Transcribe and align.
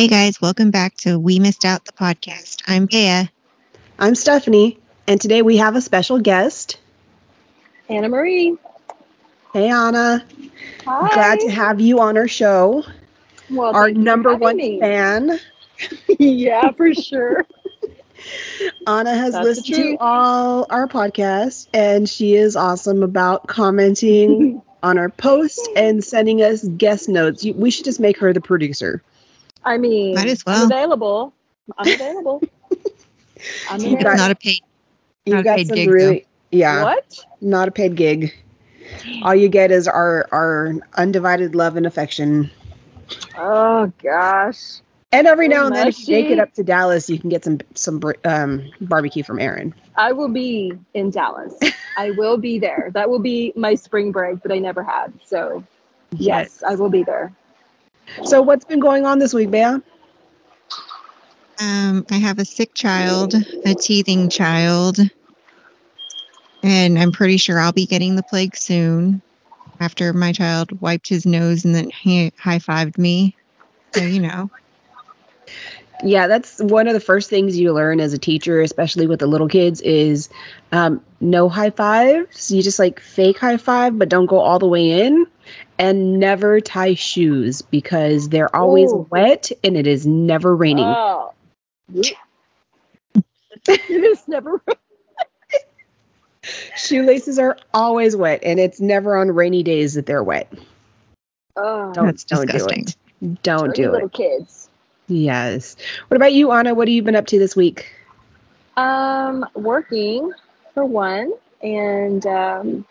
Hey 0.00 0.08
guys, 0.08 0.40
welcome 0.40 0.70
back 0.70 0.94
to 1.00 1.18
We 1.18 1.38
Missed 1.40 1.66
Out 1.66 1.84
the 1.84 1.92
podcast. 1.92 2.62
I'm 2.66 2.86
Bea. 2.86 3.28
I'm 3.98 4.14
Stephanie, 4.14 4.78
and 5.06 5.20
today 5.20 5.42
we 5.42 5.58
have 5.58 5.76
a 5.76 5.82
special 5.82 6.18
guest. 6.18 6.78
Anna 7.90 8.08
Marie. 8.08 8.56
Hey, 9.52 9.68
Anna. 9.68 10.24
Hi. 10.86 11.14
Glad 11.14 11.40
to 11.40 11.50
have 11.50 11.82
you 11.82 12.00
on 12.00 12.16
our 12.16 12.28
show. 12.28 12.82
Well, 13.50 13.76
our 13.76 13.88
thank 13.88 13.98
you 13.98 14.00
for 14.00 14.04
number 14.06 14.36
one 14.36 14.56
me. 14.56 14.80
fan. 14.80 15.38
yeah, 16.18 16.70
for 16.70 16.94
sure. 16.94 17.46
Anna 18.86 19.14
has 19.14 19.34
That's 19.34 19.44
listened 19.44 19.74
to 19.74 19.96
all 20.00 20.66
our 20.70 20.88
podcasts, 20.88 21.68
and 21.74 22.08
she 22.08 22.36
is 22.36 22.56
awesome 22.56 23.02
about 23.02 23.48
commenting 23.48 24.62
on 24.82 24.96
our 24.96 25.10
posts 25.10 25.68
and 25.76 26.02
sending 26.02 26.40
us 26.40 26.64
guest 26.78 27.10
notes. 27.10 27.44
We 27.44 27.70
should 27.70 27.84
just 27.84 28.00
make 28.00 28.16
her 28.20 28.32
the 28.32 28.40
producer. 28.40 29.02
I 29.64 29.78
mean, 29.78 30.14
Might 30.14 30.28
as 30.28 30.42
I'm 30.46 30.66
available. 30.66 31.32
I'm 31.78 31.92
available. 31.92 32.42
I'm 33.68 33.80
It's 33.80 34.04
not 34.04 34.30
a 34.30 34.34
paid. 34.34 34.62
You 35.26 35.34
Not 35.34 35.44
got 35.44 35.56
paid 35.58 35.68
some 35.68 35.76
gig, 35.76 35.88
really, 35.90 36.26
yeah, 36.50 36.82
What? 36.82 37.24
not 37.40 37.68
a 37.68 37.70
paid 37.70 37.94
gig. 37.94 38.34
All 39.22 39.34
you 39.34 39.48
get 39.48 39.70
is 39.70 39.86
our 39.86 40.26
our 40.32 40.74
undivided 40.94 41.54
love 41.54 41.76
and 41.76 41.86
affection. 41.86 42.50
Oh 43.36 43.92
gosh. 44.02 44.80
And 45.12 45.26
every 45.26 45.48
now 45.48 45.66
and 45.66 45.74
then, 45.74 45.88
if 45.88 46.08
you 46.08 46.14
make 46.14 46.30
it 46.30 46.38
up 46.38 46.52
to 46.54 46.62
Dallas, 46.62 47.10
you 47.10 47.18
can 47.18 47.30
get 47.30 47.44
some 47.44 47.58
some 47.74 48.00
um, 48.24 48.70
barbecue 48.80 49.24
from 49.24 49.40
Aaron. 49.40 49.74
I 49.96 50.12
will 50.12 50.28
be 50.28 50.72
in 50.94 51.10
Dallas. 51.10 51.58
I 51.96 52.12
will 52.12 52.36
be 52.36 52.58
there. 52.58 52.90
That 52.94 53.10
will 53.10 53.18
be 53.18 53.52
my 53.56 53.74
spring 53.74 54.12
break 54.12 54.42
that 54.42 54.52
I 54.52 54.58
never 54.58 54.84
had. 54.84 55.12
So 55.24 55.64
yes, 56.12 56.62
I 56.62 56.76
will 56.76 56.90
be 56.90 57.02
there. 57.02 57.32
So 58.24 58.42
what's 58.42 58.64
been 58.64 58.80
going 58.80 59.06
on 59.06 59.18
this 59.18 59.34
week, 59.34 59.50
Bea? 59.50 59.76
Um, 61.60 62.06
I 62.10 62.16
have 62.16 62.38
a 62.38 62.44
sick 62.44 62.74
child, 62.74 63.34
a 63.64 63.74
teething 63.74 64.30
child, 64.30 64.98
and 66.62 66.98
I'm 66.98 67.12
pretty 67.12 67.36
sure 67.36 67.58
I'll 67.58 67.72
be 67.72 67.86
getting 67.86 68.16
the 68.16 68.22
plague 68.22 68.56
soon. 68.56 69.22
After 69.78 70.12
my 70.12 70.32
child 70.32 70.80
wiped 70.80 71.08
his 71.08 71.24
nose 71.24 71.64
and 71.64 71.74
then 71.74 71.90
he 71.90 72.32
high 72.38 72.58
fived 72.58 72.98
me, 72.98 73.34
so 73.92 74.02
you 74.02 74.20
know. 74.20 74.50
Yeah, 76.02 76.28
that's 76.28 76.60
one 76.60 76.86
of 76.86 76.94
the 76.94 77.00
first 77.00 77.28
things 77.28 77.58
you 77.58 77.72
learn 77.72 78.00
as 78.00 78.12
a 78.14 78.18
teacher, 78.18 78.60
especially 78.62 79.06
with 79.06 79.20
the 79.20 79.26
little 79.26 79.48
kids, 79.48 79.80
is 79.82 80.30
um, 80.72 81.02
no 81.20 81.48
high 81.48 81.70
fives. 81.70 82.50
You 82.50 82.62
just 82.62 82.78
like 82.78 83.00
fake 83.00 83.38
high 83.38 83.58
five, 83.58 83.98
but 83.98 84.08
don't 84.08 84.26
go 84.26 84.38
all 84.38 84.58
the 84.58 84.66
way 84.66 85.02
in. 85.02 85.26
And 85.80 86.20
never 86.20 86.60
tie 86.60 86.94
shoes 86.94 87.62
because 87.62 88.28
they're 88.28 88.54
always 88.54 88.92
Ooh. 88.92 89.06
wet 89.10 89.50
and 89.64 89.76
it 89.76 89.86
is 89.86 90.06
never 90.06 90.54
raining. 90.54 90.84
Oh. 90.84 91.32
it 91.94 93.90
is 93.90 94.28
never. 94.28 94.62
Shoelaces 96.76 97.38
are 97.38 97.56
always 97.72 98.14
wet 98.14 98.40
and 98.42 98.60
it's 98.60 98.80
never 98.80 99.16
on 99.16 99.28
rainy 99.30 99.62
days 99.62 99.94
that 99.94 100.04
they're 100.06 100.22
wet. 100.22 100.52
Oh, 101.56 101.92
Don't, 101.92 102.06
That's 102.06 102.24
don't 102.24 102.46
do 102.46 102.52
disgusting. 102.52 102.84
it. 103.22 103.42
Don't 103.42 103.68
dirty 103.68 103.82
do 103.82 103.90
little 103.92 104.06
it. 104.08 104.12
kids. 104.12 104.68
Yes. 105.08 105.76
What 106.08 106.16
about 106.16 106.32
you, 106.32 106.52
Anna? 106.52 106.74
What 106.74 106.88
have 106.88 106.92
you 106.94 107.02
been 107.02 107.16
up 107.16 107.26
to 107.28 107.38
this 107.38 107.56
week? 107.56 107.92
Um, 108.76 109.44
working 109.54 110.32
for 110.74 110.84
one, 110.84 111.32
and 111.62 112.24
um, 112.26 112.86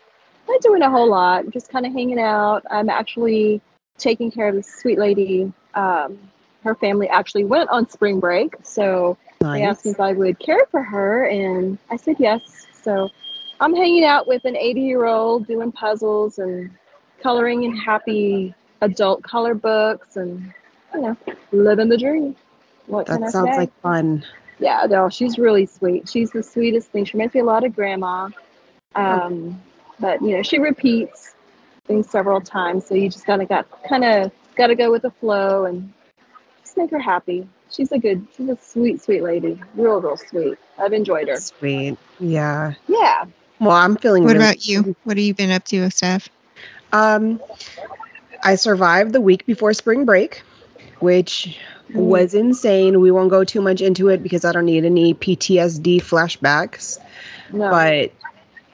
not 0.49 0.61
doing 0.61 0.81
a 0.81 0.89
whole 0.89 1.09
lot. 1.09 1.49
Just 1.49 1.69
kind 1.69 1.85
of 1.85 1.93
hanging 1.93 2.19
out. 2.19 2.65
I'm 2.69 2.89
actually 2.89 3.61
taking 3.97 4.31
care 4.31 4.47
of 4.47 4.55
this 4.55 4.67
sweet 4.79 4.97
lady. 4.97 5.51
Um, 5.75 6.17
her 6.63 6.75
family 6.75 7.07
actually 7.07 7.45
went 7.45 7.69
on 7.69 7.87
spring 7.89 8.19
break, 8.19 8.55
so 8.63 9.17
they 9.53 9.63
asked 9.63 9.85
me 9.85 9.91
if 9.91 9.99
I 9.99 10.11
would 10.13 10.39
care 10.39 10.65
for 10.71 10.83
her, 10.83 11.25
and 11.25 11.77
I 11.89 11.95
said 11.95 12.17
yes. 12.19 12.67
So 12.73 13.09
I'm 13.59 13.75
hanging 13.75 14.03
out 14.03 14.27
with 14.27 14.43
an 14.45 14.57
80 14.57 14.81
year 14.81 15.05
old 15.05 15.47
doing 15.47 15.71
puzzles 15.71 16.39
and 16.39 16.69
coloring 17.21 17.63
in 17.63 17.75
happy 17.75 18.53
adult 18.81 19.23
color 19.23 19.53
books, 19.53 20.17
and 20.17 20.53
you 20.93 21.01
know, 21.01 21.17
living 21.51 21.89
the 21.89 21.97
dream. 21.97 22.35
What 22.87 23.05
can 23.05 23.17
I 23.23 23.27
That 23.27 23.31
sounds 23.31 23.51
say? 23.51 23.57
like 23.57 23.81
fun. 23.81 24.25
Yeah, 24.59 24.85
no, 24.89 25.07
she's 25.09 25.37
really 25.37 25.65
sweet. 25.65 26.09
She's 26.09 26.31
the 26.31 26.43
sweetest 26.43 26.89
thing. 26.91 27.05
She 27.05 27.15
reminds 27.15 27.33
me 27.33 27.41
a 27.41 27.45
lot 27.45 27.63
of 27.63 27.73
grandma. 27.73 28.29
Um, 28.95 29.61
but 29.99 30.21
you 30.21 30.37
know, 30.37 30.43
she 30.43 30.59
repeats 30.59 31.35
things 31.85 32.09
several 32.09 32.41
times, 32.41 32.85
so 32.87 32.95
you 32.95 33.09
just 33.09 33.25
gotta 33.25 33.45
got 33.45 33.67
kind 33.87 34.03
of 34.03 34.31
gotta 34.55 34.75
go 34.75 34.91
with 34.91 35.01
the 35.01 35.11
flow 35.11 35.65
and 35.65 35.91
just 36.61 36.77
make 36.77 36.91
her 36.91 36.99
happy. 36.99 37.47
She's 37.71 37.91
a 37.91 37.99
good, 37.99 38.25
she's 38.35 38.49
a 38.49 38.57
sweet, 38.57 39.01
sweet 39.01 39.21
lady. 39.21 39.61
Real, 39.75 40.01
real 40.01 40.17
sweet. 40.17 40.57
I've 40.77 40.93
enjoyed 40.93 41.27
her. 41.27 41.37
Sweet. 41.37 41.97
Yeah. 42.19 42.73
Yeah. 42.87 43.25
Well, 43.59 43.71
I'm 43.71 43.97
feeling 43.97 44.23
What 44.23 44.33
really 44.33 44.45
about 44.45 44.65
you? 44.65 44.95
What 45.03 45.17
have 45.17 45.25
you 45.25 45.33
been 45.33 45.51
up 45.51 45.65
to, 45.65 45.89
Steph? 45.91 46.29
Um, 46.91 47.41
I 48.43 48.55
survived 48.55 49.13
the 49.13 49.21
week 49.21 49.45
before 49.45 49.73
spring 49.73 50.05
break, 50.05 50.41
which 50.99 51.59
was 51.93 52.33
insane. 52.33 52.99
We 53.01 53.11
won't 53.11 53.29
go 53.29 53.43
too 53.43 53.61
much 53.61 53.81
into 53.81 54.09
it 54.09 54.23
because 54.23 54.45
I 54.45 54.51
don't 54.51 54.65
need 54.65 54.85
any 54.85 55.13
PTSD 55.13 55.97
flashbacks. 55.97 56.99
No. 57.51 57.69
But 57.69 58.11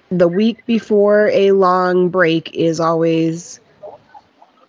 the 0.09 0.27
week 0.27 0.65
before 0.65 1.29
a 1.29 1.51
long 1.51 2.09
break 2.09 2.53
is 2.53 2.79
always 2.79 3.59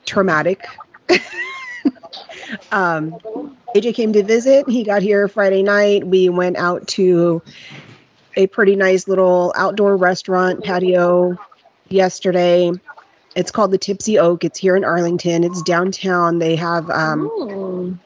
traumatic. 0.04 0.66
um, 2.72 3.18
AJ 3.74 3.94
came 3.94 4.12
to 4.14 4.22
visit. 4.22 4.68
He 4.68 4.84
got 4.84 5.02
here 5.02 5.28
Friday 5.28 5.62
night. 5.62 6.06
We 6.06 6.28
went 6.28 6.56
out 6.56 6.86
to 6.88 7.42
a 8.36 8.46
pretty 8.46 8.76
nice 8.76 9.08
little 9.08 9.52
outdoor 9.56 9.96
restaurant 9.96 10.64
patio 10.64 11.38
yesterday. 11.88 12.72
It's 13.34 13.50
called 13.50 13.70
the 13.70 13.78
Tipsy 13.78 14.18
Oak. 14.18 14.44
It's 14.44 14.58
here 14.58 14.76
in 14.76 14.84
Arlington. 14.84 15.44
It's 15.44 15.62
downtown. 15.62 16.38
They 16.38 16.56
have 16.56 16.88
um, 16.90 17.28
Mm. 17.28 17.98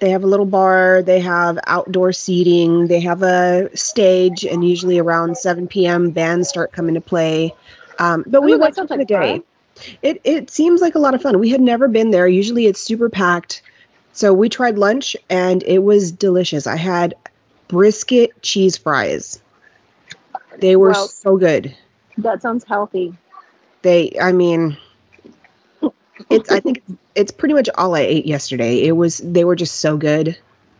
They 0.00 0.10
have 0.10 0.24
a 0.24 0.26
little 0.26 0.46
bar. 0.46 1.02
They 1.02 1.20
have 1.20 1.58
outdoor 1.66 2.12
seating. 2.12 2.88
They 2.88 3.00
have 3.00 3.22
a 3.22 3.74
stage, 3.76 4.44
and 4.44 4.66
usually 4.66 4.98
around 4.98 5.36
7 5.36 5.68
p.m. 5.68 6.10
bands 6.10 6.48
start 6.48 6.72
coming 6.72 6.94
to 6.94 7.00
play. 7.00 7.54
Um, 7.98 8.24
but 8.26 8.42
we 8.42 8.56
went 8.56 8.74
for 8.74 8.84
like 8.86 8.98
the 8.98 9.04
day. 9.04 9.32
fun. 9.32 9.42
It 10.02 10.20
it 10.24 10.50
seems 10.50 10.80
like 10.80 10.94
a 10.94 10.98
lot 10.98 11.14
of 11.14 11.22
fun. 11.22 11.38
We 11.38 11.50
had 11.50 11.60
never 11.60 11.88
been 11.88 12.10
there. 12.10 12.26
Usually 12.26 12.66
it's 12.66 12.80
super 12.80 13.08
packed. 13.08 13.62
So 14.12 14.34
we 14.34 14.48
tried 14.48 14.76
lunch 14.78 15.16
and 15.28 15.62
it 15.62 15.78
was 15.78 16.10
delicious. 16.10 16.66
I 16.66 16.76
had 16.76 17.14
brisket 17.68 18.42
cheese 18.42 18.76
fries. 18.76 19.40
They 20.58 20.76
were 20.76 20.90
Well- 20.90 21.08
so 21.08 21.36
good. 21.36 21.74
That 22.18 22.42
sounds 22.42 22.64
healthy. 22.64 23.14
They 23.82 24.16
I 24.20 24.32
mean 24.32 24.76
it's 26.28 26.50
I 26.50 26.60
think 26.60 26.82
it's 27.14 27.32
pretty 27.32 27.54
much 27.54 27.68
all 27.76 27.94
I 27.94 28.00
ate 28.00 28.26
yesterday. 28.26 28.82
It 28.84 28.92
was 28.92 29.18
they 29.18 29.44
were 29.44 29.56
just 29.56 29.76
so 29.76 29.96
good. 29.96 30.36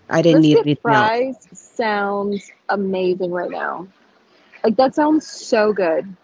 I 0.09 0.23
didn't 0.23 0.43
need 0.43 0.59
anything 0.59 0.93
else. 0.93 1.09
fries 1.09 1.49
sounds 1.53 2.51
amazing 2.69 3.31
right 3.31 3.51
now. 3.51 3.87
Like 4.65 4.77
that 4.77 4.95
sounds 4.95 5.27
so 5.27 5.73
good. 5.73 6.15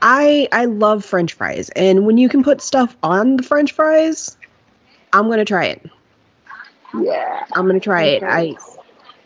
I 0.00 0.48
I 0.52 0.64
love 0.64 1.04
french 1.04 1.34
fries 1.34 1.68
and 1.70 2.06
when 2.06 2.18
you 2.18 2.28
can 2.28 2.42
put 2.42 2.60
stuff 2.60 2.96
on 3.02 3.36
the 3.36 3.42
french 3.42 3.72
fries, 3.72 4.36
I'm 5.12 5.26
going 5.26 5.38
to 5.38 5.44
try 5.44 5.66
it. 5.66 5.88
Yeah. 6.98 7.44
I'm 7.54 7.66
going 7.66 7.78
to 7.78 7.84
try 7.84 8.04
it. 8.04 8.22
I 8.22 8.56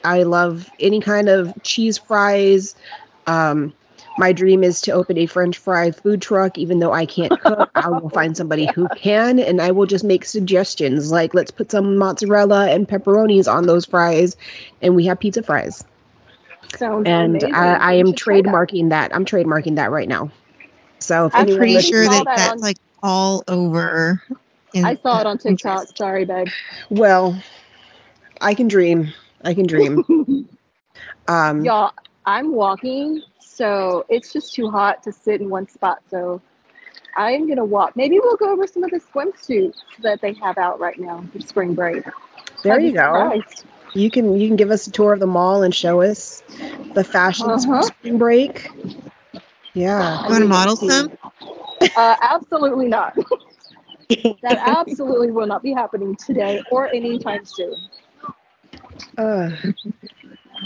I 0.04 0.24
love 0.24 0.68
any 0.80 1.00
kind 1.00 1.28
of 1.28 1.52
cheese 1.62 1.98
fries. 1.98 2.74
Um, 3.26 3.72
my 4.16 4.32
dream 4.32 4.62
is 4.62 4.80
to 4.82 4.92
open 4.92 5.18
a 5.18 5.26
French 5.26 5.58
fry 5.58 5.90
food 5.90 6.20
truck. 6.22 6.58
Even 6.58 6.78
though 6.78 6.92
I 6.92 7.06
can't 7.06 7.38
cook, 7.38 7.70
I 7.80 7.88
will 7.90 8.10
find 8.10 8.36
somebody 8.36 8.66
who 8.66 8.88
can, 8.88 9.38
and 9.38 9.60
I 9.60 9.70
will 9.72 9.86
just 9.86 10.04
make 10.04 10.24
suggestions 10.24 11.10
like, 11.10 11.34
let's 11.34 11.50
put 11.50 11.70
some 11.70 11.96
mozzarella 11.96 12.68
and 12.70 12.88
pepperonis 12.88 13.52
on 13.52 13.66
those 13.66 13.84
fries, 13.86 14.36
and 14.82 14.94
we 14.94 15.06
have 15.06 15.18
pizza 15.20 15.42
fries. 15.42 15.84
Sounds 16.76 17.06
And 17.06 17.36
amazing. 17.36 17.54
I, 17.54 17.74
I 17.74 17.92
am 17.94 18.06
should 18.06 18.16
try 18.16 18.40
that. 18.42 18.44
trademarking 18.44 18.90
that. 18.90 19.14
I'm 19.14 19.24
trademarking 19.24 19.76
that 19.76 19.90
right 19.90 20.08
now. 20.08 20.30
So 21.00 21.26
if 21.26 21.34
I'm 21.34 21.46
I'm 21.46 21.56
pretty 21.56 21.78
sure 21.80 22.08
that 22.08 22.24
that 22.24 22.36
that's 22.36 22.52
on- 22.52 22.60
like 22.60 22.76
all 23.02 23.42
over. 23.48 24.22
in- 24.74 24.84
I 24.84 24.94
saw 24.96 25.20
it 25.20 25.26
on 25.26 25.38
Pinterest. 25.38 25.42
TikTok. 25.42 25.96
Sorry, 25.96 26.24
babe. 26.24 26.48
well, 26.90 27.36
I 28.40 28.54
can 28.54 28.68
dream. 28.68 29.12
I 29.42 29.54
can 29.54 29.66
dream. 29.66 30.04
Um, 31.28 31.64
Y'all, 31.64 31.92
I'm 32.26 32.52
walking, 32.52 33.22
so 33.52 34.04
it's 34.08 34.32
just 34.32 34.54
too 34.54 34.70
hot 34.70 35.02
to 35.04 35.12
sit 35.12 35.40
in 35.40 35.48
one 35.50 35.68
spot. 35.68 35.98
So 36.10 36.40
I'm 37.16 37.48
gonna 37.48 37.64
walk. 37.64 37.96
Maybe 37.96 38.18
we'll 38.20 38.36
go 38.36 38.52
over 38.52 38.66
some 38.66 38.84
of 38.84 38.90
the 38.90 39.00
swimsuits 39.00 39.78
that 40.02 40.20
they 40.20 40.34
have 40.34 40.58
out 40.58 40.80
right 40.80 40.98
now 40.98 41.24
for 41.32 41.40
spring 41.40 41.74
break. 41.74 42.04
there 42.62 42.78
I'd 42.78 42.80
you 42.80 42.92
go. 42.92 43.32
surprised. 43.32 43.64
You 43.94 44.10
can 44.10 44.36
you 44.38 44.48
can 44.48 44.56
give 44.56 44.70
us 44.70 44.86
a 44.86 44.90
tour 44.90 45.12
of 45.12 45.20
the 45.20 45.26
mall 45.26 45.62
and 45.62 45.74
show 45.74 46.02
us 46.02 46.42
the 46.94 47.04
fashions 47.04 47.66
for 47.66 47.80
Uh-huh. 47.80 47.82
spring 47.82 48.18
break. 48.18 48.70
Yeah. 49.74 50.18
Want 50.28 50.42
to 50.42 50.46
model 50.48 50.76
some? 50.76 51.10
Uh, 51.96 52.16
absolutely 52.22 52.88
not. 52.88 53.16
That 54.42 54.58
absolutely 54.60 55.30
will 55.30 55.46
not 55.46 55.62
be 55.62 55.72
happening 55.72 56.16
today 56.16 56.60
or 56.70 56.88
anytime 56.92 57.44
soon. 57.44 57.88
Uh, 59.16 59.50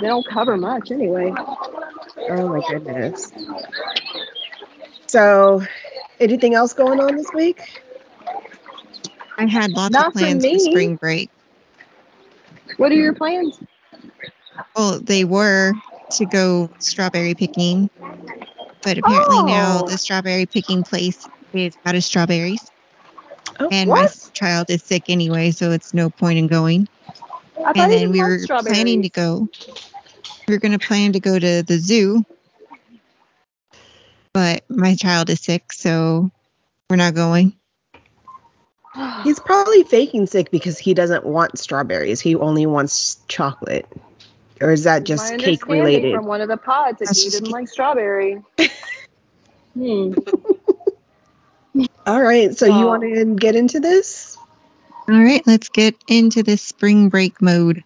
They 0.00 0.06
don't 0.06 0.26
cover 0.26 0.56
much 0.56 0.90
anyway. 0.90 1.32
oh 1.36 2.48
my 2.48 2.60
goodness. 2.68 3.32
So, 5.06 5.62
anything 6.20 6.54
else 6.54 6.72
going 6.72 7.00
on 7.00 7.16
this 7.16 7.32
week? 7.32 7.60
I 9.38 9.46
had 9.46 9.70
lots 9.72 9.92
Not 9.92 10.08
of 10.08 10.12
plans 10.14 10.44
for, 10.44 10.50
me. 10.52 10.58
spring 10.58 10.96
break. 10.96 11.30
What 12.76 12.92
are 12.92 12.96
your 12.96 13.14
plans? 13.14 13.58
Well, 14.74 15.00
they 15.00 15.24
were 15.24 15.72
to 16.12 16.26
go 16.26 16.70
strawberry 16.78 17.34
picking, 17.34 17.88
but 18.82 18.98
apparently 18.98 19.42
now 19.44 19.80
Oh. 19.82 19.88
the 19.88 19.98
strawberry 19.98 20.46
picking 20.46 20.82
place 20.82 21.26
is 21.52 21.76
out 21.86 21.94
of 21.94 22.04
strawberries, 22.04 22.70
Oh, 23.60 23.68
and 23.70 23.88
my 23.90 24.08
child 24.32 24.66
is 24.68 24.82
sick 24.82 25.04
anyway, 25.08 25.50
so 25.50 25.70
it's 25.70 25.94
no 25.94 26.10
point 26.10 26.38
in 26.38 26.46
going. 26.46 26.88
I 27.64 27.72
and 27.74 27.92
then 27.92 28.10
we 28.10 28.22
were 28.22 28.38
planning 28.46 29.02
to 29.02 29.08
go. 29.08 29.48
We 30.46 30.54
were 30.54 30.60
going 30.60 30.78
to 30.78 30.84
plan 30.84 31.12
to 31.12 31.20
go 31.20 31.38
to 31.38 31.62
the 31.62 31.78
zoo, 31.78 32.24
but 34.32 34.64
my 34.68 34.94
child 34.94 35.30
is 35.30 35.40
sick, 35.40 35.72
so 35.72 36.30
we're 36.88 36.96
not 36.96 37.14
going. 37.14 37.54
He's 39.24 39.40
probably 39.40 39.82
faking 39.84 40.26
sick 40.26 40.50
because 40.50 40.78
he 40.78 40.94
doesn't 40.94 41.24
want 41.24 41.58
strawberries. 41.58 42.20
He 42.20 42.34
only 42.36 42.66
wants 42.66 43.18
chocolate. 43.28 43.86
Or 44.60 44.72
is 44.72 44.84
that 44.84 45.04
just 45.04 45.32
My 45.32 45.38
cake 45.38 45.66
related? 45.66 46.14
From 46.14 46.26
one 46.26 46.40
of 46.40 46.48
the 46.48 46.56
pods 46.56 46.98
that 47.00 47.08
he 47.08 47.14
just 47.14 47.42
didn't 47.42 47.50
like 47.50 47.68
strawberry. 47.68 48.42
hmm. 49.74 50.14
All 52.06 52.22
right, 52.22 52.56
so 52.56 52.66
you 52.66 52.86
want 52.86 53.02
to 53.02 53.34
get 53.34 53.54
into 53.54 53.80
this? 53.80 54.38
All 55.08 55.22
right, 55.22 55.46
let's 55.46 55.68
get 55.68 55.94
into 56.08 56.42
this 56.42 56.62
spring 56.62 57.08
break 57.08 57.40
mode. 57.40 57.84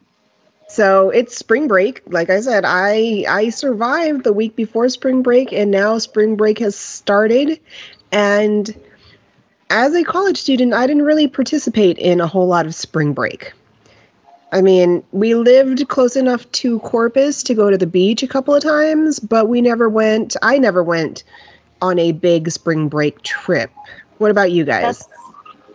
So 0.69 1.11
it's 1.11 1.37
spring 1.37 1.67
break. 1.69 2.00
Like 2.06 2.31
I 2.31 2.40
said, 2.40 2.64
I 2.64 3.25
I 3.28 3.50
survived 3.50 4.25
the 4.25 4.32
week 4.32 4.55
before 4.56 4.88
spring 4.88 5.22
break, 5.22 5.52
and 5.52 5.70
now 5.70 5.99
spring 5.99 6.37
break 6.37 6.61
has 6.61 6.76
started. 6.76 7.61
And 8.12 8.72
as 9.69 9.94
a 9.94 10.05
college 10.05 10.38
student, 10.38 10.72
I 10.72 10.87
didn't 10.87 11.02
really 11.02 11.28
participate 11.28 11.99
in 11.99 12.20
a 12.20 12.26
whole 12.26 12.46
lot 12.46 12.67
of 12.67 12.75
spring 12.75 13.12
break. 13.12 13.52
I 14.52 14.62
mean, 14.62 15.02
we 15.12 15.34
lived 15.34 15.87
close 15.88 16.17
enough 16.17 16.50
to 16.52 16.81
Corpus 16.81 17.43
to 17.44 17.55
go 17.55 17.70
to 17.70 17.78
the 17.78 17.87
beach 17.87 18.22
a 18.22 18.28
couple 18.28 18.55
of 18.55 18.62
times, 18.62 19.20
but 19.20 19.49
we 19.49 19.61
never 19.61 19.88
went. 19.88 20.37
I 20.43 20.58
never 20.58 20.82
went 20.82 21.25
on 21.82 21.99
a 21.99 22.12
big 22.12 22.50
spring 22.50 22.88
break 22.88 23.22
trip. 23.22 23.70
What 24.19 24.31
about 24.31 24.52
you 24.52 24.64
guys? 24.64 24.99
That's 24.99 25.08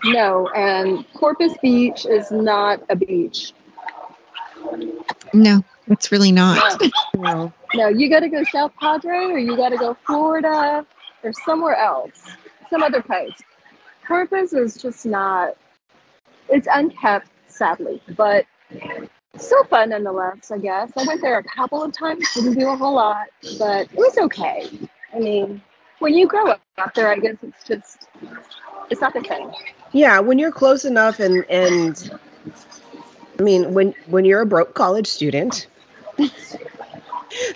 no, 0.03 0.47
and 0.49 1.05
Corpus 1.13 1.53
Beach 1.61 2.05
is 2.05 2.31
not 2.31 2.81
a 2.89 2.95
beach. 2.95 3.53
No, 5.33 5.63
it's 5.87 6.11
really 6.11 6.31
not. 6.31 6.81
No. 7.15 7.53
No, 7.73 7.89
you 7.89 8.09
got 8.09 8.21
to 8.21 8.29
go 8.29 8.41
South 8.45 8.71
Padre, 8.79 9.17
or 9.17 9.37
you 9.37 9.57
got 9.57 9.69
to 9.69 9.77
go 9.77 9.97
Florida, 10.05 10.85
or 11.23 11.33
somewhere 11.45 11.75
else, 11.75 12.23
some 12.69 12.81
other 12.81 13.01
place. 13.01 13.33
Corpus 14.07 14.53
is 14.53 14.77
just 14.77 15.05
not. 15.05 15.57
It's 16.47 16.69
unkept, 16.71 17.27
sadly, 17.47 18.01
but 18.15 18.45
still 19.37 19.65
fun 19.65 19.89
nonetheless. 19.89 20.51
I 20.51 20.59
guess 20.59 20.91
I 20.95 21.03
went 21.03 21.21
there 21.21 21.37
a 21.37 21.43
couple 21.43 21.83
of 21.83 21.91
times, 21.91 22.25
didn't 22.33 22.57
do 22.57 22.69
a 22.69 22.77
whole 22.77 22.93
lot, 22.93 23.27
but 23.57 23.87
it 23.91 23.95
was 23.95 24.17
okay. 24.19 24.69
I 25.13 25.19
mean, 25.19 25.61
when 25.99 26.13
you 26.13 26.27
grow 26.27 26.47
up 26.47 26.61
out 26.77 26.93
there, 26.95 27.09
I 27.09 27.17
guess 27.17 27.37
it's 27.41 27.63
just 27.65 28.07
it's 28.89 29.01
not 29.01 29.13
the 29.13 29.23
same. 29.27 29.51
Yeah, 29.95 30.19
when 30.19 30.39
you're 30.39 30.51
close 30.51 30.83
enough 30.83 31.21
and 31.21 31.45
and 31.49 32.11
I 33.39 33.43
mean 33.43 33.73
when 33.73 33.93
when 34.07 34.25
you're 34.25 34.41
a 34.41 34.45
broke 34.45 34.73
college 34.73 35.07
student, 35.07 35.67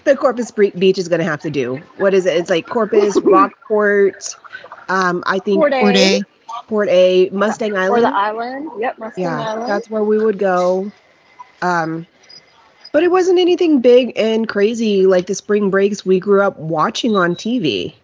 the 0.05 0.15
Corpus 0.15 0.49
Beach 0.51 0.97
is 0.97 1.09
going 1.09 1.19
to 1.19 1.25
have 1.25 1.41
to 1.41 1.49
do. 1.49 1.81
What 1.97 2.13
is 2.13 2.25
it? 2.25 2.37
It's 2.37 2.49
like 2.49 2.65
Corpus, 2.65 3.19
Rockport, 3.21 4.37
um 4.87 5.21
I 5.27 5.39
think 5.39 5.59
Port 5.59 5.73
A, 5.73 5.79
Port 5.81 5.97
A. 5.97 6.23
Port 6.67 6.89
A, 6.89 7.29
Mustang 7.31 7.75
or 7.75 7.79
Island. 7.79 8.05
the 8.05 8.15
island. 8.15 8.71
Yep, 8.79 8.99
Mustang 8.99 9.23
yeah, 9.23 9.41
Island. 9.41 9.69
that's 9.69 9.89
where 9.89 10.03
we 10.03 10.17
would 10.17 10.39
go. 10.39 10.91
Um 11.61 12.07
but 12.93 13.03
it 13.03 13.11
wasn't 13.11 13.39
anything 13.39 13.81
big 13.81 14.13
and 14.15 14.47
crazy 14.47 15.05
like 15.05 15.27
the 15.27 15.35
spring 15.35 15.69
breaks 15.69 16.05
we 16.05 16.19
grew 16.21 16.41
up 16.41 16.57
watching 16.57 17.17
on 17.17 17.35
TV. 17.35 17.95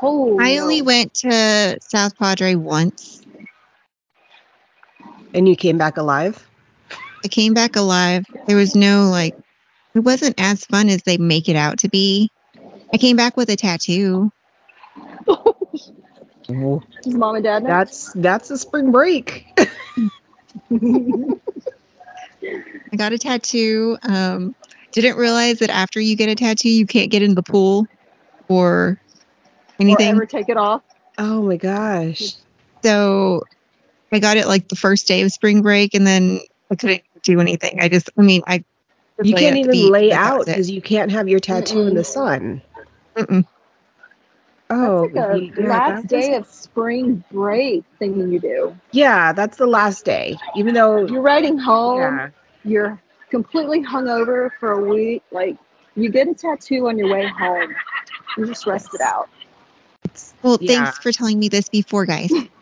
oh, 0.00 0.38
I 0.38 0.58
only 0.58 0.80
went 0.82 1.12
to 1.14 1.78
South 1.80 2.16
Padre 2.16 2.54
once. 2.54 3.26
And 5.34 5.48
you 5.48 5.56
came 5.56 5.78
back 5.78 5.96
alive? 5.96 6.48
I 7.24 7.28
came 7.28 7.54
back 7.54 7.76
alive. 7.76 8.24
There 8.46 8.56
was 8.56 8.74
no 8.74 9.10
like, 9.10 9.34
it 9.94 10.00
wasn't 10.00 10.40
as 10.40 10.64
fun 10.64 10.88
as 10.88 11.02
they 11.02 11.18
make 11.18 11.48
it 11.48 11.56
out 11.56 11.78
to 11.80 11.88
be. 11.88 12.30
I 12.92 12.96
came 12.96 13.16
back 13.16 13.36
with 13.36 13.50
a 13.50 13.56
tattoo. 13.56 14.30
Does 17.02 17.14
mom 17.14 17.36
and 17.36 17.44
dad 17.44 17.62
know? 17.62 17.68
That's 17.68 18.12
that's 18.14 18.50
a 18.50 18.58
spring 18.58 18.90
break. 18.90 19.46
I 22.92 22.96
got 22.96 23.12
a 23.12 23.18
tattoo. 23.18 23.98
Um, 24.02 24.54
didn't 24.92 25.16
realize 25.16 25.58
that 25.58 25.70
after 25.70 26.00
you 26.00 26.16
get 26.16 26.28
a 26.28 26.34
tattoo, 26.34 26.70
you 26.70 26.86
can't 26.86 27.10
get 27.10 27.22
in 27.22 27.34
the 27.34 27.42
pool 27.42 27.86
or 28.48 28.66
or 28.68 28.98
anything. 29.80 30.08
ever 30.08 30.26
take 30.26 30.48
it 30.48 30.56
off. 30.56 30.82
Oh 31.18 31.42
my 31.42 31.56
gosh. 31.56 32.34
So 32.82 33.42
I 34.12 34.18
got 34.20 34.36
it 34.36 34.46
like 34.46 34.68
the 34.68 34.76
first 34.76 35.06
day 35.06 35.22
of 35.22 35.32
spring 35.32 35.62
break, 35.62 35.94
and 35.94 36.06
then 36.06 36.40
I 36.70 36.76
couldn't 36.76 37.02
do 37.22 37.40
anything. 37.40 37.80
I 37.80 37.88
just, 37.88 38.10
I 38.18 38.22
mean, 38.22 38.42
I 38.46 38.64
You 39.22 39.34
can't 39.34 39.56
even 39.56 39.72
beach, 39.72 39.90
lay 39.90 40.12
out 40.12 40.46
because 40.46 40.70
you 40.70 40.80
can't 40.80 41.10
have 41.10 41.28
your 41.28 41.40
tattoo 41.40 41.86
in 41.86 41.94
the 41.94 42.04
sun. 42.04 42.62
Mm-mm. 43.16 43.44
Oh, 44.70 45.08
That's 45.14 45.32
like 45.32 45.56
a 45.56 45.60
yeah, 45.62 45.68
last 45.68 46.06
day 46.08 46.34
of 46.34 46.46
spring 46.46 47.24
break 47.32 47.84
thing 47.98 48.30
you 48.30 48.38
do. 48.38 48.76
yeah, 48.92 49.32
that's 49.32 49.56
the 49.56 49.66
last 49.66 50.04
day. 50.04 50.38
Even 50.56 50.74
though, 50.74 51.06
You're 51.06 51.22
riding 51.22 51.56
home. 51.58 51.98
yeah, 52.16 52.30
You're 52.64 53.02
completely 53.30 53.82
hungover 53.82 54.50
for 54.60 54.72
a 54.72 54.88
week. 54.88 55.22
Like 55.32 55.56
you 55.96 56.10
get 56.10 56.28
a 56.28 56.34
tattoo 56.34 56.88
on 56.88 56.98
your 56.98 57.08
way 57.08 57.26
home. 57.26 57.74
You 58.36 58.46
just 58.46 58.66
rest 58.66 58.94
it 58.94 59.00
out. 59.00 59.28
Well, 60.42 60.58
Yeah. 60.60 60.84
thanks 60.84 60.98
for 60.98 61.12
telling 61.12 61.38
me 61.38 61.48
this 61.48 61.68
before, 61.68 62.06
guys. 62.06 62.30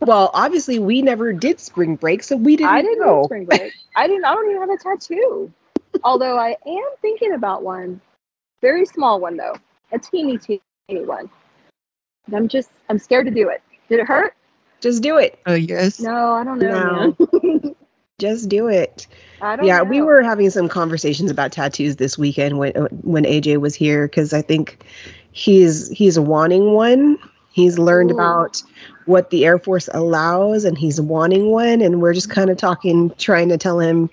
well, 0.00 0.30
obviously 0.34 0.78
we 0.78 1.02
never 1.02 1.32
did 1.32 1.60
spring 1.60 1.96
break, 1.96 2.22
so 2.22 2.36
we 2.36 2.56
didn't 2.56 2.70
I 2.70 2.82
didn't 2.82 3.00
know. 3.00 3.22
do 3.22 3.26
spring 3.26 3.44
break. 3.44 3.72
I 3.94 4.06
didn't. 4.06 4.24
I 4.24 4.34
don't 4.34 4.50
even 4.50 4.60
have 4.60 4.70
a 4.70 4.78
tattoo. 4.78 5.52
Although 6.04 6.38
I 6.38 6.56
am 6.66 6.88
thinking 7.00 7.32
about 7.32 7.62
one. 7.62 8.00
Very 8.60 8.86
small 8.86 9.20
one 9.20 9.36
though. 9.36 9.54
A 9.92 9.98
teeny 9.98 10.38
teeny 10.38 10.60
one. 10.88 11.30
And 12.26 12.36
I'm 12.36 12.48
just. 12.48 12.70
I'm 12.88 12.98
scared 12.98 13.26
to 13.26 13.32
do 13.32 13.48
it. 13.48 13.62
Did 13.88 14.00
it 14.00 14.06
hurt? 14.06 14.34
Just 14.80 15.02
do 15.02 15.16
it. 15.18 15.38
Oh 15.46 15.54
yes. 15.54 16.00
No, 16.00 16.32
I 16.32 16.44
don't 16.44 16.58
know. 16.58 17.16
No. 17.20 17.76
Just 18.18 18.48
do 18.48 18.68
it. 18.68 19.06
I 19.42 19.56
don't 19.56 19.66
Yeah, 19.66 19.78
know. 19.82 19.84
we 19.84 20.00
were 20.00 20.22
having 20.22 20.48
some 20.48 20.68
conversations 20.68 21.30
about 21.30 21.52
tattoos 21.52 21.96
this 21.96 22.16
weekend 22.16 22.58
when 22.58 22.72
when 23.02 23.24
AJ 23.24 23.60
was 23.60 23.74
here 23.74 24.06
because 24.06 24.32
I 24.32 24.40
think 24.40 24.84
he's 25.32 25.88
he's 25.88 26.18
wanting 26.18 26.72
one. 26.72 27.18
He's 27.56 27.78
learned 27.78 28.10
Ooh. 28.10 28.16
about 28.16 28.62
what 29.06 29.30
the 29.30 29.46
Air 29.46 29.58
Force 29.58 29.88
allows, 29.94 30.66
and 30.66 30.76
he's 30.76 31.00
wanting 31.00 31.46
one. 31.50 31.80
And 31.80 32.02
we're 32.02 32.12
just 32.12 32.28
kind 32.28 32.50
of 32.50 32.58
talking, 32.58 33.10
trying 33.16 33.48
to 33.48 33.56
tell 33.56 33.80
him, 33.80 34.10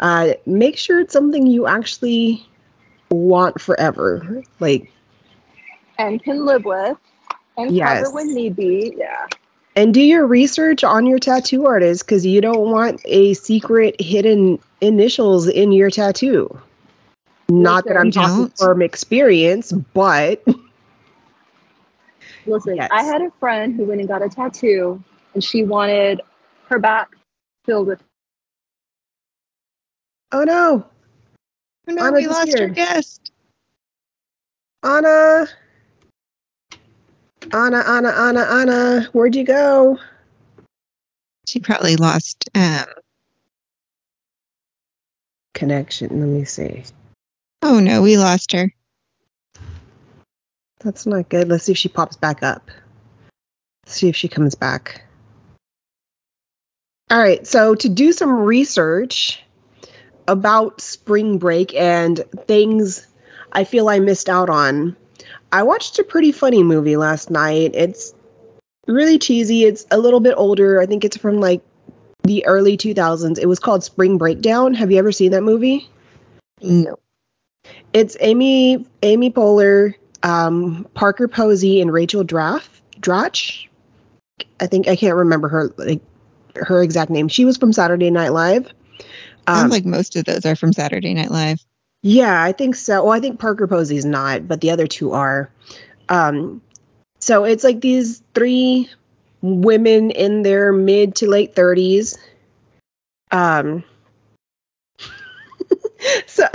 uh, 0.00 0.30
make 0.46 0.78
sure 0.78 0.98
it's 0.98 1.12
something 1.12 1.46
you 1.46 1.66
actually 1.66 2.42
want 3.10 3.60
forever. 3.60 4.42
Like, 4.60 4.90
and 5.98 6.22
can 6.22 6.46
live 6.46 6.64
with 6.64 6.96
and 7.58 7.70
Yes. 7.70 8.02
cover 8.02 8.14
when 8.14 8.34
need 8.34 8.56
be. 8.56 8.94
Yeah. 8.96 9.26
and 9.76 9.92
do 9.92 10.00
your 10.00 10.26
research 10.26 10.82
on 10.82 11.04
your 11.04 11.18
tattoo 11.18 11.66
artist 11.66 12.04
because 12.06 12.24
you 12.24 12.40
don't 12.40 12.70
want 12.70 13.00
a 13.04 13.34
secret 13.34 13.94
hidden 14.00 14.58
initials 14.80 15.48
in 15.48 15.70
your 15.70 15.90
tattoo. 15.90 16.58
Not 17.50 17.84
that 17.84 17.98
I'm 17.98 18.10
talking 18.10 18.48
from 18.56 18.80
experience, 18.80 19.70
but 19.70 20.42
Listen, 22.46 22.76
Yes. 22.76 22.88
I 22.92 23.02
had 23.02 23.22
a 23.22 23.30
friend 23.38 23.74
who 23.76 23.84
went 23.84 24.00
and 24.00 24.08
got 24.08 24.22
a 24.22 24.28
tattoo 24.28 25.02
and 25.34 25.42
she 25.44 25.62
wanted 25.64 26.20
her 26.68 26.78
back 26.78 27.08
filled 27.64 27.86
with 27.86 28.02
oh 30.32 30.44
no, 30.44 30.86
Oh, 31.88 31.92
no, 31.92 32.04
Anna 32.06 32.16
we 32.16 32.26
lost 32.26 32.58
our 32.58 32.68
guest. 32.68 33.32
Anna, 34.82 35.46
Anna, 37.52 37.78
Anna, 37.86 38.08
Anna, 38.10 38.40
Anna, 38.42 39.08
where'd 39.12 39.34
you 39.34 39.44
go? 39.44 39.98
She 41.46 41.58
probably 41.60 41.96
lost. 41.96 42.48
Um, 42.54 42.84
Connection. 45.54 46.08
Let 46.20 46.28
me 46.28 46.44
see. 46.44 46.84
oh 47.62 47.80
no, 47.80 48.02
we 48.02 48.16
lost 48.16 48.52
her. 48.52 48.72
That's 50.80 51.06
not 51.06 51.28
good. 51.28 51.48
Let's 51.48 51.64
see 51.64 51.72
if 51.72 51.78
she 51.78 51.88
pops 51.88 52.16
back 52.16 52.42
up. 52.42 52.70
see 53.86 54.08
if 54.08 54.16
she 54.16 54.28
comes 54.28 54.54
back. 54.54 55.02
All 57.10 57.18
right. 57.18 57.46
So 57.46 57.74
to 57.74 57.88
do 57.88 58.12
some 58.12 58.30
research 58.30 59.42
about 60.28 60.80
spring 60.80 61.38
break 61.38 61.74
and 61.74 62.24
things 62.46 63.06
I 63.52 63.64
feel 63.64 63.88
I 63.88 63.98
missed 63.98 64.28
out 64.28 64.48
on, 64.48 64.96
I 65.52 65.64
watched 65.64 65.98
a 65.98 66.04
pretty 66.04 66.32
funny 66.32 66.62
movie 66.62 66.96
last 66.96 67.30
night. 67.30 67.72
It's 67.74 68.14
really 68.86 69.18
cheesy. 69.18 69.64
It's 69.64 69.86
a 69.90 69.98
little 69.98 70.20
bit 70.20 70.34
older. 70.36 70.80
I 70.80 70.86
think 70.86 71.04
it's 71.04 71.16
from 71.16 71.40
like 71.40 71.62
the 72.22 72.46
early 72.46 72.76
2000s. 72.76 73.38
It 73.38 73.46
was 73.46 73.58
called 73.58 73.82
Spring 73.82 74.18
Breakdown. 74.18 74.74
Have 74.74 74.90
you 74.92 74.98
ever 74.98 75.12
seen 75.12 75.32
that 75.32 75.42
movie? 75.42 75.88
No. 76.62 76.98
It's 77.92 78.16
Amy 78.20 78.86
Amy 79.02 79.30
Poehler, 79.30 79.94
um, 80.22 80.86
Parker 80.94 81.28
Posey, 81.28 81.80
and 81.80 81.92
Rachel 81.92 82.24
Draff 82.24 82.82
Dratch. 83.00 83.66
I 84.60 84.66
think 84.66 84.88
I 84.88 84.96
can't 84.96 85.16
remember 85.16 85.48
her 85.48 85.72
like 85.76 86.02
her 86.56 86.82
exact 86.82 87.10
name. 87.10 87.28
She 87.28 87.44
was 87.44 87.56
from 87.56 87.72
Saturday 87.72 88.10
Night 88.10 88.32
Live. 88.32 88.66
Sounds 89.48 89.64
Um, 89.64 89.70
like 89.70 89.84
most 89.84 90.16
of 90.16 90.24
those 90.24 90.44
are 90.44 90.56
from 90.56 90.72
Saturday 90.72 91.14
Night 91.14 91.30
Live. 91.30 91.64
Yeah, 92.02 92.42
I 92.42 92.52
think 92.52 92.76
so. 92.76 93.04
Well, 93.04 93.12
I 93.12 93.20
think 93.20 93.38
Parker 93.38 93.66
Posey's 93.66 94.04
not, 94.04 94.48
but 94.48 94.60
the 94.60 94.70
other 94.70 94.86
two 94.86 95.12
are. 95.12 95.50
Um, 96.08 96.62
so 97.18 97.44
it's 97.44 97.64
like 97.64 97.80
these 97.80 98.22
three 98.34 98.88
women 99.42 100.10
in 100.10 100.42
their 100.42 100.72
mid 100.72 101.14
to 101.16 101.28
late 101.28 101.54
30s. 101.54 102.16
Um, 103.30 103.84
so 106.26 106.46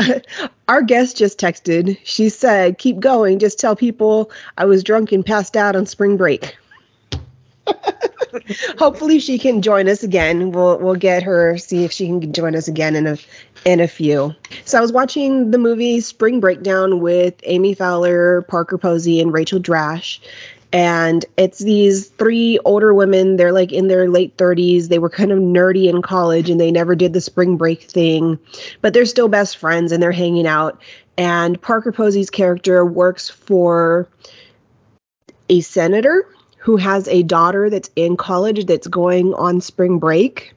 our 0.68 0.82
guest 0.82 1.18
just 1.18 1.40
texted. 1.40 1.98
She 2.04 2.30
said, 2.30 2.78
Keep 2.78 3.00
going. 3.00 3.40
Just 3.40 3.60
tell 3.60 3.76
people 3.76 4.32
I 4.58 4.66
was 4.66 4.84
drunk 4.84 5.12
and 5.12 5.26
passed 5.26 5.56
out 5.56 5.76
on 5.76 5.86
spring 5.86 6.18
break. 6.18 6.58
Hopefully 8.78 9.20
she 9.20 9.40
can 9.40 9.62
join 9.62 9.88
us 9.88 10.04
again. 10.04 10.52
We'll 10.52 10.78
we'll 10.80 10.96
get 10.96 11.24
her 11.24 11.58
see 11.58 11.84
if 11.84 11.92
she 11.92 12.08
can 12.08 12.34
join 12.34 12.56
us 12.56 12.68
again 12.68 12.96
in 12.96 13.08
a 13.08 13.18
in 13.66 13.80
a 13.80 13.88
few. 13.88 14.34
So 14.66 14.78
I 14.78 14.82
was 14.82 14.92
watching 14.92 15.52
the 15.52 15.58
movie 15.58 16.00
Spring 16.00 16.40
Breakdown 16.40 17.00
with 17.00 17.36
Amy 17.44 17.76
Poehler, 17.76 18.48
Parker 18.48 18.78
Posey, 18.78 19.20
and 19.20 19.34
Rachel 19.34 19.60
Dratch. 19.60 20.20
And 20.76 21.24
it's 21.38 21.60
these 21.60 22.10
three 22.10 22.60
older 22.66 22.94
women. 22.94 23.38
They're 23.38 23.54
like 23.54 23.72
in 23.72 23.88
their 23.88 24.10
late 24.10 24.36
30s. 24.36 24.90
They 24.90 25.00
were 25.00 25.10
kind 25.10 25.32
of 25.32 25.40
nerdy 25.40 25.86
in 25.86 26.02
college 26.02 26.50
and 26.50 26.60
they 26.60 26.70
never 26.70 26.96
did 26.96 27.14
the 27.14 27.22
spring 27.22 27.56
break 27.56 27.84
thing, 27.84 28.38
but 28.82 28.94
they're 28.94 29.06
still 29.06 29.30
best 29.30 29.56
friends 29.56 29.94
and 29.94 30.04
they're 30.04 30.12
hanging 30.12 30.46
out. 30.46 30.82
And 31.18 31.62
Parker 31.62 31.94
Posey's 31.94 32.30
character 32.30 32.86
works 32.86 33.30
for 33.30 34.10
a 35.48 35.62
senator 35.62 36.28
who 36.58 36.76
has 36.76 37.08
a 37.08 37.24
daughter 37.24 37.70
that's 37.70 37.90
in 37.96 38.18
college 38.18 38.66
that's 38.66 38.88
going 38.88 39.34
on 39.36 39.62
spring 39.62 40.00
break 40.00 40.56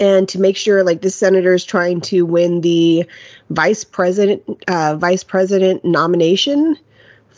and 0.00 0.28
to 0.30 0.40
make 0.40 0.56
sure 0.56 0.82
like 0.82 1.00
the 1.00 1.10
senator 1.10 1.54
is 1.54 1.64
trying 1.64 2.00
to 2.00 2.22
win 2.22 2.60
the 2.60 3.06
vice 3.50 3.84
president 3.84 4.42
uh, 4.66 4.96
vice 4.96 5.22
president 5.22 5.84
nomination 5.84 6.76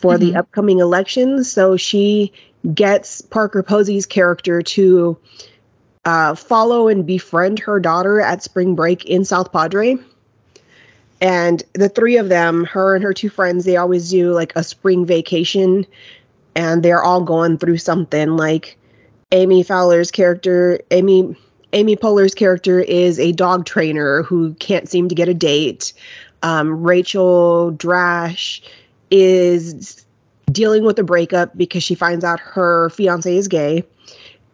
for 0.01 0.17
the 0.17 0.31
Mhm. 0.31 0.37
upcoming 0.37 0.79
election 0.79 1.43
so 1.43 1.77
she 1.77 2.31
gets 2.73 3.21
parker 3.21 3.63
posey's 3.63 4.05
character 4.05 4.61
to 4.61 5.17
uh, 6.05 6.33
follow 6.35 6.87
and 6.87 7.05
befriend 7.05 7.59
her 7.59 7.79
daughter 7.79 8.19
at 8.19 8.41
spring 8.41 8.75
break 8.75 9.05
in 9.05 9.23
south 9.23 9.51
padre 9.51 9.97
and 11.21 11.63
the 11.73 11.89
three 11.89 12.17
of 12.17 12.29
them 12.29 12.63
her 12.65 12.95
and 12.95 13.03
her 13.03 13.13
two 13.13 13.29
friends 13.29 13.65
they 13.65 13.77
always 13.77 14.09
do 14.09 14.33
like 14.33 14.51
a 14.55 14.63
spring 14.63 15.05
vacation 15.05 15.85
and 16.55 16.83
they're 16.83 17.03
all 17.03 17.21
going 17.21 17.57
through 17.57 17.77
something 17.77 18.35
like 18.35 18.77
Amy 19.31 19.63
Poehler's 19.63 20.11
character 20.11 20.79
amy 20.91 21.35
Amy 21.73 21.95
Poehler's 21.95 22.35
character 22.35 22.79
is 22.81 23.17
a 23.19 23.31
dog 23.31 23.65
trainer 23.65 24.23
who 24.23 24.53
can't 24.55 24.89
seem 24.89 25.07
to 25.07 25.15
get 25.15 25.29
a 25.29 25.33
date. 25.33 25.93
Um, 26.43 26.83
Rachel 26.83 27.71
Dratch 27.77 28.61
is 29.11 30.05
dealing 30.51 30.83
with 30.83 30.97
a 30.99 31.03
breakup 31.03 31.55
because 31.55 31.83
she 31.83 31.95
finds 31.95 32.23
out 32.23 32.39
her 32.39 32.89
fiance 32.89 33.35
is 33.35 33.47
gay. 33.47 33.83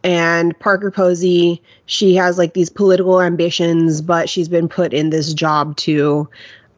And 0.04 0.58
Parker 0.60 0.92
Posey, 0.92 1.62
she 1.86 2.16
has 2.16 2.38
like 2.38 2.54
these 2.54 2.70
political 2.70 3.22
ambitions, 3.22 4.02
but 4.02 4.30
she's 4.30 4.48
been 4.48 4.70
put 4.70 4.94
in 4.94 5.10
this 5.10 5.34
job 5.34 5.76
to 5.78 6.30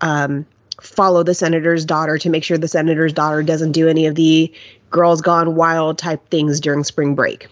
um, 0.02 0.46
follow 0.82 1.24
the 1.24 1.34
senator's 1.34 1.86
daughter 1.86 2.18
to 2.18 2.30
make 2.30 2.44
sure 2.44 2.58
the 2.58 2.68
senator's 2.68 3.14
daughter 3.14 3.44
doesn't 3.44 3.74
do 3.74 3.88
any 3.88 4.06
of 4.06 4.16
the 4.16 4.52
girls 4.90 5.22
gone 5.22 5.56
wild 5.56 5.98
type 5.98 6.28
things 6.30 6.60
during 6.60 6.84
spring 6.84 7.16
break. 7.16 7.48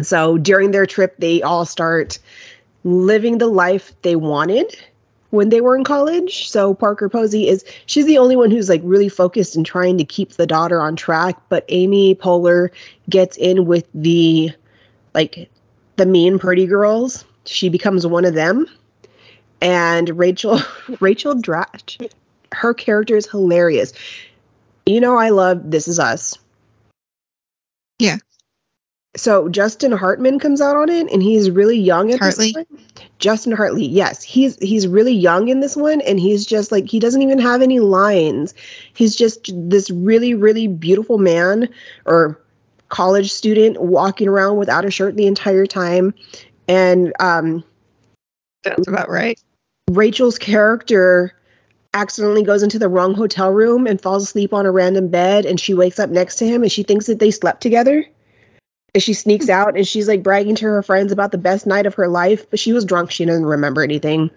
So 0.00 0.38
during 0.38 0.70
their 0.70 0.86
trip, 0.86 1.16
they 1.18 1.42
all 1.42 1.64
start 1.64 2.18
living 2.84 3.38
the 3.38 3.46
life 3.46 3.92
they 4.02 4.16
wanted 4.16 4.76
when 5.34 5.48
they 5.48 5.60
were 5.60 5.76
in 5.76 5.84
college. 5.84 6.48
So 6.48 6.74
Parker 6.74 7.08
Posey 7.08 7.48
is 7.48 7.64
she's 7.86 8.06
the 8.06 8.18
only 8.18 8.36
one 8.36 8.50
who's 8.50 8.68
like 8.68 8.80
really 8.84 9.08
focused 9.08 9.56
and 9.56 9.66
trying 9.66 9.98
to 9.98 10.04
keep 10.04 10.32
the 10.32 10.46
daughter 10.46 10.80
on 10.80 10.96
track, 10.96 11.36
but 11.48 11.64
Amy 11.68 12.14
Poehler 12.14 12.70
gets 13.10 13.36
in 13.36 13.66
with 13.66 13.86
the 13.94 14.52
like 15.12 15.50
the 15.96 16.06
mean 16.06 16.38
pretty 16.38 16.66
girls. 16.66 17.24
She 17.44 17.68
becomes 17.68 18.06
one 18.06 18.24
of 18.24 18.34
them. 18.34 18.66
And 19.60 20.16
Rachel 20.18 20.60
Rachel 21.00 21.34
Dratch, 21.34 22.10
her 22.52 22.72
character 22.72 23.16
is 23.16 23.28
hilarious. 23.28 23.92
You 24.86 25.00
know 25.00 25.16
I 25.16 25.30
love 25.30 25.70
This 25.70 25.88
Is 25.88 25.98
Us. 25.98 26.38
Yeah. 27.98 28.18
So 29.16 29.48
Justin 29.48 29.92
Hartman 29.92 30.40
comes 30.40 30.60
out 30.60 30.76
on 30.76 30.88
it 30.88 31.10
and 31.12 31.22
he's 31.22 31.50
really 31.50 31.78
young 31.78 32.12
at 32.12 32.18
Hartley? 32.18 32.52
this 32.52 32.66
one. 32.68 32.80
Justin 33.18 33.52
Hartley, 33.52 33.86
yes. 33.86 34.22
He's 34.22 34.58
he's 34.58 34.88
really 34.88 35.14
young 35.14 35.48
in 35.48 35.60
this 35.60 35.76
one 35.76 36.00
and 36.00 36.18
he's 36.18 36.44
just 36.44 36.72
like 36.72 36.88
he 36.88 36.98
doesn't 36.98 37.22
even 37.22 37.38
have 37.38 37.62
any 37.62 37.78
lines. 37.78 38.54
He's 38.92 39.14
just 39.14 39.50
this 39.54 39.88
really, 39.90 40.34
really 40.34 40.66
beautiful 40.66 41.18
man 41.18 41.68
or 42.06 42.40
college 42.88 43.32
student 43.32 43.80
walking 43.80 44.28
around 44.28 44.56
without 44.56 44.84
a 44.84 44.90
shirt 44.90 45.16
the 45.16 45.26
entire 45.26 45.66
time. 45.66 46.12
And 46.66 47.12
um 47.20 47.62
Sounds 48.64 48.88
about 48.88 49.08
right. 49.08 49.40
Rachel's 49.90 50.38
character 50.38 51.34
accidentally 51.92 52.42
goes 52.42 52.64
into 52.64 52.80
the 52.80 52.88
wrong 52.88 53.14
hotel 53.14 53.52
room 53.52 53.86
and 53.86 54.00
falls 54.00 54.24
asleep 54.24 54.52
on 54.52 54.66
a 54.66 54.72
random 54.72 55.08
bed 55.08 55.46
and 55.46 55.60
she 55.60 55.72
wakes 55.72 56.00
up 56.00 56.10
next 56.10 56.36
to 56.36 56.46
him 56.46 56.62
and 56.62 56.72
she 56.72 56.82
thinks 56.82 57.06
that 57.06 57.20
they 57.20 57.30
slept 57.30 57.60
together. 57.62 58.04
And 58.94 59.02
she 59.02 59.12
sneaks 59.12 59.48
out 59.50 59.76
and 59.76 59.86
she's 59.86 60.08
like 60.08 60.22
bragging 60.22 60.54
to 60.56 60.66
her 60.66 60.82
friends 60.82 61.12
about 61.12 61.32
the 61.32 61.38
best 61.38 61.66
night 61.66 61.86
of 61.86 61.94
her 61.94 62.08
life, 62.08 62.48
but 62.48 62.58
she 62.58 62.72
was 62.72 62.84
drunk. 62.84 63.10
She 63.10 63.24
doesn't 63.24 63.44
remember 63.44 63.82
anything. 63.82 64.30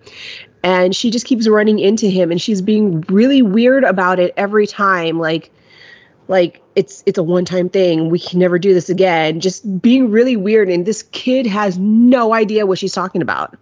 And 0.63 0.95
she 0.95 1.11
just 1.11 1.25
keeps 1.25 1.47
running 1.47 1.79
into 1.79 2.07
him 2.07 2.31
and 2.31 2.41
she's 2.41 2.61
being 2.61 3.01
really 3.01 3.41
weird 3.41 3.83
about 3.83 4.19
it 4.19 4.33
every 4.35 4.67
time. 4.67 5.19
Like, 5.19 5.51
like 6.27 6.61
it's 6.75 7.03
it's 7.05 7.17
a 7.17 7.23
one-time 7.23 7.69
thing. 7.69 8.09
We 8.09 8.19
can 8.19 8.39
never 8.39 8.59
do 8.59 8.73
this 8.73 8.89
again. 8.89 9.39
Just 9.39 9.81
being 9.81 10.11
really 10.11 10.35
weird. 10.35 10.69
And 10.69 10.85
this 10.85 11.03
kid 11.03 11.45
has 11.45 11.77
no 11.77 12.33
idea 12.33 12.65
what 12.65 12.79
she's 12.79 12.93
talking 12.93 13.21
about. 13.21 13.57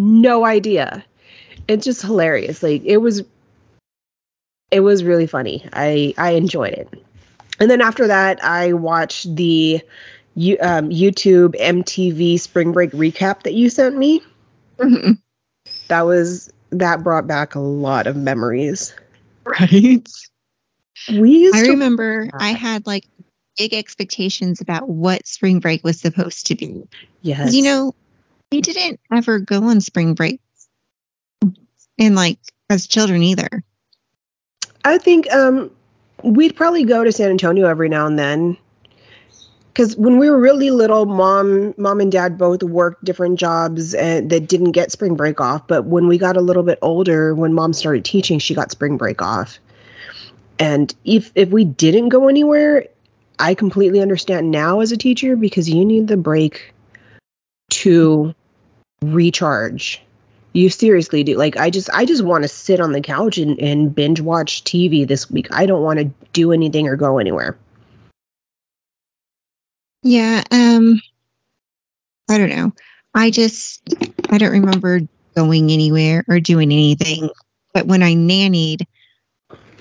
No 0.00 0.44
idea. 0.44 1.04
It's 1.68 1.84
just 1.84 2.02
hilarious. 2.02 2.62
Like 2.62 2.82
it 2.84 2.98
was 2.98 3.22
it 4.70 4.80
was 4.80 5.04
really 5.04 5.26
funny. 5.26 5.68
I 5.72 6.14
I 6.18 6.30
enjoyed 6.30 6.72
it. 6.72 7.04
And 7.60 7.70
then 7.70 7.80
after 7.80 8.06
that, 8.06 8.42
I 8.44 8.72
watched 8.72 9.34
the 9.36 9.80
um, 10.60 10.90
YouTube 10.90 11.54
MTV 11.60 12.38
Spring 12.40 12.72
Break 12.72 12.90
recap 12.90 13.42
that 13.44 13.54
you 13.54 13.70
sent 13.70 13.96
me. 13.96 14.22
Mhm. 14.78 15.18
That 15.88 16.02
was 16.02 16.52
that 16.70 17.02
brought 17.04 17.26
back 17.26 17.54
a 17.54 17.60
lot 17.60 18.06
of 18.06 18.16
memories. 18.16 18.94
Right. 19.44 20.08
We 21.18 21.30
used 21.38 21.54
I 21.54 21.62
to 21.64 21.70
remember 21.70 22.28
I 22.32 22.52
had 22.52 22.86
like 22.86 23.06
big 23.56 23.74
expectations 23.74 24.60
about 24.60 24.88
what 24.88 25.26
spring 25.26 25.60
break 25.60 25.84
was 25.84 26.00
supposed 26.00 26.46
to 26.46 26.54
be. 26.54 26.82
yes, 27.22 27.54
You 27.54 27.62
know, 27.62 27.94
we 28.50 28.60
didn't 28.60 29.00
ever 29.12 29.38
go 29.38 29.64
on 29.64 29.80
spring 29.80 30.14
break 30.14 30.40
and 31.98 32.16
like 32.16 32.38
as 32.70 32.86
children 32.86 33.22
either. 33.22 33.62
I 34.84 34.98
think 34.98 35.30
um 35.32 35.70
we'd 36.22 36.56
probably 36.56 36.84
go 36.84 37.04
to 37.04 37.12
San 37.12 37.30
Antonio 37.30 37.66
every 37.66 37.88
now 37.88 38.06
and 38.06 38.18
then. 38.18 38.56
Cause 39.74 39.96
when 39.96 40.18
we 40.18 40.30
were 40.30 40.38
really 40.38 40.70
little, 40.70 41.04
mom, 41.04 41.74
mom 41.76 42.00
and 42.00 42.12
dad 42.12 42.38
both 42.38 42.62
worked 42.62 43.04
different 43.04 43.40
jobs 43.40 43.92
and 43.92 44.30
that 44.30 44.48
didn't 44.48 44.70
get 44.70 44.92
spring 44.92 45.16
break 45.16 45.40
off. 45.40 45.66
But 45.66 45.84
when 45.84 46.06
we 46.06 46.16
got 46.16 46.36
a 46.36 46.40
little 46.40 46.62
bit 46.62 46.78
older, 46.80 47.34
when 47.34 47.54
mom 47.54 47.72
started 47.72 48.04
teaching, 48.04 48.38
she 48.38 48.54
got 48.54 48.70
spring 48.70 48.96
break 48.96 49.20
off. 49.20 49.58
And 50.60 50.94
if 51.04 51.32
if 51.34 51.48
we 51.48 51.64
didn't 51.64 52.10
go 52.10 52.28
anywhere, 52.28 52.86
I 53.40 53.54
completely 53.54 54.00
understand 54.00 54.52
now 54.52 54.78
as 54.78 54.92
a 54.92 54.96
teacher 54.96 55.34
because 55.34 55.68
you 55.68 55.84
need 55.84 56.06
the 56.06 56.16
break 56.16 56.72
to 57.70 58.32
recharge. 59.02 60.03
You 60.54 60.70
seriously 60.70 61.24
do. 61.24 61.36
Like 61.36 61.56
I 61.56 61.68
just 61.68 61.90
I 61.90 62.04
just 62.04 62.24
want 62.24 62.44
to 62.44 62.48
sit 62.48 62.80
on 62.80 62.92
the 62.92 63.00
couch 63.00 63.38
and, 63.38 63.58
and 63.58 63.92
binge 63.92 64.20
watch 64.20 64.62
TV 64.62 65.06
this 65.06 65.28
week. 65.28 65.48
I 65.50 65.66
don't 65.66 65.82
want 65.82 65.98
to 65.98 66.04
do 66.32 66.52
anything 66.52 66.86
or 66.86 66.94
go 66.94 67.18
anywhere. 67.18 67.58
Yeah, 70.04 70.44
um 70.52 71.02
I 72.30 72.38
don't 72.38 72.50
know. 72.50 72.72
I 73.12 73.30
just 73.30 73.82
I 74.30 74.38
don't 74.38 74.52
remember 74.52 75.00
going 75.34 75.72
anywhere 75.72 76.24
or 76.28 76.38
doing 76.38 76.70
anything. 76.70 77.30
But 77.72 77.86
when 77.86 78.04
I 78.04 78.14
nannied, 78.14 78.86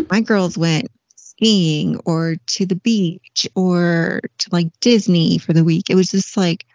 my 0.09 0.21
girls 0.21 0.57
went 0.57 0.87
skiing 1.15 1.99
or 2.05 2.37
to 2.47 2.65
the 2.65 2.75
beach 2.75 3.47
or 3.55 4.21
to 4.39 4.49
like 4.51 4.67
Disney 4.79 5.37
for 5.37 5.53
the 5.53 5.63
week. 5.63 5.91
It 5.91 5.95
was 5.95 6.09
just 6.09 6.35
like 6.35 6.65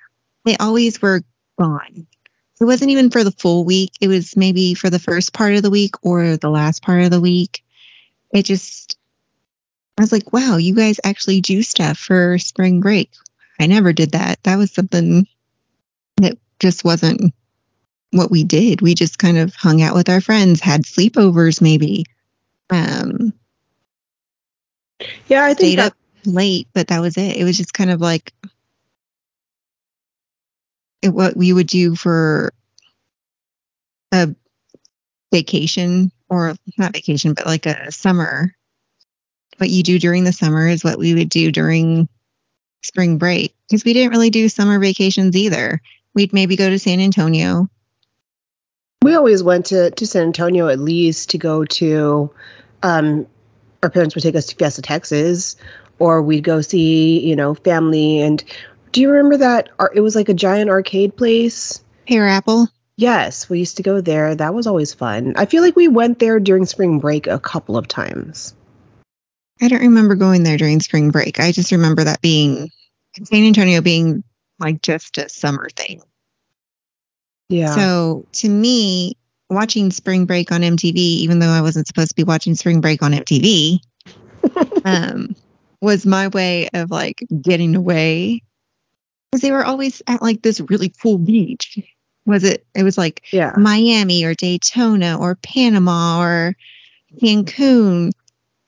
they 0.45 0.57
always 0.57 1.03
were 1.03 1.23
gone. 1.59 2.07
It 2.61 2.65
wasn't 2.65 2.91
even 2.91 3.11
for 3.11 3.23
the 3.23 3.31
full 3.31 3.65
week. 3.65 3.93
It 4.01 4.09
was 4.09 4.37
maybe 4.37 4.75
for 4.75 4.91
the 4.91 4.99
first 4.99 5.33
part 5.33 5.55
of 5.55 5.63
the 5.63 5.71
week 5.71 5.95
or 6.03 6.37
the 6.37 6.51
last 6.51 6.83
part 6.83 7.03
of 7.03 7.11
the 7.11 7.21
week. 7.21 7.63
It 8.33 8.45
just 8.45 8.97
I 9.97 10.03
was 10.03 10.13
like, 10.13 10.33
wow, 10.33 10.57
you 10.57 10.75
guys 10.75 11.01
actually 11.05 11.41
do 11.41 11.63
stuff 11.63 11.99
for 11.99 12.39
spring 12.39 12.81
break. 12.81 13.11
I 13.59 13.67
never 13.67 13.93
did 13.93 14.13
that. 14.13 14.43
That 14.45 14.57
was 14.57 14.73
something 14.73 15.27
that 16.19 16.39
just 16.61 16.85
wasn't 16.85 17.35
what 18.13 18.31
we 18.31 18.45
did. 18.45 18.81
We 18.81 18.95
just 18.95 19.19
kind 19.19 19.39
of 19.39 19.55
hung 19.55 19.83
out 19.83 19.95
with 19.95 20.09
our 20.09 20.21
friends, 20.21 20.61
had 20.61 20.83
sleepovers 20.83 21.61
maybe. 21.61 22.07
Um 22.71 23.33
Yeah, 25.29 25.45
I 25.45 25.49
think 25.49 25.59
stayed 25.59 25.79
that, 25.79 25.93
up 25.93 25.99
late, 26.25 26.69
but 26.73 26.89
that 26.89 27.01
was 27.01 27.17
it. 27.17 27.37
It 27.37 27.45
was 27.45 27.57
just 27.57 27.75
kind 27.75 27.91
of 27.91 28.01
like 28.01 28.33
what 31.03 31.37
we 31.37 31.53
would 31.53 31.67
do 31.67 31.95
for 31.95 32.53
a 34.13 34.35
vacation 35.33 36.11
or 36.29 36.55
not 36.77 36.93
vacation, 36.93 37.35
but 37.35 37.47
like 37.47 37.67
a 37.67 37.93
summer. 37.93 38.55
What 39.59 39.71
you 39.71 39.83
do 39.83 39.99
during 39.99 40.25
the 40.25 40.33
summer 40.33 40.69
is 40.69 40.85
what 40.85 40.99
we 40.99 41.15
would 41.15 41.29
do 41.29 41.51
during 41.51 42.09
spring 42.83 43.19
break 43.19 43.55
because 43.69 43.85
we 43.85 43.93
didn't 43.93 44.13
really 44.13 44.31
do 44.31 44.49
summer 44.49 44.79
vacations 44.79 45.37
either. 45.37 45.81
We'd 46.15 46.33
maybe 46.33 46.57
go 46.57 46.69
to 46.71 46.79
San 46.79 47.01
Antonio. 47.01 47.69
we 49.03 49.15
always 49.15 49.43
went 49.43 49.67
to, 49.67 49.91
to 49.91 50.07
San 50.07 50.25
Antonio 50.25 50.69
at 50.69 50.79
least 50.79 51.31
to 51.31 51.39
go 51.39 51.65
to 51.65 52.31
um 52.83 53.27
our 53.83 53.91
parents 53.91 54.15
would 54.15 54.23
take 54.23 54.35
us 54.35 54.47
to 54.47 54.57
Fiesta, 54.57 54.83
Texas, 54.83 55.57
or 55.99 56.23
we'd 56.23 56.45
go 56.45 56.61
see, 56.61 57.21
you 57.21 57.37
know, 57.37 57.55
family 57.55 58.21
and 58.21 58.43
do 58.93 59.01
you 59.01 59.11
remember 59.11 59.39
that 59.39 59.71
it 59.95 60.01
was 60.01 60.15
like 60.15 60.29
a 60.29 60.35
giant 60.35 60.71
arcade 60.71 61.17
place? 61.17 61.83
Pear 62.07 62.27
Apple. 62.27 62.69
Yes, 62.97 63.49
we 63.49 63.61
used 63.61 63.77
to 63.77 63.83
go 63.83 64.01
there. 64.01 64.35
That 64.35 64.55
was 64.55 64.67
always 64.67 64.93
fun. 64.93 65.35
I 65.37 65.47
feel 65.47 65.63
like 65.63 65.77
we 65.77 65.89
went 65.89 66.19
there 66.19 66.41
during 66.41 66.67
spring 66.67 66.99
break 66.99 67.27
a 67.27 67.39
couple 67.39 67.77
of 67.77 67.87
times. 67.87 68.55
I 69.61 69.69
don't 69.69 69.83
remember 69.83 70.15
going 70.15 70.43
there 70.43 70.57
during 70.57 70.81
spring 70.81 71.11
break. 71.11 71.39
I 71.41 71.53
just 71.53 71.73
remember 71.73 72.05
that 72.05 72.21
being 72.21 72.71
San 73.25 73.45
Antonio 73.45 73.81
being 73.81 74.25
like 74.59 74.83
just 74.83 75.19
a 75.19 75.29
summer 75.29 75.69
thing. 75.71 76.03
Yeah. 77.49 77.75
So 77.75 78.27
to 78.33 78.49
me, 78.49 79.17
watching 79.49 79.91
Spring 79.91 80.27
Break 80.27 80.53
on 80.53 80.61
MTV, 80.61 80.97
even 80.97 81.39
though 81.39 81.49
I 81.49 81.63
wasn't 81.63 81.87
supposed 81.87 82.11
to 82.11 82.15
be 82.15 82.25
watching 82.25 82.55
Spring 82.55 82.81
Break 82.81 83.03
on 83.03 83.13
MTV, 83.13 83.79
um, 84.85 85.35
was 85.81 86.05
my 86.05 86.29
way 86.29 86.69
of 86.75 86.91
like 86.91 87.25
getting 87.41 87.75
away. 87.75 88.43
Because 89.31 89.43
they 89.43 89.53
were 89.53 89.65
always 89.65 90.03
at 90.07 90.23
like 90.23 90.43
this 90.43 90.61
really 90.61 90.93
cool 91.03 91.19
beach. 91.19 91.79
Was 92.27 92.45
it? 92.45 92.67
It 92.75 92.83
was 92.83 92.99
like 92.99 93.23
yeah. 93.31 93.53
Miami 93.57 94.25
or 94.25 94.35
Daytona 94.35 95.19
or 95.19 95.37
Panama 95.37 96.21
or 96.23 96.57
Cancun. 97.21 98.13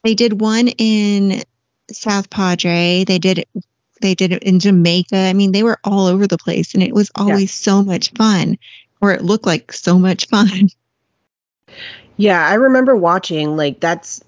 They 0.03 0.15
did 0.15 0.41
one 0.41 0.69
in 0.69 1.43
South 1.91 2.31
Padre. 2.31 3.05
They 3.05 3.19
did 3.19 3.41
it. 3.41 3.49
They 4.01 4.15
did 4.15 4.33
it 4.33 4.43
in 4.43 4.61
Jamaica. 4.61 5.17
I 5.17 5.35
mean, 5.35 5.53
they 5.53 5.63
were 5.63 5.79
all 5.85 6.07
over 6.07 6.27
the 6.27 6.39
place, 6.39 6.73
and 6.73 6.83
it 6.83 6.95
was 6.95 7.11
always 7.15 7.53
so 7.53 7.83
much 7.83 8.13
fun, 8.13 8.57
or 9.03 9.13
it 9.13 9.23
looked 9.23 9.45
like 9.45 9.73
so 9.73 9.99
much 9.99 10.27
fun. 10.29 10.69
Yeah, 12.17 12.47
I 12.47 12.55
remember 12.55 12.95
watching 12.95 13.57
like 13.57 13.81
that's 13.81 14.23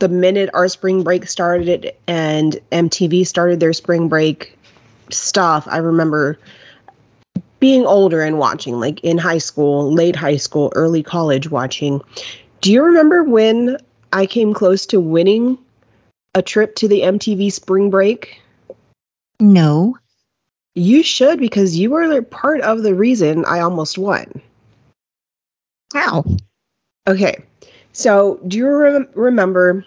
the 0.00 0.08
minute 0.08 0.50
our 0.52 0.68
spring 0.68 1.02
break 1.02 1.26
started 1.26 1.94
and 2.06 2.60
MTV 2.70 3.26
started 3.26 3.58
their 3.58 3.72
spring 3.72 4.08
break 4.08 4.57
stuff. 5.10 5.66
I 5.70 5.78
remember 5.78 6.38
being 7.60 7.86
older 7.86 8.22
and 8.22 8.38
watching 8.38 8.78
like 8.78 9.00
in 9.02 9.18
high 9.18 9.38
school, 9.38 9.92
late 9.92 10.16
high 10.16 10.36
school, 10.36 10.72
early 10.74 11.02
college 11.02 11.50
watching. 11.50 12.00
Do 12.60 12.72
you 12.72 12.82
remember 12.82 13.24
when 13.24 13.78
I 14.12 14.26
came 14.26 14.54
close 14.54 14.86
to 14.86 15.00
winning 15.00 15.58
a 16.34 16.42
trip 16.42 16.74
to 16.76 16.88
the 16.88 17.02
MTV 17.02 17.52
spring 17.52 17.90
break? 17.90 18.40
No, 19.40 19.96
You 20.74 21.02
should 21.02 21.38
because 21.38 21.76
you 21.76 21.90
were 21.90 22.22
part 22.22 22.60
of 22.60 22.82
the 22.82 22.94
reason 22.94 23.44
I 23.44 23.60
almost 23.60 23.98
won. 23.98 24.40
how? 25.92 26.24
Okay. 27.06 27.42
So, 27.92 28.40
do 28.46 28.58
you 28.58 28.68
rem- 28.68 29.08
remember? 29.14 29.84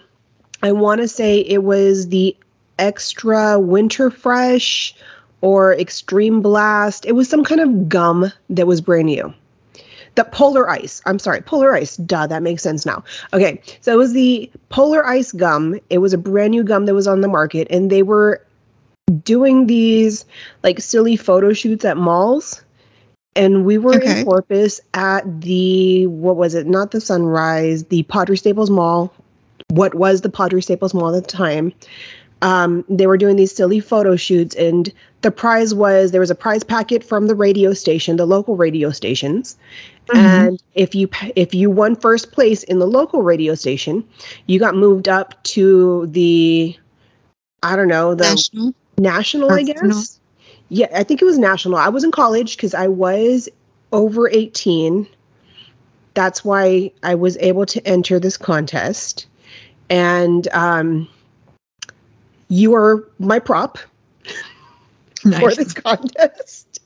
I 0.62 0.72
want 0.72 1.00
to 1.00 1.08
say 1.08 1.40
it 1.40 1.62
was 1.62 2.08
the 2.08 2.36
extra 2.78 3.58
winter 3.58 4.10
fresh 4.10 4.94
or 5.40 5.74
extreme 5.74 6.40
blast. 6.40 7.04
It 7.06 7.12
was 7.12 7.28
some 7.28 7.44
kind 7.44 7.60
of 7.60 7.88
gum 7.88 8.32
that 8.50 8.66
was 8.66 8.80
brand 8.80 9.06
new. 9.06 9.32
The 10.14 10.24
polar 10.24 10.68
ice. 10.68 11.00
I'm 11.06 11.18
sorry, 11.18 11.40
polar 11.40 11.74
ice. 11.74 11.96
Duh, 11.96 12.26
that 12.26 12.42
makes 12.42 12.62
sense 12.62 12.84
now. 12.84 13.02
Okay. 13.32 13.62
So, 13.80 13.92
it 13.92 13.96
was 13.96 14.12
the 14.12 14.50
polar 14.68 15.06
ice 15.06 15.32
gum. 15.32 15.80
It 15.88 15.98
was 15.98 16.12
a 16.12 16.18
brand 16.18 16.50
new 16.50 16.64
gum 16.64 16.84
that 16.86 16.94
was 16.94 17.06
on 17.06 17.22
the 17.22 17.28
market, 17.28 17.66
and 17.70 17.90
they 17.90 18.02
were 18.02 18.44
doing 19.24 19.66
these 19.66 20.24
like 20.62 20.80
silly 20.80 21.16
photo 21.16 21.52
shoots 21.52 21.84
at 21.84 21.96
malls 21.96 22.62
and 23.34 23.64
we 23.64 23.78
were 23.78 23.94
Okay. 23.96 24.20
in 24.20 24.24
Corpus 24.24 24.80
at 24.94 25.40
the 25.40 26.06
what 26.06 26.36
was 26.36 26.54
it? 26.54 26.66
Not 26.66 26.90
the 26.90 27.00
Sunrise, 27.00 27.84
the 27.84 28.02
Padre 28.04 28.36
Staples 28.36 28.70
Mall. 28.70 29.12
What 29.70 29.94
was 29.94 30.20
the 30.20 30.28
Padre 30.28 30.60
Staples 30.60 30.92
Mall 30.94 31.14
at 31.14 31.24
the 31.24 31.30
time? 31.30 31.72
Um, 32.42 32.84
they 32.88 33.06
were 33.06 33.16
doing 33.16 33.36
these 33.36 33.54
silly 33.54 33.80
photo 33.80 34.16
shoots, 34.16 34.54
and 34.56 34.92
the 35.22 35.30
prize 35.30 35.74
was 35.74 36.10
there 36.10 36.20
was 36.20 36.30
a 36.30 36.34
prize 36.34 36.64
packet 36.64 37.04
from 37.04 37.28
the 37.28 37.34
radio 37.36 37.72
station, 37.72 38.16
the 38.16 38.26
local 38.26 38.56
radio 38.56 38.90
stations, 38.90 39.56
Mhm. 40.08 40.16
and 40.18 40.62
if 40.74 40.94
you 40.94 41.08
if 41.36 41.54
you 41.54 41.70
won 41.70 41.94
first 41.96 42.32
place 42.32 42.64
in 42.64 42.78
the 42.80 42.86
local 42.86 43.22
radio 43.22 43.54
station, 43.54 44.04
you 44.46 44.58
got 44.58 44.74
moved 44.74 45.08
up 45.08 45.42
to 45.44 46.06
the 46.08 46.76
I 47.62 47.76
don't 47.76 47.88
know 47.88 48.14
the 48.14 48.24
National. 48.24 48.74
national, 48.98 49.52
I 49.52 49.62
guess. 49.62 50.18
Yeah, 50.68 50.88
I 50.94 51.04
think 51.04 51.22
it 51.22 51.24
was 51.26 51.38
national. 51.38 51.76
I 51.78 51.88
was 51.90 52.02
in 52.02 52.10
college 52.10 52.56
because 52.56 52.74
I 52.74 52.88
was 52.88 53.48
over 53.92 54.28
18. 54.28 55.06
That's 56.14 56.44
why 56.44 56.90
I 57.02 57.14
was 57.14 57.36
able 57.40 57.66
to 57.66 57.86
enter 57.86 58.18
this 58.18 58.36
contest. 58.36 59.26
And 59.90 60.48
um, 60.52 61.08
you 62.52 62.72
were 62.72 63.08
my 63.18 63.38
prop 63.38 63.78
for 65.22 65.54
this 65.54 65.72
contest. 65.72 66.80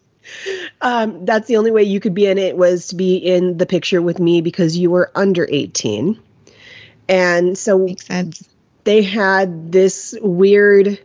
Um, 0.81 1.25
that's 1.25 1.49
the 1.49 1.57
only 1.57 1.73
way 1.73 1.83
you 1.83 1.99
could 1.99 2.15
be 2.15 2.27
in 2.27 2.39
it 2.39 2.57
was 2.57 2.89
to 2.89 2.95
be 2.95 3.17
in 3.17 3.59
the 3.59 3.67
picture 3.67 4.01
with 4.01 4.21
me 4.21 4.41
because 4.41 4.77
you 4.77 4.91
were 4.91 5.11
under 5.17 5.47
18. 5.51 6.21
And 7.09 7.59
so 7.59 7.89
they 8.85 9.03
had 9.03 9.73
this 9.73 10.17
weird 10.23 11.01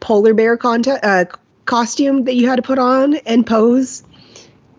polar 0.00 0.34
bear 0.34 0.56
contest 0.56 1.04
uh, 1.04 1.26
costume 1.64 2.24
that 2.24 2.34
you 2.34 2.48
had 2.48 2.56
to 2.56 2.62
put 2.62 2.80
on 2.80 3.14
and 3.26 3.46
pose 3.46 4.02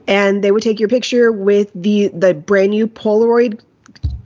and 0.08 0.43
they 0.43 0.51
would 0.51 0.62
take 0.62 0.80
your 0.80 0.89
picture 0.89 1.32
with 1.32 1.71
the 1.73 2.10
the 2.10 2.36
brand 2.36 2.69
new 2.69 2.88
polaroid 2.88 3.60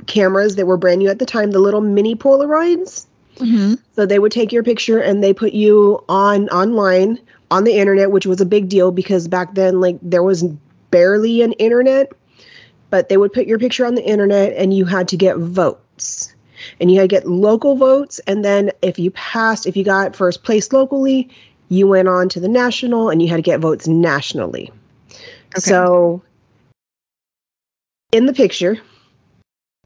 cameras 0.07 0.57
that 0.57 0.65
were 0.65 0.75
brand 0.75 0.99
new 0.99 1.07
at 1.07 1.19
the 1.19 1.25
time 1.25 1.51
the 1.51 1.59
little 1.59 1.79
mini 1.79 2.15
polaroids 2.15 3.05
hmm 3.39 3.73
so 3.95 4.05
they 4.05 4.19
would 4.19 4.31
take 4.31 4.51
your 4.51 4.63
picture 4.63 4.99
and 4.99 5.23
they 5.23 5.33
put 5.33 5.53
you 5.53 6.03
on 6.07 6.47
online 6.49 7.19
on 7.51 7.63
the 7.63 7.73
internet 7.73 8.11
which 8.11 8.25
was 8.25 8.41
a 8.41 8.45
big 8.45 8.69
deal 8.69 8.91
because 8.91 9.27
back 9.27 9.53
then 9.55 9.81
like 9.81 9.97
there 10.01 10.23
was 10.23 10.43
barely 10.91 11.41
an 11.41 11.53
internet 11.53 12.11
but 12.89 13.09
they 13.09 13.17
would 13.17 13.33
put 13.33 13.47
your 13.47 13.59
picture 13.59 13.85
on 13.85 13.95
the 13.95 14.03
internet 14.03 14.53
and 14.53 14.73
you 14.73 14.85
had 14.85 15.07
to 15.09 15.17
get 15.17 15.37
votes. 15.37 16.33
And 16.79 16.91
you 16.91 16.99
had 16.99 17.09
to 17.09 17.15
get 17.15 17.27
local 17.27 17.75
votes. 17.75 18.19
And 18.27 18.43
then 18.43 18.71
if 18.81 18.99
you 18.99 19.11
passed 19.11 19.65
if 19.65 19.77
you 19.77 19.83
got 19.83 20.15
first 20.15 20.43
place 20.43 20.71
locally 20.73 21.29
you 21.71 21.87
went 21.87 22.07
on 22.07 22.27
to 22.29 22.39
the 22.39 22.47
national 22.47 23.09
and 23.09 23.21
you 23.21 23.27
had 23.27 23.35
to 23.37 23.41
get 23.43 23.59
votes 23.59 23.87
nationally. 23.87 24.71
Okay. 25.51 25.59
so 25.59 26.23
in 28.11 28.25
the 28.25 28.33
picture 28.33 28.77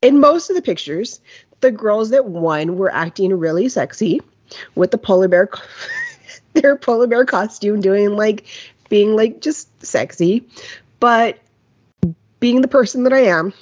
in 0.02 0.20
most 0.20 0.50
of 0.50 0.56
the 0.56 0.62
pictures 0.62 1.22
the 1.64 1.72
girls 1.72 2.12
that 2.12 2.28
won 2.28 2.78
were 2.78 2.94
acting 2.94 3.34
really 3.34 3.68
sexy 3.68 4.22
with 4.76 4.92
the 4.92 4.98
polar 5.00 5.28
bear 5.28 5.50
their 6.54 6.76
polar 6.76 7.08
bear 7.08 7.26
costume 7.26 7.82
doing 7.82 8.16
like 8.16 8.46
being 8.90 9.16
like 9.16 9.42
just 9.42 9.70
sexy 9.84 10.48
but 11.00 11.40
being 12.40 12.62
the 12.62 12.68
person 12.68 13.04
that 13.04 13.14
i 13.14 13.22
am 13.22 13.54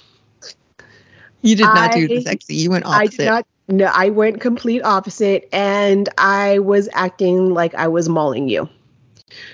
You 1.41 1.55
did 1.55 1.63
not 1.63 1.93
do 1.93 2.07
the 2.07 2.21
sexy. 2.21 2.55
You 2.55 2.71
went 2.71 2.85
I 2.85 3.05
opposite. 3.05 3.17
did 3.17 3.25
not. 3.25 3.47
No, 3.69 3.85
I 3.85 4.09
went 4.09 4.41
complete 4.41 4.81
opposite, 4.83 5.47
and 5.53 6.09
I 6.17 6.59
was 6.59 6.89
acting 6.93 7.53
like 7.53 7.73
I 7.75 7.87
was 7.87 8.09
mauling 8.09 8.49
you. 8.49 8.69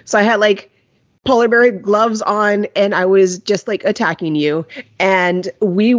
So 0.05 0.17
I 0.17 0.23
had 0.23 0.39
like 0.39 0.71
polar 1.27 1.47
bear 1.47 1.71
gloves 1.71 2.21
on 2.21 2.65
and 2.75 2.95
I 2.95 3.05
was 3.05 3.39
just 3.39 3.67
like 3.67 3.83
attacking 3.83 4.36
you. 4.36 4.65
And 4.99 5.49
we, 5.62 5.93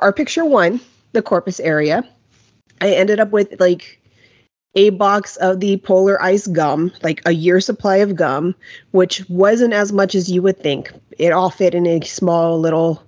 our 0.00 0.12
picture 0.12 0.44
one, 0.44 0.80
the 1.16 1.22
corpus 1.22 1.58
area, 1.58 2.04
I 2.80 2.92
ended 2.92 3.18
up 3.18 3.30
with 3.30 3.58
like 3.58 4.00
a 4.74 4.90
box 4.90 5.36
of 5.36 5.60
the 5.60 5.78
polar 5.78 6.22
ice 6.22 6.46
gum, 6.46 6.92
like 7.02 7.22
a 7.24 7.32
year 7.32 7.60
supply 7.60 7.96
of 7.96 8.14
gum, 8.14 8.54
which 8.90 9.28
wasn't 9.30 9.72
as 9.72 9.92
much 9.92 10.14
as 10.14 10.30
you 10.30 10.42
would 10.42 10.60
think. 10.60 10.92
It 11.18 11.32
all 11.32 11.50
fit 11.50 11.74
in 11.74 11.86
a 11.86 12.00
small 12.02 12.60
little 12.60 13.02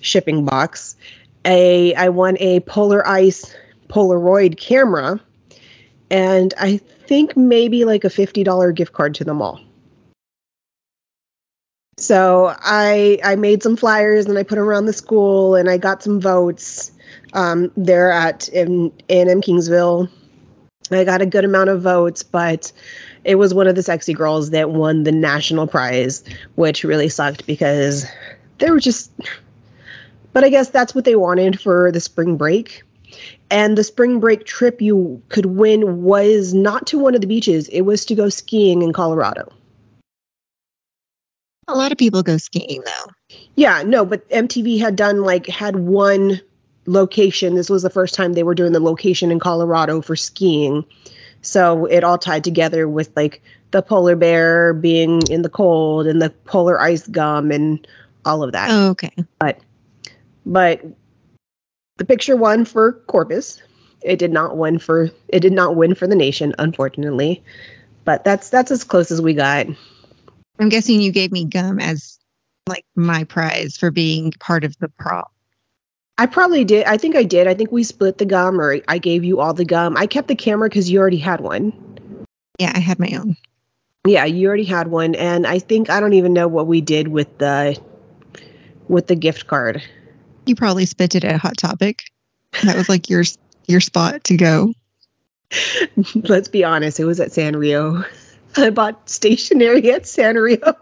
shipping 0.00 0.46
box. 0.46 0.96
A 1.44 1.94
I 1.94 2.08
won 2.08 2.38
a 2.40 2.60
polar 2.60 3.06
ice 3.06 3.54
Polaroid 3.88 4.56
camera, 4.56 5.20
and 6.10 6.54
I 6.58 6.78
think 6.78 7.36
maybe 7.36 7.84
like 7.84 8.04
a 8.04 8.08
$50 8.08 8.74
gift 8.74 8.94
card 8.94 9.14
to 9.16 9.24
the 9.24 9.34
mall. 9.34 9.60
So 11.96 12.54
I 12.60 13.18
I 13.24 13.36
made 13.36 13.62
some 13.62 13.76
flyers 13.76 14.26
and 14.26 14.36
I 14.36 14.42
put 14.42 14.56
them 14.56 14.64
around 14.64 14.86
the 14.86 14.92
school 14.92 15.54
and 15.54 15.70
I 15.70 15.78
got 15.78 16.02
some 16.02 16.20
votes 16.20 16.90
um, 17.34 17.70
there 17.76 18.10
at 18.10 18.48
in 18.48 18.92
A&M 19.08 19.40
Kingsville. 19.40 20.08
I 20.90 21.04
got 21.04 21.22
a 21.22 21.26
good 21.26 21.44
amount 21.44 21.70
of 21.70 21.82
votes, 21.82 22.22
but 22.22 22.70
it 23.24 23.36
was 23.36 23.54
one 23.54 23.66
of 23.66 23.74
the 23.74 23.82
sexy 23.82 24.12
girls 24.12 24.50
that 24.50 24.70
won 24.70 25.04
the 25.04 25.12
national 25.12 25.66
prize, 25.66 26.22
which 26.56 26.84
really 26.84 27.08
sucked 27.08 27.46
because 27.46 28.06
they 28.58 28.70
were 28.70 28.80
just. 28.80 29.10
But 30.32 30.44
I 30.44 30.48
guess 30.48 30.70
that's 30.70 30.94
what 30.94 31.04
they 31.04 31.14
wanted 31.14 31.60
for 31.60 31.92
the 31.92 32.00
spring 32.00 32.36
break. 32.36 32.82
And 33.50 33.78
the 33.78 33.84
spring 33.84 34.18
break 34.18 34.44
trip 34.44 34.82
you 34.82 35.22
could 35.28 35.46
win 35.46 36.02
was 36.02 36.52
not 36.52 36.88
to 36.88 36.98
one 36.98 37.14
of 37.14 37.20
the 37.20 37.28
beaches, 37.28 37.68
it 37.68 37.82
was 37.82 38.04
to 38.06 38.16
go 38.16 38.28
skiing 38.28 38.82
in 38.82 38.92
Colorado. 38.92 39.52
A 41.68 41.74
lot 41.74 41.92
of 41.92 41.98
people 41.98 42.22
go 42.22 42.36
skiing 42.36 42.82
though. 42.84 43.36
Yeah, 43.56 43.82
no, 43.84 44.04
but 44.04 44.28
MTV 44.30 44.78
had 44.78 44.96
done 44.96 45.22
like 45.22 45.46
had 45.46 45.76
one 45.76 46.40
location. 46.86 47.54
This 47.54 47.70
was 47.70 47.82
the 47.82 47.90
first 47.90 48.14
time 48.14 48.32
they 48.32 48.42
were 48.42 48.54
doing 48.54 48.72
the 48.72 48.80
location 48.80 49.30
in 49.30 49.40
Colorado 49.40 50.00
for 50.00 50.16
skiing. 50.16 50.84
So 51.42 51.86
it 51.86 52.04
all 52.04 52.18
tied 52.18 52.44
together 52.44 52.88
with 52.88 53.10
like 53.16 53.42
the 53.70 53.82
polar 53.82 54.16
bear 54.16 54.72
being 54.72 55.22
in 55.28 55.42
the 55.42 55.48
cold 55.48 56.06
and 56.06 56.20
the 56.20 56.30
polar 56.30 56.80
ice 56.80 57.06
gum 57.06 57.50
and 57.50 57.86
all 58.24 58.42
of 58.42 58.52
that. 58.52 58.70
Oh, 58.70 58.90
okay. 58.90 59.12
But 59.38 59.60
but 60.46 60.82
the 61.96 62.04
picture 62.04 62.36
won 62.36 62.64
for 62.64 62.92
Corpus. 63.06 63.62
It 64.02 64.18
did 64.18 64.32
not 64.32 64.56
win 64.56 64.78
for 64.78 65.10
it 65.28 65.40
did 65.40 65.52
not 65.52 65.76
win 65.76 65.94
for 65.94 66.06
the 66.06 66.16
nation, 66.16 66.54
unfortunately. 66.58 67.42
But 68.04 68.24
that's 68.24 68.50
that's 68.50 68.70
as 68.70 68.84
close 68.84 69.10
as 69.10 69.20
we 69.20 69.34
got. 69.34 69.66
I'm 70.58 70.68
guessing 70.68 71.00
you 71.00 71.12
gave 71.12 71.32
me 71.32 71.44
gum 71.44 71.80
as 71.80 72.18
like 72.68 72.84
my 72.94 73.24
prize 73.24 73.76
for 73.76 73.90
being 73.90 74.32
part 74.38 74.64
of 74.64 74.76
the 74.78 74.88
prop. 74.88 75.32
I 76.16 76.26
probably 76.26 76.64
did. 76.64 76.86
I 76.86 76.96
think 76.96 77.16
I 77.16 77.24
did. 77.24 77.48
I 77.48 77.54
think 77.54 77.72
we 77.72 77.82
split 77.82 78.18
the 78.18 78.24
gum, 78.24 78.60
or 78.60 78.78
I 78.86 78.98
gave 78.98 79.24
you 79.24 79.40
all 79.40 79.52
the 79.52 79.64
gum. 79.64 79.96
I 79.96 80.06
kept 80.06 80.28
the 80.28 80.36
camera 80.36 80.68
because 80.68 80.88
you 80.88 81.00
already 81.00 81.18
had 81.18 81.40
one. 81.40 81.72
Yeah, 82.58 82.72
I 82.72 82.78
had 82.78 83.00
my 83.00 83.10
own. 83.18 83.36
Yeah, 84.06 84.24
you 84.24 84.46
already 84.46 84.64
had 84.64 84.88
one, 84.88 85.14
and 85.16 85.46
I 85.46 85.58
think 85.58 85.90
I 85.90 85.98
don't 85.98 86.12
even 86.12 86.32
know 86.32 86.46
what 86.46 86.66
we 86.68 86.80
did 86.80 87.08
with 87.08 87.38
the 87.38 87.80
with 88.86 89.08
the 89.08 89.16
gift 89.16 89.46
card. 89.46 89.82
You 90.46 90.54
probably 90.54 90.86
spent 90.86 91.14
it 91.14 91.24
at 91.24 91.40
Hot 91.40 91.56
Topic. 91.56 92.04
That 92.62 92.76
was 92.76 92.88
like 92.88 93.10
your 93.10 93.24
your 93.66 93.80
spot 93.80 94.24
to 94.24 94.36
go. 94.36 94.72
Let's 96.14 96.48
be 96.48 96.62
honest, 96.62 97.00
it 97.00 97.06
was 97.06 97.18
at 97.18 97.30
Sanrio. 97.30 98.06
I 98.56 98.70
bought 98.70 99.08
stationery 99.08 99.90
at 99.92 100.02
Sanrio. 100.02 100.76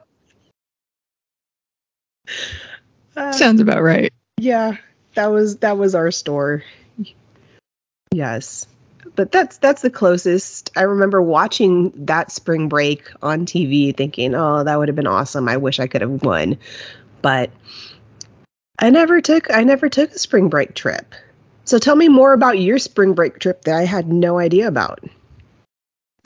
Uh, 3.16 3.32
Sounds 3.32 3.60
about 3.60 3.82
right. 3.82 4.12
Yeah, 4.38 4.76
that 5.14 5.26
was 5.26 5.58
that 5.58 5.78
was 5.78 5.94
our 5.94 6.10
store. 6.10 6.62
Yes. 8.12 8.66
But 9.16 9.32
that's 9.32 9.58
that's 9.58 9.82
the 9.82 9.90
closest. 9.90 10.70
I 10.76 10.82
remember 10.82 11.20
watching 11.20 11.92
that 12.06 12.30
spring 12.30 12.68
break 12.68 13.10
on 13.22 13.44
TV 13.44 13.94
thinking, 13.94 14.34
"Oh, 14.34 14.64
that 14.64 14.78
would 14.78 14.88
have 14.88 14.96
been 14.96 15.06
awesome. 15.06 15.48
I 15.48 15.56
wish 15.58 15.80
I 15.80 15.86
could 15.86 16.00
have 16.00 16.22
won." 16.22 16.56
But 17.20 17.50
I 18.78 18.90
never 18.90 19.20
took 19.20 19.52
I 19.52 19.64
never 19.64 19.88
took 19.88 20.12
a 20.12 20.18
spring 20.18 20.48
break 20.48 20.74
trip. 20.74 21.14
So 21.64 21.78
tell 21.78 21.96
me 21.96 22.08
more 22.08 22.32
about 22.32 22.58
your 22.58 22.78
spring 22.78 23.14
break 23.14 23.38
trip 23.38 23.62
that 23.64 23.76
I 23.76 23.84
had 23.84 24.08
no 24.08 24.38
idea 24.38 24.66
about. 24.68 25.00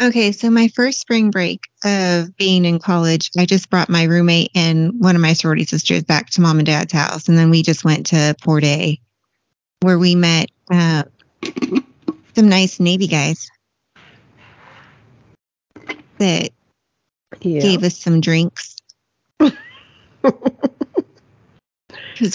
Okay, 0.00 0.32
so 0.32 0.50
my 0.50 0.68
first 0.68 1.00
spring 1.00 1.30
break 1.30 1.60
of 1.82 2.36
being 2.36 2.66
in 2.66 2.78
college, 2.78 3.30
I 3.38 3.46
just 3.46 3.70
brought 3.70 3.88
my 3.88 4.04
roommate 4.04 4.50
and 4.54 5.00
one 5.00 5.16
of 5.16 5.22
my 5.22 5.32
sorority 5.32 5.64
sisters 5.64 6.04
back 6.04 6.28
to 6.30 6.42
mom 6.42 6.58
and 6.58 6.66
dad's 6.66 6.92
house, 6.92 7.28
and 7.28 7.38
then 7.38 7.48
we 7.48 7.62
just 7.62 7.82
went 7.82 8.08
to 8.08 8.36
Port 8.42 8.64
A, 8.64 9.00
where 9.80 9.98
we 9.98 10.14
met 10.14 10.50
uh, 10.70 11.04
some 12.34 12.50
nice 12.50 12.78
Navy 12.78 13.06
guys 13.06 13.48
that 16.18 16.50
Yeah. 17.40 17.62
gave 17.62 17.82
us 17.82 17.98
some 17.98 18.20
drinks 18.20 18.76
because 19.38 19.56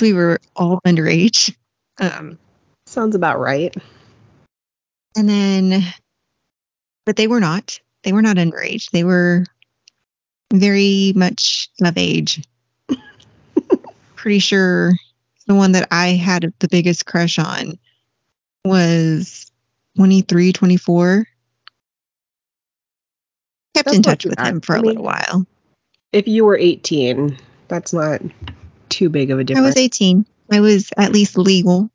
we 0.01 0.13
were 0.13 0.39
all 0.55 0.81
underage. 0.85 1.55
Um, 1.99 2.39
Sounds 2.87 3.13
about 3.13 3.39
right. 3.39 3.75
And 5.15 5.29
then, 5.29 5.83
but 7.11 7.17
they 7.17 7.27
were 7.27 7.41
not. 7.41 7.77
They 8.03 8.13
were 8.13 8.21
not 8.21 8.37
underage. 8.37 8.89
They 8.91 9.03
were 9.03 9.43
very 10.53 11.11
much 11.13 11.67
of 11.83 11.97
age. 11.97 12.41
Pretty 14.15 14.39
sure 14.39 14.93
the 15.45 15.53
one 15.53 15.73
that 15.73 15.89
I 15.91 16.11
had 16.11 16.53
the 16.59 16.69
biggest 16.69 17.05
crush 17.05 17.37
on 17.37 17.77
was 18.63 19.51
23, 19.97 20.53
24. 20.53 21.27
Kept 23.75 23.85
That's 23.85 23.97
in 23.97 24.03
touch 24.03 24.23
with 24.23 24.39
him 24.39 24.61
for 24.61 24.77
I 24.77 24.79
a 24.79 24.81
mean, 24.81 24.87
little 24.87 25.03
while. 25.03 25.45
If 26.13 26.29
you 26.29 26.45
were 26.45 26.55
18, 26.55 27.37
that's 27.67 27.91
not 27.91 28.21
too 28.87 29.09
big 29.09 29.31
of 29.31 29.39
a 29.39 29.43
difference. 29.43 29.65
I 29.65 29.67
was 29.67 29.75
18. 29.75 30.25
I 30.49 30.61
was 30.61 30.89
at 30.95 31.11
least 31.11 31.37
legal. 31.37 31.90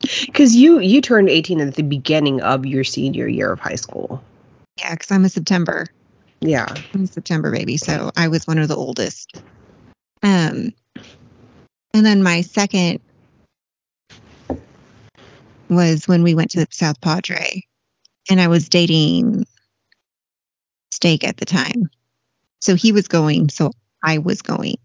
Because 0.00 0.54
you 0.54 0.78
you 0.80 1.00
turned 1.00 1.28
18 1.28 1.60
at 1.60 1.74
the 1.74 1.82
beginning 1.82 2.40
of 2.42 2.66
your 2.66 2.84
senior 2.84 3.26
year 3.26 3.52
of 3.52 3.60
high 3.60 3.76
school. 3.76 4.22
Yeah, 4.78 4.92
because 4.92 5.10
I'm 5.10 5.24
a 5.24 5.28
September. 5.28 5.86
Yeah. 6.40 6.66
I'm 6.94 7.04
a 7.04 7.06
September 7.06 7.50
baby, 7.50 7.76
so 7.76 8.10
I 8.16 8.28
was 8.28 8.46
one 8.46 8.58
of 8.58 8.68
the 8.68 8.76
oldest. 8.76 9.40
Um, 10.22 10.72
and 11.94 12.04
then 12.04 12.22
my 12.22 12.42
second 12.42 13.00
was 15.68 16.06
when 16.06 16.22
we 16.22 16.34
went 16.34 16.50
to 16.52 16.66
South 16.70 17.00
Padre, 17.00 17.62
and 18.30 18.40
I 18.40 18.48
was 18.48 18.68
dating 18.68 19.46
Steak 20.90 21.24
at 21.24 21.38
the 21.38 21.44
time, 21.44 21.90
so 22.60 22.74
he 22.74 22.92
was 22.92 23.08
going, 23.08 23.48
so 23.48 23.72
I 24.02 24.18
was 24.18 24.42
going. 24.42 24.76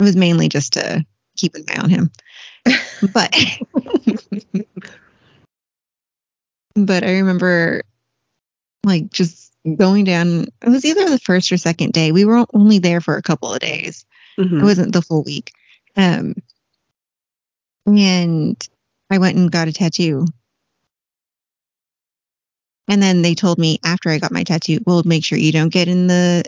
It 0.00 0.02
was 0.02 0.16
mainly 0.16 0.48
just 0.48 0.74
to 0.74 1.04
keep 1.36 1.54
an 1.54 1.64
eye 1.68 1.80
on 1.80 1.90
him, 1.90 2.10
but 3.12 3.34
but 6.74 7.04
I 7.04 7.18
remember 7.18 7.82
like 8.84 9.10
just 9.10 9.52
going 9.76 10.04
down. 10.04 10.46
It 10.62 10.68
was 10.68 10.84
either 10.84 11.08
the 11.08 11.18
first 11.18 11.52
or 11.52 11.56
second 11.56 11.92
day. 11.92 12.12
We 12.12 12.24
were 12.24 12.44
only 12.52 12.78
there 12.78 13.00
for 13.00 13.16
a 13.16 13.22
couple 13.22 13.52
of 13.52 13.60
days. 13.60 14.04
Mhm. 14.38 14.60
It 14.60 14.64
wasn't 14.64 14.92
the 14.92 15.02
full 15.02 15.22
week. 15.22 15.52
Um, 15.96 16.34
and 17.86 18.68
I 19.10 19.18
went 19.18 19.36
and 19.36 19.50
got 19.50 19.68
a 19.68 19.72
tattoo. 19.72 20.26
And 22.88 23.02
then 23.02 23.22
they 23.22 23.34
told 23.34 23.58
me 23.58 23.78
after 23.84 24.10
I 24.10 24.18
got 24.18 24.32
my 24.32 24.42
tattoo, 24.42 24.80
well, 24.86 25.02
make 25.04 25.24
sure 25.24 25.38
you 25.38 25.52
don't 25.52 25.72
get 25.72 25.88
in 25.88 26.08
the, 26.08 26.44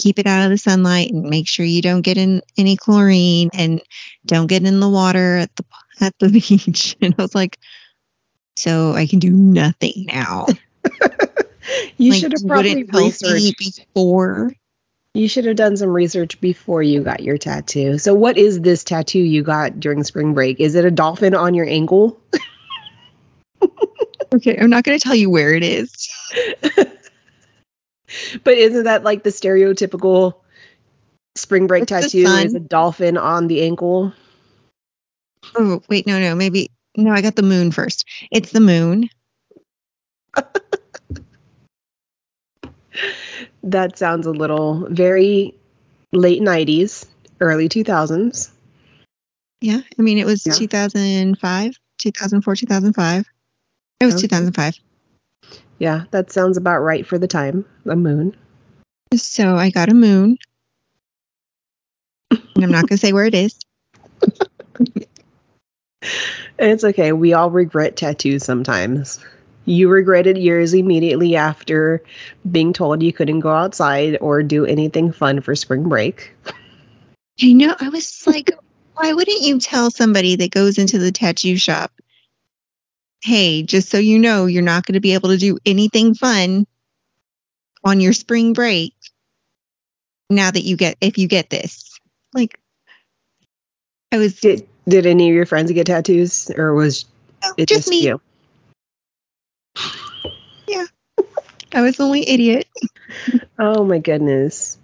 keep 0.00 0.18
it 0.18 0.26
out 0.26 0.44
of 0.44 0.50
the 0.50 0.58
sunlight 0.58 1.10
and 1.10 1.24
make 1.24 1.48
sure 1.48 1.64
you 1.64 1.82
don't 1.82 2.02
get 2.02 2.18
in 2.18 2.42
any 2.58 2.76
chlorine 2.76 3.50
and 3.54 3.80
don't 4.26 4.46
get 4.46 4.64
in 4.64 4.80
the 4.80 4.88
water 4.88 5.36
at 5.38 5.54
the, 5.56 5.64
at 6.00 6.14
the 6.18 6.28
beach. 6.30 6.96
And 7.00 7.14
I 7.18 7.22
was 7.22 7.34
like, 7.34 7.58
so 8.56 8.92
I 8.92 9.06
can 9.06 9.18
do 9.18 9.30
nothing 9.30 10.06
now. 10.06 10.46
You 11.98 12.12
Like, 12.12 12.20
should 12.20 12.32
have 12.32 12.46
probably 12.46 12.84
wouldn't 12.84 12.90
help 12.92 13.20
me 13.22 13.52
researched. 13.52 13.58
before. 13.58 14.52
You 15.14 15.28
should 15.28 15.46
have 15.46 15.56
done 15.56 15.76
some 15.76 15.88
research 15.88 16.40
before 16.40 16.82
you 16.82 17.02
got 17.02 17.22
your 17.24 17.38
tattoo. 17.38 17.98
So, 17.98 18.14
what 18.14 18.38
is 18.38 18.60
this 18.60 18.84
tattoo 18.84 19.18
you 19.18 19.42
got 19.42 19.80
during 19.80 20.04
spring 20.04 20.32
break? 20.34 20.60
Is 20.60 20.74
it 20.76 20.84
a 20.84 20.90
dolphin 20.90 21.34
on 21.34 21.54
your 21.54 21.66
ankle? 21.66 22.20
Okay, 24.34 24.56
I'm 24.58 24.68
not 24.68 24.84
going 24.84 24.98
to 24.98 25.02
tell 25.02 25.14
you 25.14 25.30
where 25.30 25.54
it 25.54 25.62
is. 25.62 26.08
But 28.44 28.58
isn't 28.58 28.84
that 28.84 29.04
like 29.04 29.22
the 29.22 29.30
stereotypical 29.30 30.34
spring 31.36 31.66
break 31.66 31.82
the 31.82 31.86
tattoo? 31.86 32.26
Is 32.26 32.54
a 32.54 32.60
dolphin 32.60 33.16
on 33.16 33.46
the 33.46 33.62
ankle? 33.62 34.12
Oh, 35.56 35.80
wait, 35.88 36.06
no, 36.06 36.18
no, 36.18 36.34
maybe 36.34 36.70
no, 36.96 37.12
I 37.12 37.22
got 37.22 37.36
the 37.36 37.42
moon 37.42 37.70
first. 37.70 38.06
It's 38.30 38.50
the 38.52 38.60
moon. 38.60 39.08
that 43.62 43.98
sounds 43.98 44.26
a 44.26 44.32
little 44.32 44.86
very 44.90 45.54
late 46.12 46.42
90s, 46.42 47.06
early 47.40 47.68
2000s. 47.68 48.50
Yeah. 49.60 49.80
I 49.98 50.02
mean, 50.02 50.18
it 50.18 50.26
was 50.26 50.46
Yeah. 50.46 50.52
2005, 50.52 51.78
2004, 51.98 52.56
2005. 52.56 53.24
It 54.00 54.04
was 54.04 54.14
Okay. 54.14 54.22
2005. 54.22 54.78
Yeah, 55.78 56.04
that 56.10 56.32
sounds 56.32 56.56
about 56.56 56.80
right 56.80 57.06
for 57.06 57.18
the 57.18 57.28
time. 57.28 57.64
A 57.86 57.96
moon. 57.96 58.36
So 59.14 59.56
I 59.56 59.70
got 59.70 59.88
a 59.88 59.94
moon. 59.94 60.38
And 62.30 62.64
I'm 62.64 62.70
not 62.70 62.88
going 62.88 62.98
to 62.98 62.98
say 62.98 63.12
where 63.12 63.26
it 63.26 63.34
is. 63.34 63.58
It's 66.58 66.84
okay. 66.84 67.12
We 67.12 67.32
all 67.32 67.50
regret 67.50 67.96
tattoos 67.96 68.44
sometimes. 68.44 69.18
You 69.64 69.88
regretted 69.88 70.38
yours 70.38 70.74
immediately 70.74 71.36
after 71.36 72.02
being 72.50 72.72
told 72.72 73.02
you 73.02 73.12
couldn't 73.12 73.40
go 73.40 73.50
outside 73.50 74.18
or 74.20 74.42
do 74.42 74.64
anything 74.64 75.12
fun 75.12 75.40
for 75.40 75.54
spring 75.54 75.88
break. 75.88 76.34
I 77.42 77.52
know. 77.52 77.74
I 77.78 77.88
was 77.88 78.26
like, 78.26 78.52
why 78.94 79.12
wouldn't 79.12 79.42
you 79.42 79.58
tell 79.58 79.90
somebody 79.90 80.36
that 80.36 80.50
goes 80.50 80.78
into 80.78 80.98
the 80.98 81.12
tattoo 81.12 81.56
shop, 81.56 81.92
hey, 83.22 83.62
just 83.62 83.88
so 83.88 83.98
you 83.98 84.18
know, 84.18 84.46
you're 84.46 84.62
not 84.62 84.86
going 84.86 84.94
to 84.94 85.00
be 85.00 85.14
able 85.14 85.30
to 85.30 85.36
do 85.36 85.58
anything 85.66 86.14
fun 86.14 86.66
on 87.84 88.00
your 88.00 88.12
spring 88.12 88.52
break 88.52 88.94
now 90.28 90.50
that 90.50 90.62
you 90.62 90.76
get, 90.76 90.96
if 91.00 91.18
you 91.18 91.28
get 91.28 91.50
this? 91.50 91.98
Like, 92.32 92.58
I 94.12 94.18
was 94.18 94.40
Did 94.40 94.66
did 94.88 95.06
any 95.06 95.28
of 95.28 95.34
your 95.34 95.46
friends 95.46 95.72
get 95.72 95.86
tattoos 95.86 96.50
or 96.56 96.74
was 96.74 97.06
it 97.56 97.66
just 97.66 97.80
just, 97.80 97.88
me. 97.88 98.04
you? 98.04 98.20
Yeah. 100.68 100.84
I 101.72 101.80
was 101.82 101.96
the 101.96 102.04
only 102.04 102.28
idiot. 102.28 102.68
Oh 103.58 103.84
my 103.84 103.98
goodness. 103.98 104.78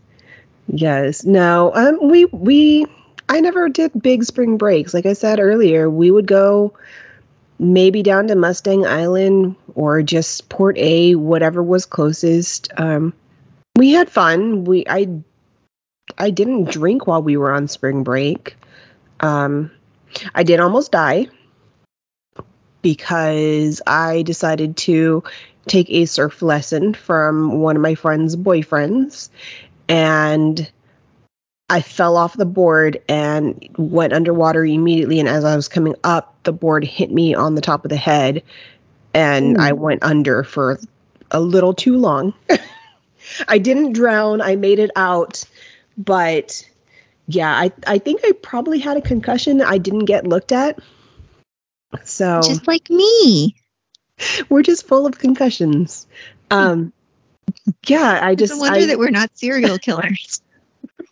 Yes. 0.66 1.24
No. 1.24 1.72
Um 1.74 2.08
we 2.08 2.24
we 2.26 2.86
I 3.28 3.40
never 3.40 3.68
did 3.68 4.02
big 4.02 4.24
spring 4.24 4.56
breaks. 4.56 4.92
Like 4.92 5.06
I 5.06 5.12
said 5.12 5.38
earlier, 5.38 5.88
we 5.88 6.10
would 6.10 6.26
go 6.26 6.74
maybe 7.62 8.02
down 8.02 8.26
to 8.26 8.34
Mustang 8.34 8.84
Island 8.84 9.54
or 9.74 10.02
just 10.02 10.48
Port 10.48 10.76
A, 10.78 11.14
whatever 11.14 11.62
was 11.62 11.86
closest. 11.86 12.70
Um 12.76 13.14
we 13.76 13.92
had 13.92 14.10
fun. 14.10 14.64
We 14.64 14.84
I 14.88 15.08
I 16.18 16.30
didn't 16.30 16.70
drink 16.70 17.06
while 17.06 17.22
we 17.22 17.36
were 17.36 17.52
on 17.52 17.68
spring 17.68 18.02
break. 18.02 18.56
Um 19.20 19.70
I 20.34 20.42
did 20.42 20.60
almost 20.60 20.92
die 20.92 21.28
because 22.82 23.80
I 23.86 24.22
decided 24.22 24.76
to 24.78 25.22
take 25.66 25.88
a 25.90 26.06
surf 26.06 26.42
lesson 26.42 26.94
from 26.94 27.60
one 27.60 27.76
of 27.76 27.82
my 27.82 27.94
friend's 27.94 28.34
boyfriends 28.34 29.30
and 29.88 30.70
I 31.72 31.80
fell 31.80 32.18
off 32.18 32.36
the 32.36 32.44
board 32.44 33.00
and 33.08 33.66
went 33.78 34.12
underwater 34.12 34.62
immediately 34.62 35.18
and 35.18 35.28
as 35.28 35.42
I 35.42 35.56
was 35.56 35.68
coming 35.68 35.94
up 36.04 36.36
the 36.42 36.52
board 36.52 36.84
hit 36.84 37.10
me 37.10 37.34
on 37.34 37.54
the 37.54 37.62
top 37.62 37.86
of 37.86 37.88
the 37.88 37.96
head 37.96 38.42
and 39.14 39.56
Ooh. 39.56 39.62
I 39.62 39.72
went 39.72 40.02
under 40.02 40.44
for 40.44 40.78
a 41.30 41.40
little 41.40 41.72
too 41.72 41.96
long. 41.96 42.34
I 43.48 43.56
didn't 43.56 43.94
drown, 43.94 44.42
I 44.42 44.54
made 44.54 44.80
it 44.80 44.90
out, 44.96 45.44
but 45.96 46.68
yeah, 47.26 47.50
I 47.58 47.72
I 47.86 47.96
think 47.96 48.20
I 48.22 48.32
probably 48.42 48.78
had 48.78 48.98
a 48.98 49.02
concussion 49.02 49.62
I 49.62 49.78
didn't 49.78 50.04
get 50.04 50.26
looked 50.26 50.52
at. 50.52 50.78
So 52.04 52.42
Just 52.42 52.68
like 52.68 52.90
me. 52.90 53.56
we're 54.50 54.62
just 54.62 54.86
full 54.86 55.06
of 55.06 55.18
concussions. 55.18 56.06
Um, 56.50 56.92
yeah, 57.86 58.20
I 58.22 58.34
just 58.34 58.58
wonder 58.58 58.80
I, 58.80 58.86
that 58.86 58.98
we're 58.98 59.08
not 59.08 59.30
serial 59.38 59.78
killers. 59.78 60.42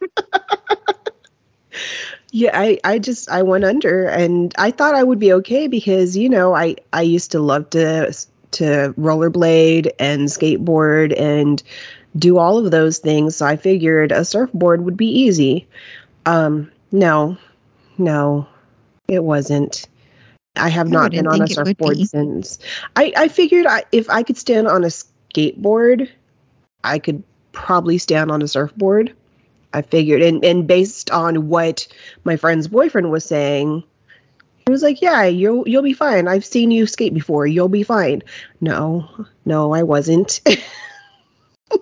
yeah, 2.32 2.50
I 2.54 2.78
I 2.84 2.98
just 2.98 3.30
I 3.30 3.42
went 3.42 3.64
under, 3.64 4.06
and 4.06 4.54
I 4.58 4.70
thought 4.70 4.94
I 4.94 5.02
would 5.02 5.18
be 5.18 5.32
okay 5.34 5.66
because 5.66 6.16
you 6.16 6.28
know 6.28 6.54
I 6.54 6.76
I 6.92 7.02
used 7.02 7.32
to 7.32 7.40
love 7.40 7.70
to 7.70 8.14
to 8.52 8.94
rollerblade 8.98 9.90
and 9.98 10.28
skateboard 10.28 11.18
and 11.18 11.62
do 12.18 12.38
all 12.38 12.58
of 12.58 12.70
those 12.70 12.98
things. 12.98 13.36
So 13.36 13.46
I 13.46 13.56
figured 13.56 14.12
a 14.12 14.24
surfboard 14.24 14.84
would 14.84 14.96
be 14.96 15.06
easy. 15.06 15.66
Um, 16.26 16.70
no, 16.92 17.36
no, 17.98 18.46
it 19.08 19.22
wasn't. 19.22 19.86
I 20.56 20.68
have 20.68 20.88
I 20.88 20.90
not 20.90 21.10
been 21.10 21.26
on 21.26 21.42
a 21.42 21.46
think 21.46 21.50
it 21.50 21.58
would 21.64 21.66
surfboard 21.66 22.02
since. 22.02 22.58
I 22.96 23.12
I 23.16 23.28
figured 23.28 23.66
I, 23.66 23.84
if 23.92 24.10
I 24.10 24.22
could 24.22 24.36
stand 24.36 24.68
on 24.68 24.84
a 24.84 24.88
skateboard, 24.88 26.08
I 26.82 26.98
could 26.98 27.22
probably 27.52 27.98
stand 27.98 28.30
on 28.30 28.42
a 28.42 28.48
surfboard. 28.48 29.14
I 29.72 29.83
figured, 29.83 30.22
and 30.22 30.44
and 30.44 30.66
based 30.66 31.11
on 31.11 31.48
what 31.48 31.87
my 32.24 32.37
friend's 32.37 32.68
boyfriend 32.68 33.11
was 33.11 33.24
saying, 33.24 33.85
he 34.66 34.70
was 34.70 34.83
like, 34.83 35.00
"Yeah, 35.00 35.24
you'll 35.24 35.68
you'll 35.68 35.83
be 35.83 35.92
fine. 35.92 36.28
I've 36.28 36.44
seen 36.44 36.70
you 36.70 36.87
skate 36.87 37.14
before. 37.14 37.46
You'll 37.46 37.68
be 37.68 37.83
fine." 37.83 38.22
No, 38.61 39.09
no, 39.44 39.72
I 39.72 39.83
wasn't. 39.83 40.40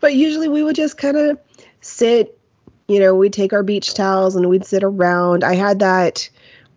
but 0.00 0.14
usually 0.14 0.48
we 0.48 0.62
would 0.62 0.76
just 0.76 0.98
kind 0.98 1.16
of 1.16 1.38
sit. 1.80 2.38
You 2.88 3.00
know, 3.00 3.14
we'd 3.14 3.32
take 3.32 3.52
our 3.52 3.64
beach 3.64 3.94
towels 3.94 4.36
and 4.36 4.48
we'd 4.48 4.64
sit 4.64 4.84
around. 4.84 5.42
I 5.42 5.54
had 5.54 5.80
that 5.80 6.30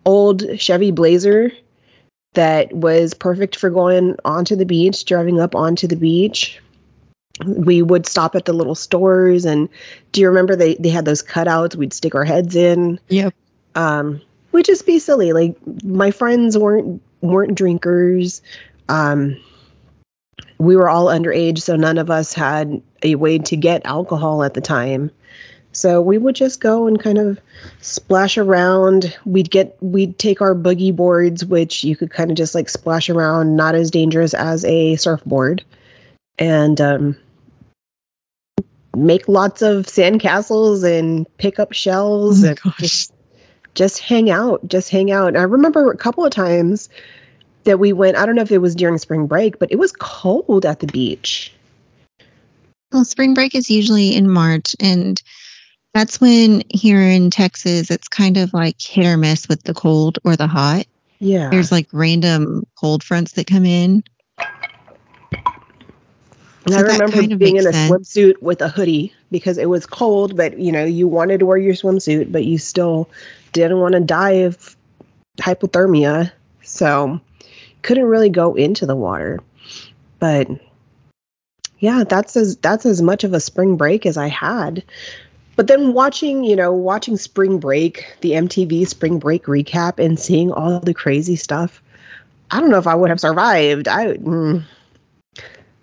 old 0.04 0.58
Chevy 0.58 0.90
Blazer 0.90 1.52
that 2.34 2.72
was 2.72 3.14
perfect 3.14 3.56
for 3.56 3.70
going 3.70 4.16
onto 4.24 4.56
the 4.56 4.66
beach, 4.66 5.04
driving 5.04 5.40
up 5.40 5.54
onto 5.54 5.86
the 5.86 5.96
beach. 5.96 6.60
We 7.44 7.82
would 7.82 8.06
stop 8.06 8.34
at 8.34 8.44
the 8.44 8.52
little 8.52 8.74
stores 8.74 9.44
and 9.44 9.68
do 10.12 10.20
you 10.20 10.28
remember 10.28 10.56
they, 10.56 10.74
they 10.76 10.88
had 10.88 11.04
those 11.04 11.22
cutouts 11.22 11.76
we'd 11.76 11.92
stick 11.92 12.14
our 12.14 12.24
heads 12.24 12.56
in? 12.56 12.98
Yep. 13.08 13.34
Um, 13.74 14.20
we'd 14.52 14.64
just 14.64 14.86
be 14.86 14.98
silly. 14.98 15.32
Like 15.32 15.56
my 15.84 16.10
friends 16.10 16.56
weren't 16.58 17.02
weren't 17.20 17.54
drinkers. 17.54 18.42
Um 18.88 19.36
we 20.58 20.76
were 20.76 20.90
all 20.90 21.06
underage, 21.06 21.60
so 21.60 21.74
none 21.74 21.96
of 21.96 22.10
us 22.10 22.34
had 22.34 22.82
a 23.02 23.14
way 23.14 23.38
to 23.38 23.56
get 23.56 23.80
alcohol 23.86 24.42
at 24.42 24.52
the 24.52 24.60
time. 24.60 25.10
So 25.72 26.02
we 26.02 26.18
would 26.18 26.34
just 26.34 26.60
go 26.60 26.86
and 26.86 27.00
kind 27.00 27.18
of 27.18 27.40
splash 27.80 28.36
around. 28.36 29.16
We'd 29.24 29.50
get 29.50 29.76
we'd 29.80 30.18
take 30.18 30.40
our 30.40 30.54
boogie 30.54 30.94
boards, 30.94 31.44
which 31.44 31.84
you 31.84 31.96
could 31.96 32.10
kind 32.10 32.30
of 32.30 32.36
just 32.36 32.54
like 32.54 32.68
splash 32.68 33.08
around, 33.08 33.56
not 33.56 33.74
as 33.74 33.90
dangerous 33.90 34.34
as 34.34 34.64
a 34.64 34.96
surfboard, 34.96 35.64
and 36.38 36.80
um, 36.80 37.16
make 38.96 39.28
lots 39.28 39.62
of 39.62 39.86
sandcastles 39.86 40.84
and 40.84 41.26
pick 41.38 41.58
up 41.58 41.72
shells 41.72 42.44
Oh 42.44 42.48
and 42.48 42.60
gosh. 42.60 42.76
just 42.78 43.12
just 43.74 43.98
hang 44.00 44.30
out, 44.30 44.66
just 44.66 44.90
hang 44.90 45.10
out. 45.12 45.28
And 45.28 45.38
I 45.38 45.42
remember 45.42 45.90
a 45.90 45.96
couple 45.96 46.24
of 46.24 46.32
times 46.32 46.88
that 47.64 47.78
we 47.78 47.92
went. 47.92 48.16
I 48.16 48.26
don't 48.26 48.34
know 48.34 48.42
if 48.42 48.50
it 48.50 48.58
was 48.58 48.74
during 48.74 48.98
spring 48.98 49.26
break, 49.26 49.58
but 49.58 49.70
it 49.70 49.78
was 49.78 49.92
cold 49.92 50.66
at 50.66 50.80
the 50.80 50.86
beach. 50.88 51.52
Well, 52.92 53.04
spring 53.04 53.34
break 53.34 53.54
is 53.54 53.70
usually 53.70 54.14
in 54.16 54.28
March, 54.28 54.74
and 54.80 55.22
that's 55.94 56.20
when 56.20 56.64
here 56.68 57.00
in 57.00 57.30
Texas 57.30 57.90
it's 57.90 58.08
kind 58.08 58.36
of 58.36 58.52
like 58.52 58.80
hit 58.80 59.06
or 59.06 59.16
miss 59.16 59.48
with 59.48 59.62
the 59.62 59.74
cold 59.74 60.18
or 60.24 60.36
the 60.36 60.48
hot. 60.48 60.86
Yeah, 61.20 61.50
There's 61.50 61.70
like 61.70 61.86
random 61.92 62.66
cold 62.80 63.04
fronts 63.04 63.32
that 63.32 63.46
come 63.46 63.64
in. 63.66 64.02
And 66.64 66.74
So 66.74 66.80
I 66.80 66.82
remember 66.82 67.36
being 67.36 67.56
in 67.56 67.66
a 67.66 67.72
sense. 67.72 67.90
swimsuit 67.90 68.40
with 68.42 68.60
a 68.60 68.68
hoodie 68.68 69.12
because 69.30 69.58
it 69.58 69.68
was 69.68 69.86
cold, 69.86 70.36
but 70.36 70.58
you 70.58 70.70
know, 70.70 70.84
you 70.84 71.08
wanted 71.08 71.40
to 71.40 71.46
wear 71.46 71.56
your 71.56 71.74
swimsuit, 71.74 72.30
but 72.30 72.44
you 72.44 72.58
still 72.58 73.08
didn't 73.52 73.80
want 73.80 73.94
to 73.94 74.00
die 74.00 74.42
of 74.42 74.76
hypothermia. 75.38 76.30
So 76.62 77.20
couldn't 77.82 78.04
really 78.04 78.28
go 78.28 78.54
into 78.54 78.86
the 78.86 78.96
water. 78.96 79.40
But 80.18 80.48
yeah, 81.78 82.04
that's 82.04 82.36
as 82.36 82.56
that's 82.58 82.84
as 82.84 83.00
much 83.00 83.24
of 83.24 83.32
a 83.32 83.40
spring 83.40 83.76
break 83.76 84.04
as 84.04 84.16
I 84.16 84.28
had. 84.28 84.82
But 85.56 85.66
then 85.66 85.92
watching, 85.92 86.44
you 86.44 86.56
know, 86.56 86.72
watching 86.72 87.16
Spring 87.18 87.58
Break, 87.58 88.16
the 88.22 88.30
MTV 88.32 88.86
Spring 88.86 89.18
Break 89.18 89.44
recap 89.44 89.98
and 89.98 90.18
seeing 90.18 90.50
all 90.50 90.80
the 90.80 90.94
crazy 90.94 91.36
stuff, 91.36 91.82
I 92.50 92.60
don't 92.60 92.70
know 92.70 92.78
if 92.78 92.86
I 92.86 92.94
would 92.94 93.10
have 93.10 93.20
survived. 93.20 93.86
I 93.86 94.14
mm, 94.14 94.64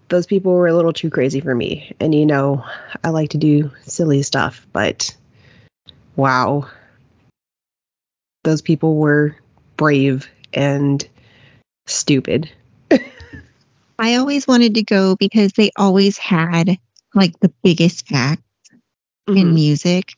those 0.10 0.26
people 0.26 0.54
were 0.54 0.68
a 0.68 0.76
little 0.76 0.94
too 0.94 1.10
crazy 1.10 1.40
for 1.42 1.54
me. 1.54 1.94
And 2.00 2.14
you 2.14 2.26
know, 2.26 2.64
I 3.04 3.10
like 3.10 3.32
to 3.32 3.38
do 3.38 3.72
silly 3.82 4.24
stuff, 4.24 4.66
but 4.72 5.16
wow. 6.16 6.70
Those 8.44 8.62
people 8.62 8.96
were 8.96 9.36
brave 9.76 10.30
and 10.54 11.06
stupid. 11.88 12.50
I 14.00 14.16
always 14.16 14.48
wanted 14.48 14.76
to 14.76 14.84
go 14.84 15.16
because 15.16 15.52
they 15.54 15.72
always 15.76 16.18
had 16.18 16.78
like 17.14 17.40
the 17.40 17.52
biggest 17.64 18.06
act 18.14 18.44
in 19.28 19.48
Mhm. 19.48 19.54
music 19.54 20.14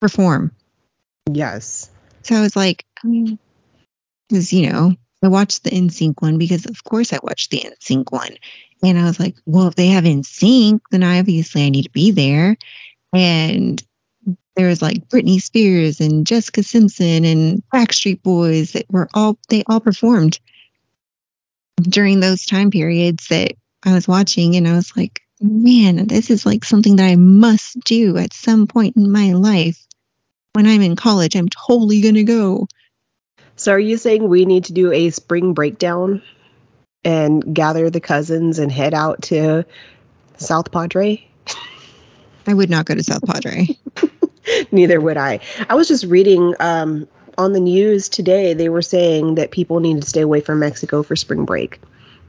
perform. 0.00 0.52
Yes. 1.30 1.90
So 2.22 2.36
I 2.36 2.40
was 2.42 2.54
like, 2.54 2.84
because 4.28 4.52
you 4.52 4.70
know, 4.70 4.94
I 5.22 5.28
watched 5.28 5.64
the 5.64 5.70
NSYNC 5.70 6.20
one 6.20 6.38
because 6.38 6.66
of 6.66 6.84
course 6.84 7.12
I 7.12 7.18
watched 7.22 7.50
the 7.50 7.60
NSYNC 7.60 8.12
one, 8.12 8.36
And 8.84 8.98
I 8.98 9.04
was 9.04 9.18
like, 9.18 9.36
well, 9.46 9.68
if 9.68 9.74
they 9.74 9.88
have 9.88 10.04
NSYNC, 10.04 10.80
then 10.90 11.02
obviously 11.02 11.64
I 11.64 11.70
need 11.70 11.84
to 11.84 11.90
be 11.90 12.10
there. 12.10 12.56
And 13.12 13.82
there 14.56 14.68
was 14.68 14.82
like 14.82 15.08
Britney 15.08 15.40
Spears 15.40 16.00
and 16.00 16.26
Jessica 16.26 16.62
Simpson 16.62 17.24
and 17.24 17.62
Backstreet 17.72 18.22
Boys 18.22 18.72
that 18.72 18.86
were 18.90 19.08
all, 19.14 19.38
they 19.48 19.62
all 19.66 19.80
performed 19.80 20.38
during 21.82 22.20
those 22.20 22.46
time 22.46 22.70
periods 22.70 23.28
that 23.28 23.52
I 23.84 23.94
was 23.94 24.06
watching. 24.06 24.56
And 24.56 24.68
I 24.68 24.74
was 24.74 24.96
like, 24.96 25.20
man, 25.40 26.06
this 26.06 26.30
is 26.30 26.46
like 26.46 26.64
something 26.64 26.96
that 26.96 27.06
I 27.06 27.16
must 27.16 27.80
do 27.80 28.16
at 28.16 28.32
some 28.32 28.66
point 28.66 28.96
in 28.96 29.10
my 29.10 29.32
life. 29.32 29.80
When 30.52 30.66
I'm 30.66 30.82
in 30.82 30.94
college, 30.94 31.34
I'm 31.34 31.48
totally 31.48 32.00
to 32.00 32.22
go. 32.22 32.68
So, 33.56 33.72
are 33.72 33.78
you 33.78 33.96
saying 33.96 34.28
we 34.28 34.44
need 34.44 34.64
to 34.64 34.72
do 34.72 34.92
a 34.92 35.10
spring 35.10 35.52
breakdown 35.52 36.22
and 37.04 37.54
gather 37.54 37.90
the 37.90 38.00
cousins 38.00 38.58
and 38.58 38.70
head 38.72 38.94
out 38.94 39.22
to 39.22 39.64
South 40.36 40.70
Padre? 40.72 41.26
I 42.46 42.54
would 42.54 42.70
not 42.70 42.86
go 42.86 42.94
to 42.94 43.02
South 43.02 43.24
Padre. 43.26 43.68
Neither 44.72 45.00
would 45.00 45.16
I. 45.16 45.40
I 45.68 45.74
was 45.74 45.88
just 45.88 46.04
reading 46.04 46.54
um, 46.60 47.08
on 47.38 47.52
the 47.52 47.60
news 47.60 48.08
today, 48.08 48.54
they 48.54 48.68
were 48.68 48.82
saying 48.82 49.34
that 49.36 49.50
people 49.50 49.80
need 49.80 50.00
to 50.00 50.08
stay 50.08 50.20
away 50.20 50.40
from 50.40 50.60
Mexico 50.60 51.02
for 51.02 51.16
spring 51.16 51.44
break 51.44 51.80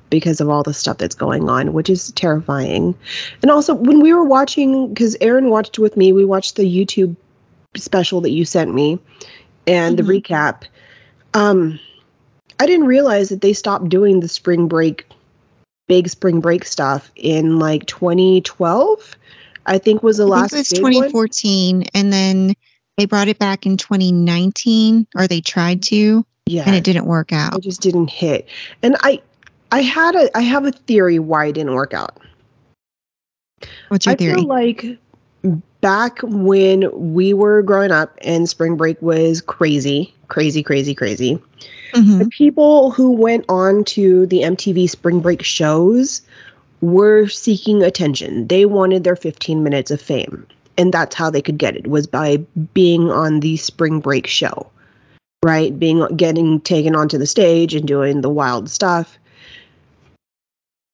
because 0.10 0.40
of 0.40 0.50
all 0.50 0.64
the 0.64 0.74
stuff 0.74 0.98
that's 0.98 1.16
going 1.16 1.50
on, 1.50 1.74
which 1.74 1.90
is 1.90 2.12
terrifying. 2.14 2.96
And 3.42 3.52
also, 3.52 3.74
when 3.74 4.02
we 4.02 4.14
were 4.14 4.24
watching, 4.24 4.90
because 4.90 5.18
Aaron 5.22 5.50
watched 5.50 5.80
with 5.80 5.98
me, 5.98 6.14
we 6.14 6.26
watched 6.26 6.56
the 6.56 6.64
YouTube 6.64 7.16
special 7.76 8.22
that 8.22 8.32
you 8.32 8.46
sent 8.46 8.74
me 8.74 9.00
and 9.68 9.98
mm-hmm. 9.98 10.08
the 10.08 10.22
recap. 10.22 10.64
Um, 11.34 11.80
I 12.60 12.66
didn't 12.66 12.88
realize 12.88 13.30
that 13.30 13.42
they 13.42 13.54
stopped 13.54 13.90
doing 13.90 14.20
the 14.20 14.28
spring 14.28 14.68
break, 14.68 15.06
big 15.88 16.08
spring 16.10 16.40
break 16.40 16.66
stuff 16.66 17.12
in 17.16 17.60
like 17.60 17.86
2012. 17.86 19.16
I 19.66 19.78
think 19.78 20.04
was 20.04 20.18
the 20.18 20.26
I 20.26 20.30
last. 20.30 20.54
it 20.54 20.58
was 20.58 20.70
2014, 20.70 21.78
one. 21.78 21.86
and 21.94 22.14
then 22.14 22.54
they 22.98 23.06
brought 23.06 23.28
it 23.28 23.40
back 23.40 23.66
in 23.66 23.78
2019, 23.78 25.08
or 25.16 25.28
they 25.28 25.42
tried 25.42 25.84
to. 25.84 26.26
Yeah, 26.46 26.64
and 26.66 26.76
it 26.76 26.84
didn't 26.84 27.06
work 27.06 27.34
out. 27.34 27.58
It 27.58 27.62
just 27.62 27.82
didn't 27.82 28.10
hit. 28.10 28.48
And 28.84 28.96
I, 29.02 29.22
I 29.72 29.82
had 29.82 30.16
a, 30.16 30.38
I 30.38 30.42
have 30.42 30.66
a 30.66 30.72
theory 30.72 31.18
why 31.18 31.48
it 31.48 31.54
didn't 31.54 31.74
work 31.74 31.94
out. 31.94 32.20
What's 33.88 34.06
your 34.06 34.14
I 34.14 34.16
theory? 34.16 34.34
I 34.34 34.36
feel 34.36 34.46
like 34.46 35.00
back 35.82 36.20
when 36.22 36.90
we 37.14 37.34
were 37.34 37.64
growing 37.64 37.92
up 37.92 38.18
and 38.22 38.48
spring 38.48 38.78
break 38.78 39.02
was 39.02 39.42
crazy, 39.42 40.14
crazy, 40.28 40.62
crazy, 40.62 40.94
crazy. 40.94 41.42
Mm-hmm. 41.96 42.20
The 42.20 42.28
people 42.28 42.92
who 42.92 43.12
went 43.12 43.46
on 43.48 43.86
to 43.86 44.26
the 44.26 44.42
MTV 44.42 44.90
spring 44.90 45.22
break 45.22 45.44
shows 45.44 46.22
were 46.82 47.28
seeking 47.28 47.84
attention. 47.84 48.48
They 48.48 48.66
wanted 48.66 49.06
their 49.06 49.16
15 49.16 49.64
minutes 49.64 49.92
of 49.92 50.02
fame. 50.02 50.46
And 50.78 50.94
that's 50.94 51.16
how 51.16 51.30
they 51.30 51.42
could 51.42 51.58
get 51.58 51.78
it 51.78 51.88
was 51.88 52.06
by 52.06 52.38
being 52.74 53.10
on 53.10 53.40
the 53.40 53.56
spring 53.56 54.02
break 54.02 54.28
show. 54.28 54.70
Right? 55.42 55.78
Being 55.78 56.06
getting 56.18 56.60
taken 56.60 56.96
onto 56.96 57.18
the 57.18 57.28
stage 57.28 57.74
and 57.74 57.88
doing 57.88 58.20
the 58.20 58.30
wild 58.30 58.70
stuff. 58.70 59.18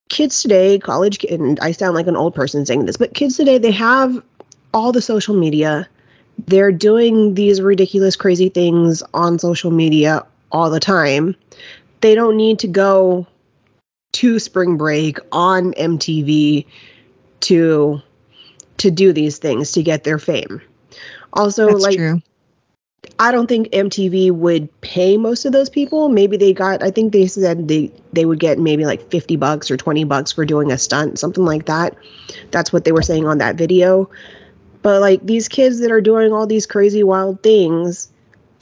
Kids 0.08 0.42
today, 0.42 0.78
college 0.78 1.18
kids 1.18 1.42
and 1.42 1.58
I 1.58 1.72
sound 1.72 1.96
like 1.96 2.06
an 2.06 2.16
old 2.16 2.34
person 2.34 2.64
saying 2.64 2.84
this, 2.84 2.98
but 2.98 3.14
kids 3.14 3.36
today 3.36 3.58
they 3.58 3.70
have 3.72 4.22
all 4.72 4.92
the 4.92 5.02
social 5.02 5.34
media. 5.34 5.88
They're 6.46 6.70
doing 6.70 7.34
these 7.34 7.60
ridiculous 7.60 8.14
crazy 8.14 8.50
things 8.50 9.02
on 9.14 9.38
social 9.38 9.70
media 9.70 10.26
all 10.52 10.70
the 10.70 10.80
time. 10.80 11.34
They 12.00 12.14
don't 12.14 12.36
need 12.36 12.60
to 12.60 12.68
go 12.68 13.26
to 14.12 14.38
spring 14.38 14.76
break 14.76 15.18
on 15.32 15.72
MTV 15.72 16.66
to 17.40 18.00
to 18.78 18.90
do 18.90 19.12
these 19.12 19.38
things 19.38 19.72
to 19.72 19.82
get 19.82 20.04
their 20.04 20.18
fame. 20.18 20.60
Also 21.32 21.68
That's 21.68 21.82
like 21.82 21.96
true. 21.96 22.22
I 23.18 23.32
don't 23.32 23.46
think 23.46 23.68
MTV 23.70 24.30
would 24.30 24.80
pay 24.80 25.16
most 25.16 25.44
of 25.44 25.52
those 25.52 25.68
people. 25.68 26.08
Maybe 26.08 26.36
they 26.36 26.52
got 26.52 26.82
I 26.82 26.90
think 26.90 27.12
they 27.12 27.26
said 27.26 27.68
they 27.68 27.90
they 28.12 28.24
would 28.24 28.38
get 28.38 28.58
maybe 28.58 28.84
like 28.84 29.10
50 29.10 29.36
bucks 29.36 29.70
or 29.70 29.76
20 29.76 30.04
bucks 30.04 30.32
for 30.32 30.44
doing 30.44 30.70
a 30.70 30.78
stunt, 30.78 31.18
something 31.18 31.44
like 31.44 31.66
that. 31.66 31.96
That's 32.50 32.72
what 32.72 32.84
they 32.84 32.92
were 32.92 33.02
saying 33.02 33.26
on 33.26 33.38
that 33.38 33.56
video. 33.56 34.10
But 34.82 35.00
like 35.00 35.24
these 35.24 35.48
kids 35.48 35.80
that 35.80 35.90
are 35.90 36.00
doing 36.00 36.32
all 36.32 36.46
these 36.46 36.66
crazy 36.66 37.02
wild 37.02 37.42
things, 37.42 38.11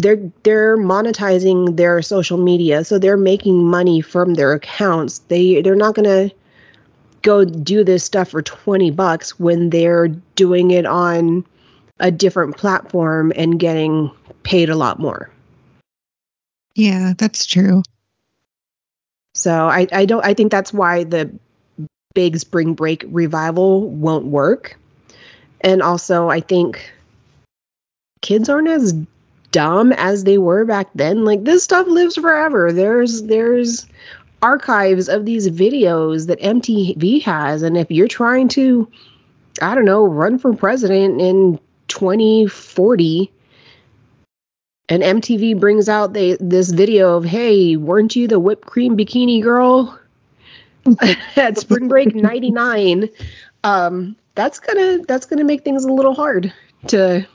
they're 0.00 0.30
they're 0.42 0.76
monetizing 0.76 1.76
their 1.76 2.02
social 2.02 2.38
media 2.38 2.84
so 2.84 2.98
they're 2.98 3.16
making 3.16 3.64
money 3.64 4.00
from 4.00 4.34
their 4.34 4.52
accounts. 4.52 5.18
They 5.28 5.62
they're 5.62 5.76
not 5.76 5.94
going 5.94 6.30
to 6.30 6.34
go 7.22 7.44
do 7.44 7.84
this 7.84 8.04
stuff 8.04 8.30
for 8.30 8.42
20 8.42 8.90
bucks 8.92 9.38
when 9.38 9.70
they're 9.70 10.08
doing 10.08 10.70
it 10.70 10.86
on 10.86 11.44
a 11.98 12.10
different 12.10 12.56
platform 12.56 13.32
and 13.36 13.60
getting 13.60 14.10
paid 14.42 14.70
a 14.70 14.76
lot 14.76 14.98
more. 14.98 15.30
Yeah 16.74 17.14
that's 17.16 17.46
true. 17.46 17.82
So 19.34 19.68
i 19.68 19.86
i 19.92 20.04
don't 20.06 20.24
i 20.24 20.34
think 20.34 20.50
that's 20.50 20.72
why 20.72 21.04
the 21.04 21.30
big 22.14 22.38
spring 22.38 22.74
break 22.74 23.04
revival 23.08 23.88
won't 23.88 24.26
work. 24.26 24.76
And 25.60 25.82
also 25.82 26.28
i 26.28 26.40
think 26.40 26.92
kids 28.22 28.48
aren't 28.48 28.68
as 28.68 28.94
dumb 29.52 29.92
as 29.92 30.24
they 30.24 30.38
were 30.38 30.64
back 30.64 30.88
then 30.94 31.24
like 31.24 31.44
this 31.44 31.64
stuff 31.64 31.86
lives 31.86 32.16
forever. 32.16 32.72
There's 32.72 33.22
there's 33.22 33.86
archives 34.42 35.08
of 35.08 35.26
these 35.26 35.48
videos 35.48 36.26
that 36.26 36.40
MTV 36.40 37.22
has 37.22 37.62
and 37.62 37.76
if 37.76 37.90
you're 37.90 38.08
trying 38.08 38.48
to 38.48 38.90
I 39.60 39.74
don't 39.74 39.84
know 39.84 40.04
run 40.04 40.38
for 40.38 40.54
president 40.54 41.20
in 41.20 41.58
2040 41.88 43.30
and 44.88 45.02
MTV 45.02 45.60
brings 45.60 45.88
out 45.88 46.14
they, 46.14 46.36
this 46.40 46.70
video 46.70 47.16
of 47.16 47.24
hey 47.24 47.76
weren't 47.76 48.16
you 48.16 48.28
the 48.28 48.40
whipped 48.40 48.66
cream 48.66 48.96
bikini 48.96 49.42
girl? 49.42 49.98
At 51.36 51.58
spring 51.58 51.88
break 51.88 52.14
99 52.14 53.08
um 53.64 54.16
that's 54.34 54.58
gonna 54.58 55.00
that's 55.06 55.26
gonna 55.26 55.44
make 55.44 55.64
things 55.64 55.84
a 55.84 55.92
little 55.92 56.14
hard 56.14 56.52
to 56.86 57.26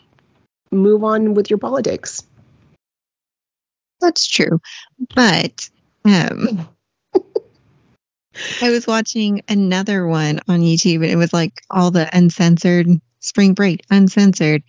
move 0.71 1.03
on 1.03 1.33
with 1.33 1.49
your 1.49 1.59
politics. 1.59 2.23
That's 3.99 4.27
true. 4.27 4.59
But 5.15 5.69
um, 6.03 6.67
I 8.61 8.69
was 8.69 8.85
watching 8.87 9.41
another 9.47 10.07
one 10.07 10.39
on 10.47 10.61
YouTube 10.61 10.95
and 10.95 11.05
it 11.05 11.15
was 11.15 11.33
like 11.33 11.61
all 11.69 11.91
the 11.91 12.09
uncensored 12.15 12.87
spring 13.19 13.53
break, 13.53 13.83
uncensored. 13.89 14.63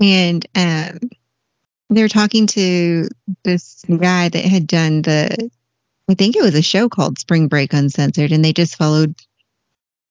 And 0.00 0.44
um, 0.54 0.98
they 1.90 2.02
were 2.02 2.08
talking 2.08 2.46
to 2.48 3.08
this 3.44 3.84
guy 3.84 4.28
that 4.28 4.44
had 4.44 4.66
done 4.66 5.02
the, 5.02 5.50
I 6.08 6.14
think 6.14 6.36
it 6.36 6.42
was 6.42 6.54
a 6.54 6.62
show 6.62 6.88
called 6.88 7.18
Spring 7.18 7.48
Break 7.48 7.72
Uncensored. 7.72 8.32
And 8.32 8.44
they 8.44 8.52
just 8.52 8.76
followed 8.76 9.14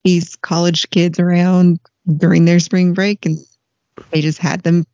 these 0.04 0.36
college 0.36 0.90
kids 0.90 1.20
around 1.20 1.78
during 2.16 2.44
their 2.44 2.58
spring 2.58 2.94
break 2.94 3.24
and 3.26 3.38
they 4.10 4.20
just 4.20 4.38
had 4.38 4.62
them 4.62 4.84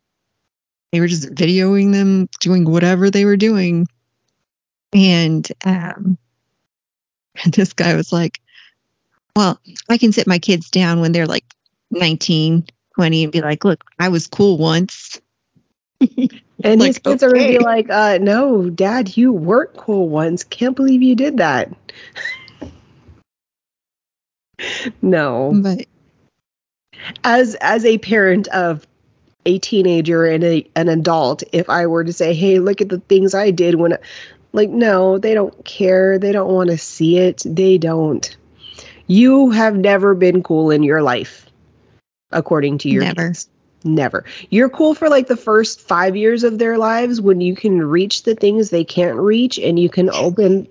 they 0.91 0.99
were 0.99 1.07
just 1.07 1.33
videoing 1.33 1.91
them 1.91 2.29
doing 2.39 2.65
whatever 2.65 3.09
they 3.09 3.25
were 3.25 3.37
doing. 3.37 3.87
And 4.93 5.47
um, 5.65 6.17
this 7.45 7.73
guy 7.73 7.95
was 7.95 8.11
like, 8.11 8.39
Well, 9.35 9.59
I 9.89 9.97
can 9.97 10.11
sit 10.11 10.27
my 10.27 10.39
kids 10.39 10.69
down 10.69 11.01
when 11.01 11.11
they're 11.11 11.27
like 11.27 11.45
19, 11.91 12.65
20 12.95 13.23
and 13.23 13.31
be 13.31 13.41
like, 13.41 13.63
Look, 13.63 13.83
I 13.99 14.09
was 14.09 14.27
cool 14.27 14.57
once. 14.57 15.21
and 16.01 16.31
like, 16.63 16.87
his 16.87 16.99
kids 16.99 17.23
okay. 17.23 17.25
are 17.25 17.33
going 17.33 17.53
to 17.53 17.59
be 17.59 17.63
like, 17.63 17.89
uh, 17.89 18.17
No, 18.19 18.69
dad, 18.69 19.15
you 19.15 19.31
weren't 19.31 19.75
cool 19.77 20.09
once. 20.09 20.43
Can't 20.43 20.75
believe 20.75 21.01
you 21.01 21.15
did 21.15 21.37
that. 21.37 21.71
no. 25.01 25.53
But 25.55 25.85
as 27.23 27.55
as 27.55 27.85
a 27.85 27.97
parent 27.99 28.47
of 28.49 28.85
a 29.49 29.57
teenager 29.59 30.25
and 30.25 30.43
a, 30.43 30.69
an 30.75 30.89
adult 30.89 31.43
if 31.51 31.69
I 31.69 31.87
were 31.87 32.03
to 32.03 32.13
say, 32.13 32.33
hey, 32.33 32.59
look 32.59 32.81
at 32.81 32.89
the 32.89 32.99
things 32.99 33.33
I 33.33 33.49
did 33.51 33.75
when, 33.75 33.97
like, 34.53 34.69
no, 34.69 35.17
they 35.17 35.33
don't 35.33 35.65
care. 35.65 36.19
They 36.19 36.31
don't 36.31 36.53
want 36.53 36.69
to 36.69 36.77
see 36.77 37.17
it. 37.17 37.41
They 37.45 37.77
don't. 37.77 38.37
You 39.07 39.49
have 39.49 39.75
never 39.75 40.13
been 40.13 40.43
cool 40.43 40.69
in 40.69 40.83
your 40.83 41.01
life, 41.01 41.47
according 42.31 42.77
to 42.79 42.89
your 42.89 43.03
never. 43.03 43.29
Kids. 43.29 43.49
Never. 43.83 44.25
You're 44.49 44.69
cool 44.69 44.93
for 44.93 45.09
like 45.09 45.27
the 45.27 45.37
first 45.37 45.79
five 45.79 46.15
years 46.15 46.43
of 46.43 46.59
their 46.59 46.77
lives 46.77 47.21
when 47.21 47.39
you 47.39 47.55
can 47.55 47.81
reach 47.81 48.23
the 48.23 48.35
things 48.35 48.69
they 48.69 48.83
can't 48.83 49.17
reach 49.17 49.57
and 49.57 49.79
you 49.79 49.89
can 49.89 50.09
open, 50.09 50.67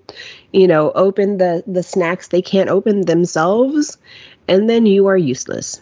you 0.53 0.67
know, 0.67 0.91
open 0.91 1.37
the 1.37 1.63
the 1.65 1.81
snacks 1.81 2.27
they 2.27 2.43
can't 2.43 2.69
open 2.69 3.01
themselves, 3.01 3.97
and 4.47 4.69
then 4.69 4.85
you 4.85 5.07
are 5.07 5.17
useless. 5.17 5.81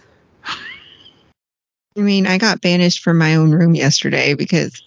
I 1.97 2.01
mean, 2.01 2.27
I 2.27 2.37
got 2.37 2.61
banished 2.61 3.01
from 3.01 3.17
my 3.17 3.35
own 3.35 3.51
room 3.51 3.73
yesterday 3.73 4.35
because 4.35 4.81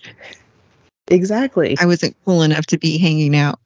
exactly 1.09 1.77
I 1.81 1.87
wasn't 1.87 2.17
cool 2.25 2.43
enough 2.43 2.67
to 2.67 2.79
be 2.79 2.99
hanging 2.99 3.35
out. 3.37 3.59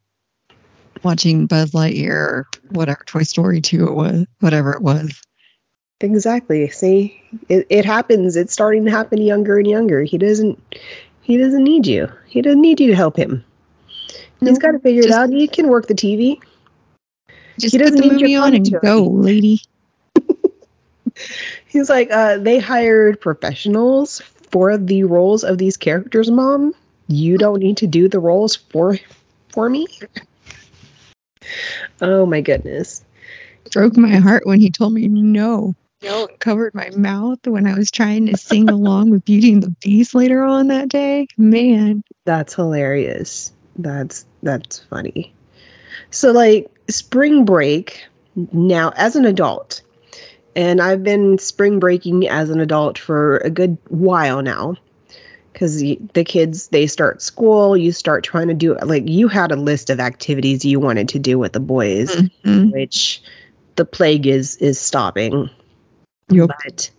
watching 1.02 1.46
Buzz 1.46 1.72
Lightyear 1.72 2.10
or 2.10 2.46
whatever 2.70 3.04
Toy 3.04 3.22
Story 3.22 3.60
2 3.60 3.86
it 3.86 3.94
was, 3.94 4.26
whatever 4.40 4.72
it 4.72 4.80
was. 4.80 5.20
Exactly. 6.00 6.68
See, 6.70 7.22
it, 7.48 7.66
it 7.68 7.84
happens. 7.84 8.36
It's 8.36 8.52
starting 8.52 8.84
to 8.86 8.90
happen 8.90 9.20
younger 9.20 9.58
and 9.58 9.66
younger. 9.66 10.02
He 10.02 10.18
doesn't. 10.18 10.58
He 11.22 11.38
doesn't 11.38 11.64
need 11.64 11.86
you. 11.86 12.10
He 12.26 12.42
doesn't 12.42 12.60
need 12.60 12.80
you 12.80 12.88
to 12.88 12.96
help 12.96 13.16
him. 13.16 13.44
He's 14.40 14.58
got 14.58 14.72
to 14.72 14.78
figure 14.78 15.02
it 15.02 15.10
out. 15.10 15.30
He 15.30 15.48
can 15.48 15.68
work 15.68 15.86
the 15.86 15.94
TV. 15.94 16.38
Just 17.58 17.72
He 17.72 17.78
put 17.78 17.84
doesn't 17.84 17.96
the 17.96 18.08
need 18.08 18.20
movie 18.20 18.34
on 18.34 18.54
and 18.54 18.70
go, 18.82 19.04
lady. 19.04 19.62
He's 21.74 21.90
like, 21.90 22.08
uh, 22.12 22.38
they 22.38 22.60
hired 22.60 23.20
professionals 23.20 24.20
for 24.52 24.78
the 24.78 25.02
roles 25.02 25.42
of 25.42 25.58
these 25.58 25.76
characters, 25.76 26.30
Mom. 26.30 26.72
You 27.08 27.36
don't 27.36 27.58
need 27.58 27.78
to 27.78 27.88
do 27.88 28.08
the 28.08 28.20
roles 28.20 28.54
for 28.54 28.96
for 29.52 29.68
me. 29.68 29.88
Oh 32.00 32.26
my 32.26 32.42
goodness. 32.42 33.04
Broke 33.72 33.96
my 33.96 34.14
heart 34.14 34.46
when 34.46 34.60
he 34.60 34.70
told 34.70 34.92
me 34.92 35.08
no. 35.08 35.74
No, 36.00 36.26
it 36.26 36.38
covered 36.38 36.76
my 36.76 36.90
mouth 36.90 37.40
when 37.44 37.66
I 37.66 37.74
was 37.76 37.90
trying 37.90 38.26
to 38.26 38.36
sing 38.36 38.70
along 38.70 39.10
with 39.10 39.24
Beauty 39.24 39.52
and 39.52 39.62
the 39.64 39.74
Beast 39.82 40.14
later 40.14 40.44
on 40.44 40.68
that 40.68 40.88
day. 40.88 41.26
Man, 41.36 42.04
That's 42.24 42.54
hilarious. 42.54 43.52
That's 43.78 44.26
that's 44.44 44.78
funny. 44.78 45.34
So 46.12 46.30
like 46.30 46.70
spring 46.86 47.44
break 47.44 48.06
now 48.52 48.92
as 48.94 49.16
an 49.16 49.24
adult. 49.24 49.82
And 50.56 50.80
I've 50.80 51.02
been 51.02 51.38
spring 51.38 51.78
breaking 51.78 52.28
as 52.28 52.50
an 52.50 52.60
adult 52.60 52.98
for 52.98 53.38
a 53.38 53.50
good 53.50 53.76
while 53.88 54.42
now. 54.42 54.76
Cuz 55.54 55.76
the 55.78 56.24
kids 56.24 56.68
they 56.68 56.86
start 56.88 57.22
school, 57.22 57.76
you 57.76 57.92
start 57.92 58.24
trying 58.24 58.48
to 58.48 58.54
do 58.54 58.76
like 58.84 59.08
you 59.08 59.28
had 59.28 59.52
a 59.52 59.56
list 59.56 59.88
of 59.88 60.00
activities 60.00 60.64
you 60.64 60.80
wanted 60.80 61.08
to 61.10 61.18
do 61.18 61.38
with 61.38 61.52
the 61.52 61.60
boys, 61.60 62.10
Mhm. 62.44 62.72
which 62.72 63.22
the 63.76 63.84
plague 63.84 64.26
is 64.26 64.56
is 64.56 64.80
stopping. 64.80 65.48
Yup. 66.30 66.50
But 66.64 66.90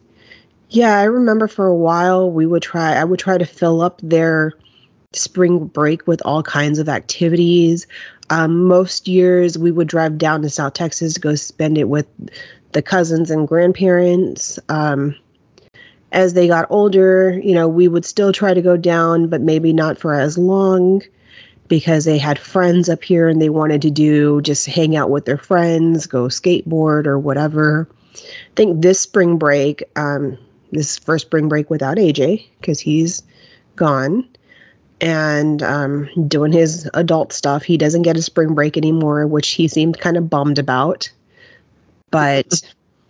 yeah, 0.70 0.97
I 0.99 1.03
remember 1.03 1.47
for 1.47 1.66
a 1.68 1.76
while 1.76 2.32
we 2.32 2.45
would 2.45 2.62
try 2.62 2.95
I 2.95 3.03
would 3.03 3.20
try 3.20 3.38
to 3.38 3.45
fill 3.45 3.82
up 3.82 3.99
their 4.01 4.53
spring 5.12 5.66
break 5.66 6.08
with 6.08 6.22
all 6.26 6.43
kinds 6.43 6.80
of 6.80 6.88
activities. 6.89 7.88
Um, 8.30 8.66
most 8.66 9.08
years 9.08 9.58
we 9.58 9.72
would 9.72 9.88
drive 9.88 10.18
down 10.18 10.41
to 10.41 10.49
South 10.49 10.74
Texas 10.74 11.14
to 11.14 11.20
go 11.20 11.36
spend 11.36 11.78
it 11.78 11.89
with 11.89 12.08
the 12.76 12.82
cousins 12.82 13.32
and 13.32 13.47
grandparents. 13.47 14.59
Um, 14.67 15.15
as 16.11 16.34
they 16.34 16.47
got 16.47 16.67
older, 16.69 17.39
you 17.41 17.55
know, 17.55 17.69
we 17.69 17.88
would 17.88 18.05
still 18.05 18.34
try 18.34 18.53
to 18.53 18.61
go 18.61 18.76
down, 18.76 19.28
but 19.28 19.41
maybe 19.41 19.71
not 19.71 19.97
for 19.97 20.13
as 20.13 20.38
long 20.38 21.01
because 21.69 22.03
they 22.03 22.17
had 22.17 22.38
friends 22.38 22.89
up 22.89 23.01
here 23.01 23.30
and 23.30 23.41
they 23.41 23.49
wanted 23.49 23.82
to 23.82 23.89
do 23.89 24.41
just 24.41 24.67
hang 24.67 24.95
out 24.95 25.09
with 25.09 25.23
their 25.23 25.38
friends, 25.38 26.05
go 26.05 26.26
skateboard 26.26 27.07
or 27.07 27.17
whatever. 27.17 27.88
I 28.13 28.19
think 28.57 28.82
this 28.82 28.99
spring 28.99 29.38
break, 29.38 29.84
um, 29.95 30.38
this 30.71 30.97
first 30.97 31.28
spring 31.28 31.47
break 31.47 31.69
without 31.69 31.95
AJ 31.95 32.45
because 32.59 32.82
he's 32.82 33.23
gone 33.78 34.28
and 34.99 35.63
um, 35.63 36.09
doing 36.28 36.51
his 36.51 36.89
adult 36.93 37.32
stuff. 37.32 37.63
He 37.63 37.78
doesn't 37.78 38.01
get 38.01 38.17
a 38.17 38.21
spring 38.21 38.53
break 38.53 38.76
anymore, 38.76 39.26
which 39.28 39.51
he 39.51 39.69
seemed 39.69 39.97
kind 39.97 40.17
of 40.17 40.30
bummed 40.30 40.59
about. 40.59 41.09
But 42.16 42.61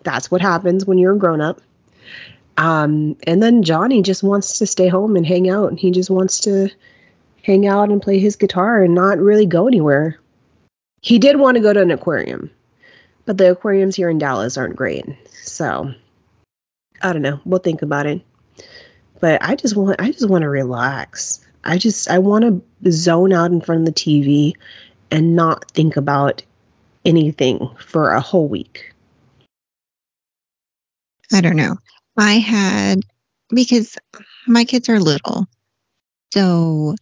that's 0.01 0.31
what 0.31 0.41
happens 0.41 0.83
when 0.87 0.97
you're 0.97 1.13
a 1.13 1.17
grown 1.19 1.39
up. 1.39 1.61
Um, 2.57 3.15
and 3.27 3.43
then 3.43 3.61
Johnny 3.61 4.01
just 4.01 4.23
wants 4.23 4.57
to 4.57 4.65
stay 4.65 4.87
home 4.87 5.15
and 5.15 5.23
hang 5.23 5.47
out. 5.47 5.69
and 5.69 5.79
He 5.79 5.91
just 5.91 6.09
wants 6.09 6.39
to 6.39 6.69
hang 7.43 7.67
out 7.67 7.89
and 7.91 8.01
play 8.01 8.17
his 8.17 8.35
guitar 8.35 8.81
and 8.81 8.95
not 8.95 9.19
really 9.19 9.45
go 9.45 9.67
anywhere. 9.67 10.19
He 11.03 11.19
did 11.19 11.37
want 11.37 11.55
to 11.55 11.61
go 11.61 11.71
to 11.71 11.83
an 11.83 11.91
aquarium, 11.91 12.49
but 13.27 13.37
the 13.37 13.51
aquariums 13.51 13.95
here 13.95 14.09
in 14.09 14.17
Dallas 14.17 14.57
aren't 14.57 14.75
great. 14.75 15.05
So 15.43 15.93
I 17.03 17.13
don't 17.13 17.21
know. 17.21 17.39
We'll 17.45 17.59
think 17.59 17.83
about 17.83 18.07
it. 18.07 18.23
But 19.19 19.39
I 19.43 19.53
just 19.53 19.75
want 19.75 20.01
I 20.01 20.11
just 20.11 20.27
want 20.27 20.41
to 20.41 20.49
relax. 20.49 21.45
I 21.63 21.77
just 21.77 22.09
I 22.09 22.17
want 22.17 22.63
to 22.83 22.91
zone 22.91 23.33
out 23.33 23.51
in 23.51 23.61
front 23.61 23.81
of 23.81 23.85
the 23.85 24.01
TV 24.01 24.53
and 25.11 25.35
not 25.35 25.69
think 25.73 25.95
about 25.95 26.41
anything 27.05 27.69
for 27.77 28.09
a 28.09 28.19
whole 28.19 28.47
week. 28.47 28.94
I 31.33 31.41
don't 31.41 31.55
know. 31.55 31.75
I 32.17 32.33
had 32.33 32.99
because 33.49 33.97
my 34.47 34.63
kids 34.63 34.89
are 34.89 34.99
little, 34.99 35.47
so 36.33 36.95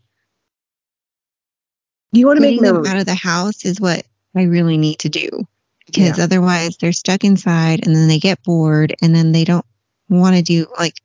You 2.12 2.28
want 2.28 2.38
to 2.38 2.42
make 2.42 2.62
them 2.62 2.86
out 2.86 2.98
of 2.98 3.06
the 3.06 3.16
house 3.16 3.66
is 3.66 3.80
what 3.82 4.06
I 4.36 4.44
really 4.44 4.78
need 4.78 5.00
to 5.00 5.10
do 5.10 5.30
because 5.86 6.18
Yeah. 6.18 6.24
otherwise 6.24 6.78
they're 6.78 6.92
stuck 6.94 7.24
inside 7.24 7.86
and 7.86 7.96
then 7.96 8.08
they 8.08 8.20
get 8.20 8.44
bored 8.44 8.96
and 9.02 9.16
then 9.16 9.32
they 9.32 9.44
don't 9.44 9.66
want 10.10 10.36
to 10.36 10.42
do 10.42 10.68
like 10.78 10.96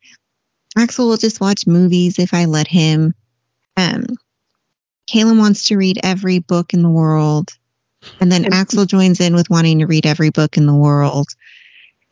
Axel 0.76 1.08
will 1.08 1.16
just 1.16 1.40
watch 1.40 1.66
movies 1.66 2.18
if 2.18 2.34
I 2.34 2.44
let 2.44 2.68
him. 2.68 3.14
Um, 3.76 4.04
Kaylin 5.10 5.38
wants 5.38 5.64
to 5.68 5.76
read 5.76 5.98
every 6.02 6.40
book 6.40 6.74
in 6.74 6.82
the 6.82 6.90
world, 6.90 7.50
and 8.20 8.30
then 8.30 8.44
And- 8.44 8.54
Axel 8.54 8.84
joins 8.84 9.18
in 9.20 9.34
with 9.34 9.48
wanting 9.50 9.78
to 9.78 9.86
read 9.86 10.04
every 10.06 10.30
book 10.30 10.56
in 10.58 10.66
the 10.66 10.74
world, 10.74 11.28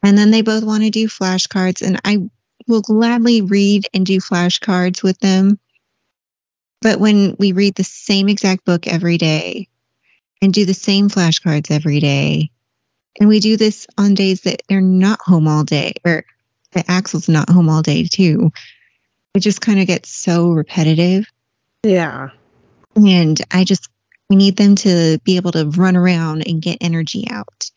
and 0.03 0.16
then 0.16 0.30
they 0.30 0.42
both 0.42 0.64
want 0.64 0.82
to 0.84 0.90
do 0.90 1.09
flashcards, 1.09 1.86
and 1.86 2.01
I 2.05 2.28
will 2.66 2.82
gladly 2.82 3.42
read 3.42 3.86
and 3.94 4.05
do 4.05 4.18
flashcards 4.18 5.03
with 5.03 5.18
them. 5.20 5.59
But 6.82 7.01
when 7.01 7.36
we 7.38 7.53
read 7.53 7.74
the 7.74 7.84
same 7.84 8.28
exact 8.28 8.64
book 8.64 8.86
every 8.86 9.18
day 9.18 9.68
and 10.42 10.53
do 10.53 10.64
the 10.64 10.74
same 10.74 11.09
flashcards 11.09 11.70
every 11.70 12.01
day, 12.01 12.51
and 13.18 13.28
we 13.28 13.40
do 13.40 13.57
this 13.57 13.86
on 13.97 14.14
days 14.14 14.42
that 14.42 14.62
they're 14.68 14.80
not 14.80 15.20
home 15.20 15.49
all 15.49 15.64
day, 15.64 15.94
or 16.05 16.24
that 16.72 16.88
Axel's 16.88 17.28
not 17.28 17.49
home 17.49 17.68
all 17.68 17.82
day 17.82 18.05
too, 18.05 18.51
it 19.34 19.40
just 19.40 19.61
kind 19.61 19.80
of 19.80 19.86
gets 19.86 20.11
so 20.11 20.51
repetitive. 20.51 21.26
Yeah. 21.82 22.30
And 22.94 23.40
I 23.51 23.64
just 23.64 23.88
I 24.30 24.34
need 24.34 24.57
them 24.57 24.74
to 24.76 25.18
be 25.24 25.36
able 25.36 25.53
to 25.53 25.66
run 25.66 25.97
around 25.97 26.47
and 26.47 26.61
get 26.61 26.78
energy 26.80 27.26
out. 27.30 27.70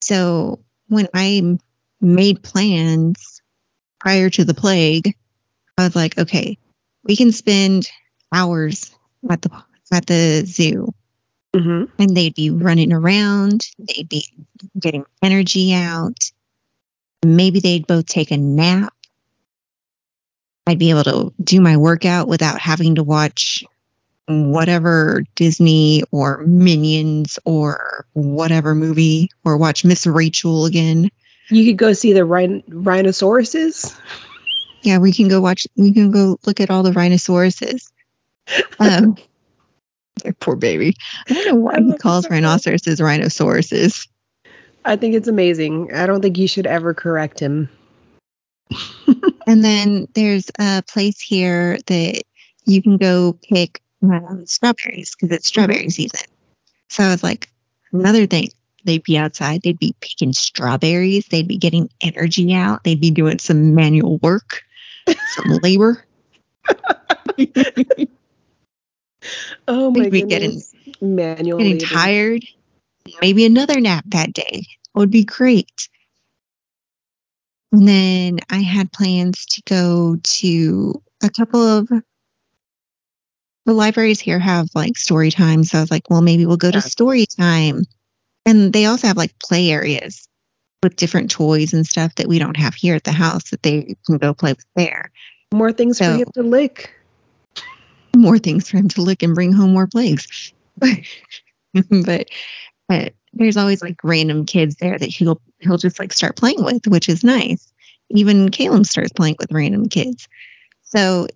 So 0.00 0.60
when 0.88 1.08
I 1.14 1.58
made 2.00 2.42
plans 2.42 3.42
prior 4.00 4.30
to 4.30 4.44
the 4.44 4.54
plague, 4.54 5.14
I 5.76 5.84
was 5.84 5.96
like, 5.96 6.18
okay, 6.18 6.58
we 7.04 7.16
can 7.16 7.32
spend 7.32 7.88
hours 8.32 8.90
at 9.30 9.42
the 9.42 9.50
at 9.90 10.06
the 10.06 10.44
zoo 10.44 10.92
hmm 11.54 11.84
and 11.98 12.14
they'd 12.14 12.34
be 12.34 12.50
running 12.50 12.92
around, 12.92 13.62
they'd 13.78 14.08
be 14.08 14.24
getting 14.78 15.04
energy 15.22 15.72
out. 15.72 16.30
Maybe 17.24 17.60
they'd 17.60 17.86
both 17.86 18.06
take 18.06 18.30
a 18.30 18.36
nap. 18.36 18.92
I'd 20.66 20.78
be 20.78 20.90
able 20.90 21.04
to 21.04 21.32
do 21.42 21.60
my 21.60 21.78
workout 21.78 22.28
without 22.28 22.60
having 22.60 22.96
to 22.96 23.02
watch 23.02 23.64
whatever 24.28 25.24
Disney 25.34 26.02
or 26.10 26.38
Minions 26.46 27.38
or 27.44 28.06
whatever 28.12 28.74
movie 28.74 29.30
or 29.44 29.56
watch 29.56 29.84
Miss 29.84 30.06
Rachel 30.06 30.66
again. 30.66 31.10
You 31.48 31.64
could 31.64 31.78
go 31.78 31.92
see 31.92 32.12
the 32.12 32.24
rhin- 32.24 32.62
rhinosauruses. 32.68 33.98
Yeah, 34.82 34.98
we 34.98 35.12
can 35.12 35.28
go 35.28 35.40
watch, 35.40 35.66
we 35.76 35.92
can 35.92 36.10
go 36.10 36.38
look 36.46 36.60
at 36.60 36.70
all 36.70 36.82
the 36.82 36.92
rhinoceroses. 36.92 37.90
Um, 38.80 39.16
poor 40.40 40.56
baby. 40.56 40.94
I 41.28 41.34
don't 41.34 41.46
know 41.46 41.54
why 41.56 41.80
he 41.80 41.98
calls 41.98 42.24
it 42.24 42.28
so 42.28 42.34
much. 42.34 42.42
rhinoceroses 42.42 42.98
rhinoceroses. 42.98 44.08
I 44.86 44.96
think 44.96 45.14
it's 45.14 45.28
amazing. 45.28 45.92
I 45.92 46.06
don't 46.06 46.22
think 46.22 46.38
you 46.38 46.48
should 46.48 46.66
ever 46.66 46.94
correct 46.94 47.40
him. 47.40 47.68
And 49.48 49.64
then 49.64 50.06
there's 50.14 50.50
a 50.58 50.82
place 50.86 51.18
here 51.20 51.78
that 51.86 52.22
you 52.66 52.82
can 52.82 52.98
go 52.98 53.38
pick 53.48 53.80
um, 54.02 54.46
strawberries 54.46 55.14
because 55.14 55.34
it's 55.34 55.48
strawberry 55.48 55.90
season. 55.90 56.26
So 56.88 57.04
I 57.04 57.10
was 57.10 57.22
like, 57.22 57.50
another 57.92 58.26
thing, 58.26 58.48
they'd 58.84 59.02
be 59.02 59.18
outside, 59.18 59.62
they'd 59.62 59.78
be 59.78 59.94
picking 60.00 60.32
strawberries, 60.32 61.26
they'd 61.26 61.48
be 61.48 61.58
getting 61.58 61.90
energy 62.00 62.54
out, 62.54 62.84
they'd 62.84 63.00
be 63.00 63.10
doing 63.10 63.38
some 63.38 63.74
manual 63.74 64.18
work, 64.18 64.62
some 65.06 65.58
labor. 65.62 66.04
Oh 69.66 69.90
my 69.90 70.04
They'd 70.04 70.12
be 70.12 70.22
getting. 70.22 70.62
Manual 71.00 71.58
getting 71.58 71.78
labor. 71.78 71.86
tired. 71.86 72.44
Maybe 73.20 73.44
another 73.44 73.80
nap 73.80 74.04
that 74.08 74.32
day 74.32 74.66
would 74.94 75.10
be 75.10 75.24
great. 75.24 75.88
And 77.72 77.86
then 77.86 78.38
I 78.50 78.58
had 78.58 78.92
plans 78.92 79.44
to 79.46 79.62
go 79.66 80.16
to 80.22 81.02
a 81.22 81.30
couple 81.30 81.60
of 81.60 81.90
the 83.68 83.74
libraries 83.74 84.18
here 84.18 84.38
have 84.38 84.68
like 84.74 84.96
story 84.96 85.30
time. 85.30 85.62
So 85.62 85.76
I 85.76 85.82
was 85.82 85.90
like, 85.90 86.08
well, 86.08 86.22
maybe 86.22 86.46
we'll 86.46 86.56
go 86.56 86.70
to 86.70 86.80
story 86.80 87.26
time. 87.26 87.84
And 88.46 88.72
they 88.72 88.86
also 88.86 89.06
have 89.06 89.18
like 89.18 89.38
play 89.40 89.70
areas 89.70 90.26
with 90.82 90.96
different 90.96 91.30
toys 91.30 91.74
and 91.74 91.86
stuff 91.86 92.14
that 92.14 92.28
we 92.28 92.38
don't 92.38 92.56
have 92.56 92.74
here 92.74 92.94
at 92.94 93.04
the 93.04 93.12
house 93.12 93.50
that 93.50 93.62
they 93.62 93.94
can 94.06 94.16
go 94.16 94.32
play 94.32 94.54
with 94.54 94.64
there. 94.74 95.12
More 95.52 95.70
things 95.70 95.98
So- 95.98 96.12
for 96.12 96.18
him 96.18 96.28
to 96.34 96.42
lick. 96.42 96.94
More 98.16 98.38
things 98.38 98.70
for 98.70 98.78
him 98.78 98.88
to 98.88 99.02
lick 99.02 99.22
and 99.22 99.34
bring 99.34 99.52
home 99.52 99.74
more 99.74 99.86
plagues. 99.86 100.52
but 100.80 102.30
but 102.88 103.12
there's 103.34 103.58
always 103.58 103.82
like 103.82 103.96
random 104.02 104.46
kids 104.46 104.76
there 104.76 104.98
that 104.98 105.10
he'll 105.10 105.42
he'll 105.58 105.76
just 105.76 105.98
like 105.98 106.14
start 106.14 106.36
playing 106.36 106.64
with, 106.64 106.86
which 106.86 107.10
is 107.10 107.22
nice. 107.22 107.70
Even 108.08 108.50
Caleb 108.50 108.86
starts 108.86 109.12
playing 109.12 109.36
with 109.38 109.52
random 109.52 109.90
kids. 109.90 110.26
So 110.84 111.28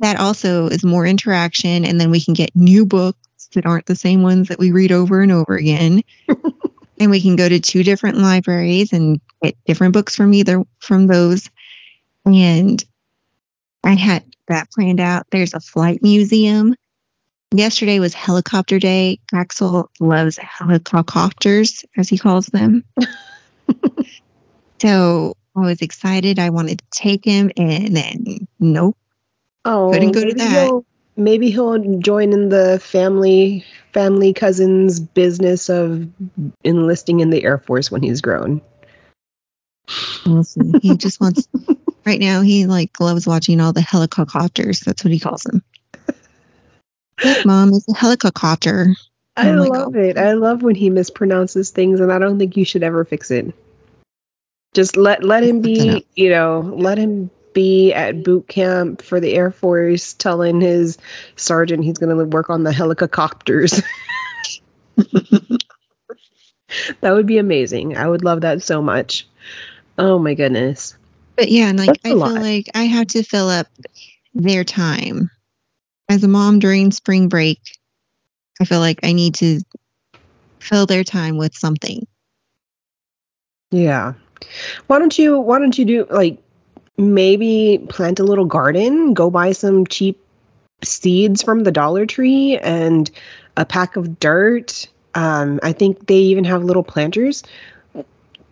that 0.00 0.18
also 0.18 0.66
is 0.66 0.84
more 0.84 1.06
interaction 1.06 1.84
and 1.84 2.00
then 2.00 2.10
we 2.10 2.20
can 2.20 2.34
get 2.34 2.54
new 2.54 2.86
books 2.86 3.48
that 3.54 3.66
aren't 3.66 3.86
the 3.86 3.96
same 3.96 4.22
ones 4.22 4.48
that 4.48 4.58
we 4.58 4.72
read 4.72 4.92
over 4.92 5.22
and 5.22 5.32
over 5.32 5.54
again. 5.54 6.02
and 7.00 7.10
we 7.10 7.20
can 7.20 7.36
go 7.36 7.48
to 7.48 7.60
two 7.60 7.82
different 7.82 8.18
libraries 8.18 8.92
and 8.92 9.20
get 9.42 9.56
different 9.66 9.94
books 9.94 10.16
from 10.16 10.32
either 10.34 10.64
from 10.78 11.06
those. 11.06 11.50
And 12.24 12.82
I 13.84 13.94
had 13.94 14.24
that 14.48 14.70
planned 14.70 15.00
out. 15.00 15.26
There's 15.30 15.54
a 15.54 15.60
flight 15.60 16.02
museum. 16.02 16.74
Yesterday 17.54 18.00
was 18.00 18.14
helicopter 18.14 18.78
day. 18.78 19.20
Axel 19.32 19.90
loves 20.00 20.36
helicopters, 20.38 21.84
as 21.96 22.08
he 22.08 22.18
calls 22.18 22.46
them. 22.46 22.84
so 24.80 25.36
I 25.54 25.60
was 25.60 25.80
excited. 25.80 26.38
I 26.38 26.50
wanted 26.50 26.80
to 26.80 26.84
take 26.90 27.24
him, 27.24 27.52
and 27.56 27.96
then 27.96 28.48
nope. 28.58 28.96
Oh, 29.66 29.90
Couldn't 29.92 30.12
go 30.12 30.20
to 30.20 30.26
maybe 30.26 30.38
that. 30.38 30.64
He'll, 30.64 30.86
maybe 31.16 31.50
he'll 31.50 31.98
join 31.98 32.32
in 32.32 32.50
the 32.50 32.78
family 32.78 33.64
family 33.92 34.32
cousins 34.32 35.00
business 35.00 35.68
of 35.68 36.08
enlisting 36.62 37.18
in 37.18 37.30
the 37.30 37.42
Air 37.42 37.58
Force 37.58 37.90
when 37.90 38.02
he's 38.02 38.20
grown. 38.20 38.62
We'll 40.24 40.44
see. 40.44 40.72
He 40.80 40.96
just 40.96 41.20
wants. 41.20 41.48
Right 42.06 42.20
now, 42.20 42.40
he 42.40 42.66
like 42.66 43.00
loves 43.00 43.26
watching 43.26 43.60
all 43.60 43.72
the 43.72 43.80
helicopters. 43.80 44.78
That's 44.78 45.02
what 45.02 45.12
he 45.12 45.18
calls 45.18 45.42
them. 45.42 45.64
Look, 47.24 47.44
Mom, 47.44 47.70
it's 47.70 47.88
a 47.88 47.96
helicopter. 47.96 48.94
I 49.36 49.50
I'm 49.50 49.56
love 49.56 49.96
oh. 49.96 49.98
it. 49.98 50.16
I 50.16 50.34
love 50.34 50.62
when 50.62 50.76
he 50.76 50.88
mispronounces 50.88 51.70
things, 51.70 51.98
and 51.98 52.12
I 52.12 52.20
don't 52.20 52.38
think 52.38 52.56
you 52.56 52.64
should 52.64 52.84
ever 52.84 53.04
fix 53.04 53.32
it. 53.32 53.52
Just 54.72 54.96
let 54.96 55.24
let 55.24 55.42
him 55.42 55.62
be, 55.62 56.06
you 56.14 56.30
know, 56.30 56.60
let 56.60 56.96
him 56.96 57.28
be 57.56 57.90
at 57.94 58.22
boot 58.22 58.46
camp 58.48 59.00
for 59.00 59.18
the 59.18 59.32
Air 59.32 59.50
Force, 59.50 60.12
telling 60.12 60.60
his 60.60 60.98
sergeant 61.36 61.84
he's 61.84 61.96
going 61.96 62.14
to 62.14 62.24
work 62.26 62.50
on 62.50 62.64
the 62.64 62.72
helicopters. 62.72 63.80
that 67.00 67.12
would 67.12 67.26
be 67.26 67.38
amazing. 67.38 67.96
I 67.96 68.06
would 68.06 68.22
love 68.22 68.42
that 68.42 68.62
so 68.62 68.82
much. 68.82 69.26
Oh 69.96 70.18
my 70.18 70.34
goodness. 70.34 70.98
But 71.34 71.50
yeah, 71.50 71.68
and 71.68 71.78
like 71.78 71.98
I 72.04 72.10
feel 72.10 72.18
like 72.18 72.68
I 72.74 72.82
have 72.82 73.06
to 73.08 73.22
fill 73.22 73.48
up 73.48 73.68
their 74.34 74.62
time. 74.62 75.30
As 76.10 76.22
a 76.24 76.28
mom 76.28 76.58
during 76.58 76.92
spring 76.92 77.30
break, 77.30 77.58
I 78.60 78.66
feel 78.66 78.80
like 78.80 79.00
I 79.02 79.12
need 79.14 79.36
to 79.36 79.62
fill 80.58 80.84
their 80.84 81.04
time 81.04 81.38
with 81.38 81.54
something. 81.54 82.06
Yeah. 83.70 84.12
Why 84.88 84.98
don't 84.98 85.18
you 85.18 85.38
why 85.38 85.58
don't 85.58 85.76
you 85.78 85.86
do 85.86 86.06
like 86.10 86.42
maybe 86.98 87.84
plant 87.88 88.20
a 88.20 88.24
little 88.24 88.44
garden, 88.44 89.14
go 89.14 89.30
buy 89.30 89.52
some 89.52 89.86
cheap 89.86 90.20
seeds 90.82 91.42
from 91.42 91.64
the 91.64 91.72
Dollar 91.72 92.06
Tree 92.06 92.58
and 92.58 93.10
a 93.56 93.64
pack 93.64 93.96
of 93.96 94.18
dirt. 94.18 94.88
Um, 95.14 95.60
I 95.62 95.72
think 95.72 96.06
they 96.06 96.16
even 96.16 96.44
have 96.44 96.64
little 96.64 96.82
planters. 96.82 97.42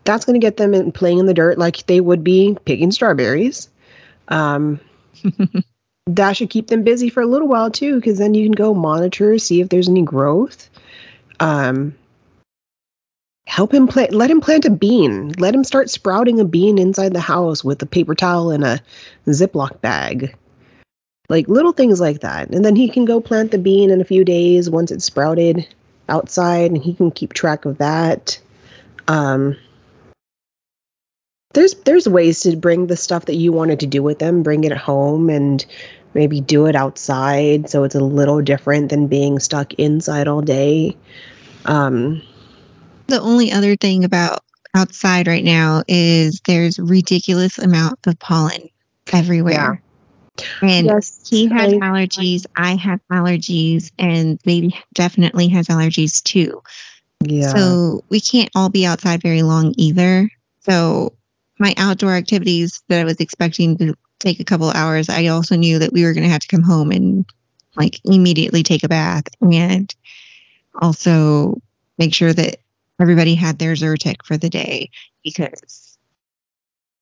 That's 0.04 0.24
going 0.24 0.38
to 0.38 0.44
get 0.44 0.56
them 0.56 0.74
in 0.74 0.92
playing 0.92 1.18
in 1.18 1.26
the 1.26 1.34
dirt 1.34 1.58
like 1.58 1.86
they 1.86 2.00
would 2.00 2.24
be 2.24 2.56
picking 2.64 2.92
strawberries. 2.92 3.68
Um, 4.28 4.80
that 6.06 6.36
should 6.36 6.50
keep 6.50 6.66
them 6.68 6.82
busy 6.82 7.08
for 7.08 7.22
a 7.22 7.26
little 7.26 7.48
while 7.48 7.70
too, 7.70 7.96
because 7.96 8.18
then 8.18 8.34
you 8.34 8.44
can 8.44 8.52
go 8.52 8.74
monitor, 8.74 9.38
see 9.38 9.60
if 9.60 9.68
there's 9.68 9.88
any 9.88 10.02
growth. 10.02 10.68
Um, 11.40 11.94
help 13.46 13.72
him 13.72 13.86
plant 13.86 14.12
let 14.12 14.30
him 14.30 14.40
plant 14.40 14.64
a 14.64 14.70
bean. 14.70 15.32
Let 15.38 15.54
him 15.54 15.64
start 15.64 15.90
sprouting 15.90 16.40
a 16.40 16.44
bean 16.44 16.78
inside 16.78 17.12
the 17.12 17.20
house 17.20 17.62
with 17.62 17.82
a 17.82 17.86
paper 17.86 18.14
towel 18.14 18.50
and 18.50 18.64
a 18.64 18.80
ziploc 19.26 19.80
bag. 19.80 20.34
Like 21.28 21.48
little 21.48 21.72
things 21.72 22.00
like 22.00 22.20
that. 22.20 22.50
And 22.50 22.64
then 22.64 22.76
he 22.76 22.88
can 22.88 23.04
go 23.04 23.20
plant 23.20 23.50
the 23.50 23.58
bean 23.58 23.90
in 23.90 24.00
a 24.00 24.04
few 24.04 24.24
days 24.24 24.68
once 24.68 24.90
it's 24.90 25.04
sprouted 25.04 25.66
outside 26.08 26.70
and 26.70 26.82
he 26.82 26.94
can 26.94 27.10
keep 27.10 27.32
track 27.32 27.64
of 27.64 27.78
that. 27.78 28.38
Um 29.08 29.56
there's 31.52 31.74
there's 31.84 32.08
ways 32.08 32.40
to 32.40 32.56
bring 32.56 32.88
the 32.88 32.96
stuff 32.96 33.26
that 33.26 33.36
you 33.36 33.52
wanted 33.52 33.80
to 33.80 33.86
do 33.86 34.02
with 34.02 34.18
them 34.18 34.42
bring 34.42 34.64
it 34.64 34.76
home 34.76 35.30
and 35.30 35.64
maybe 36.12 36.40
do 36.40 36.66
it 36.66 36.74
outside 36.74 37.70
so 37.70 37.84
it's 37.84 37.94
a 37.94 38.00
little 38.00 38.42
different 38.42 38.90
than 38.90 39.06
being 39.06 39.38
stuck 39.38 39.72
inside 39.74 40.26
all 40.26 40.42
day. 40.42 40.96
Um 41.64 42.22
The 43.06 43.20
only 43.20 43.52
other 43.52 43.76
thing 43.76 44.04
about 44.04 44.40
outside 44.74 45.26
right 45.26 45.44
now 45.44 45.82
is 45.86 46.40
there's 46.46 46.78
ridiculous 46.78 47.58
amount 47.58 48.06
of 48.06 48.18
pollen 48.18 48.68
everywhere. 49.12 49.80
And 50.62 50.86
yes 50.86 51.20
he 51.28 51.46
has 51.46 51.72
I- 51.72 51.76
allergies, 51.76 52.46
I 52.56 52.74
have 52.74 53.00
allergies, 53.10 53.92
and 53.98 54.42
baby 54.42 54.76
definitely 54.92 55.48
has 55.48 55.68
allergies 55.68 56.22
too. 56.22 56.62
Yeah. 57.24 57.54
So 57.54 58.04
we 58.08 58.20
can't 58.20 58.50
all 58.54 58.68
be 58.68 58.84
outside 58.84 59.22
very 59.22 59.42
long 59.42 59.74
either. 59.76 60.28
So 60.60 61.14
my 61.58 61.74
outdoor 61.76 62.14
activities 62.14 62.82
that 62.88 63.00
I 63.00 63.04
was 63.04 63.20
expecting 63.20 63.78
to 63.78 63.94
take 64.18 64.40
a 64.40 64.44
couple 64.44 64.70
hours, 64.70 65.08
I 65.08 65.28
also 65.28 65.56
knew 65.56 65.78
that 65.78 65.92
we 65.92 66.04
were 66.04 66.12
going 66.12 66.24
to 66.24 66.30
have 66.30 66.40
to 66.40 66.48
come 66.48 66.62
home 66.62 66.90
and 66.90 67.24
like 67.76 68.00
immediately 68.04 68.62
take 68.62 68.82
a 68.82 68.88
bath 68.88 69.24
and 69.40 69.94
also 70.74 71.60
make 71.98 72.12
sure 72.14 72.32
that 72.32 72.56
everybody 73.00 73.34
had 73.34 73.58
their 73.58 73.74
Zyrtec 73.74 74.24
for 74.24 74.36
the 74.36 74.50
day 74.50 74.90
because 75.22 75.96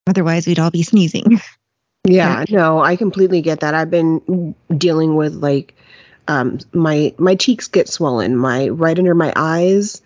otherwise 0.07 0.47
we'd 0.47 0.59
all 0.59 0.71
be 0.71 0.83
sneezing. 0.83 1.39
yeah, 2.07 2.45
no, 2.49 2.81
I 2.81 2.95
completely 2.95 3.41
get 3.41 3.61
that. 3.61 3.73
I've 3.73 3.91
been 3.91 4.55
dealing 4.75 5.15
with 5.15 5.35
like 5.35 5.75
um 6.27 6.59
my 6.73 7.13
my 7.17 7.35
cheeks 7.35 7.67
get 7.67 7.87
swollen, 7.89 8.35
my 8.37 8.69
right 8.69 8.97
under 8.97 9.15
my 9.15 9.33
eyes, 9.35 10.01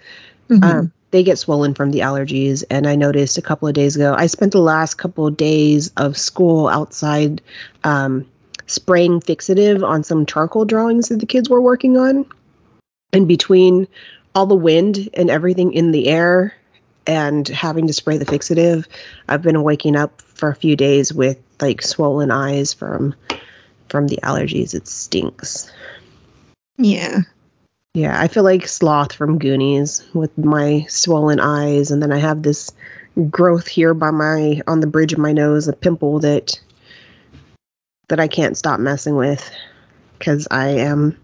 Mhm. 0.50 0.64
um 0.64 0.92
they 1.12 1.24
get 1.24 1.40
swollen 1.40 1.74
from 1.74 1.92
the 1.92 2.00
allergies 2.00 2.66
and 2.70 2.86
I 2.86 2.96
noticed 2.96 3.38
a 3.38 3.42
couple 3.42 3.68
of 3.68 3.74
days 3.74 3.96
ago. 3.96 4.14
I 4.18 4.28
spent 4.28 4.52
the 4.52 4.60
last 4.60 4.96
couple 4.96 5.26
of 5.26 5.38
days 5.38 5.92
of 5.98 6.18
school 6.18 6.68
outside 6.68 7.42
um 7.84 8.26
spraying 8.66 9.22
fixative 9.22 9.88
on 9.88 10.04
some 10.04 10.26
charcoal 10.26 10.66
drawings 10.66 11.08
that 11.08 11.20
the 11.20 11.26
kids 11.26 11.50
were 11.50 11.62
working 11.62 11.98
on. 11.98 12.26
And 13.14 13.26
between 13.26 13.88
all 14.38 14.46
the 14.46 14.56
wind 14.56 15.10
and 15.16 15.32
everything 15.32 15.74
in 15.74 15.92
the 15.92 16.08
air 16.08 16.54
and 17.08 17.48
having 17.48 17.88
to 17.88 17.94
spray 17.94 18.18
the 18.18 18.26
fixative, 18.26 18.86
I've 19.28 19.42
been 19.42 19.64
waking 19.64 19.96
up 19.96 20.22
for 20.22 20.50
a 20.50 20.56
few 20.56 20.76
days 20.76 21.12
with 21.12 21.40
like 21.60 21.82
swollen 21.82 22.30
eyes 22.30 22.72
from 22.72 23.16
from 23.90 24.10
the 24.10 24.20
allergies. 24.22 24.76
It 24.76 24.88
stinks. 24.88 25.72
yeah. 26.78 27.22
Yeah, 27.96 28.22
I 28.22 28.28
feel 28.28 28.44
like 28.44 28.68
Sloth 28.68 29.12
from 29.12 29.40
Goonies 29.40 30.08
with 30.14 30.38
my 30.38 30.86
swollen 30.88 31.40
eyes, 31.40 31.90
and 31.90 32.04
then 32.04 32.12
I 32.12 32.20
have 32.20 32.44
this 32.44 32.72
growth 33.32 33.66
here 33.66 33.96
by 33.96 34.12
my 34.12 34.62
on 34.68 34.82
the 34.82 34.86
bridge 34.86 35.14
of 35.14 35.18
my 35.18 35.34
nose, 35.34 35.68
a 35.68 35.74
pimple 35.74 36.20
that 36.20 36.62
that 38.10 38.20
I 38.20 38.28
can't 38.28 38.56
stop 38.56 38.80
messing 38.80 39.16
with 39.16 39.50
because 40.20 40.48
I 40.52 40.68
am 40.68 41.18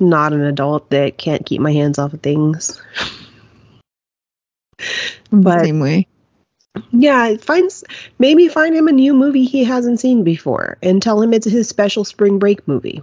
not 0.00 0.32
an 0.32 0.42
adult 0.42 0.90
that 0.90 1.18
can't 1.18 1.44
keep 1.46 1.60
my 1.60 1.72
hands 1.72 1.98
off 1.98 2.12
of 2.12 2.20
things. 2.22 2.80
But- 5.30 5.64
Same 5.64 5.80
way. 5.80 6.06
Yeah, 6.90 7.36
finds 7.36 7.84
maybe 8.18 8.48
find 8.48 8.74
him 8.74 8.88
a 8.88 8.92
new 8.92 9.14
movie 9.14 9.44
he 9.44 9.62
hasn't 9.62 10.00
seen 10.00 10.24
before 10.24 10.76
and 10.82 11.00
tell 11.00 11.22
him 11.22 11.32
it's 11.32 11.46
his 11.46 11.68
special 11.68 12.04
spring 12.04 12.40
break 12.40 12.66
movie. 12.66 13.00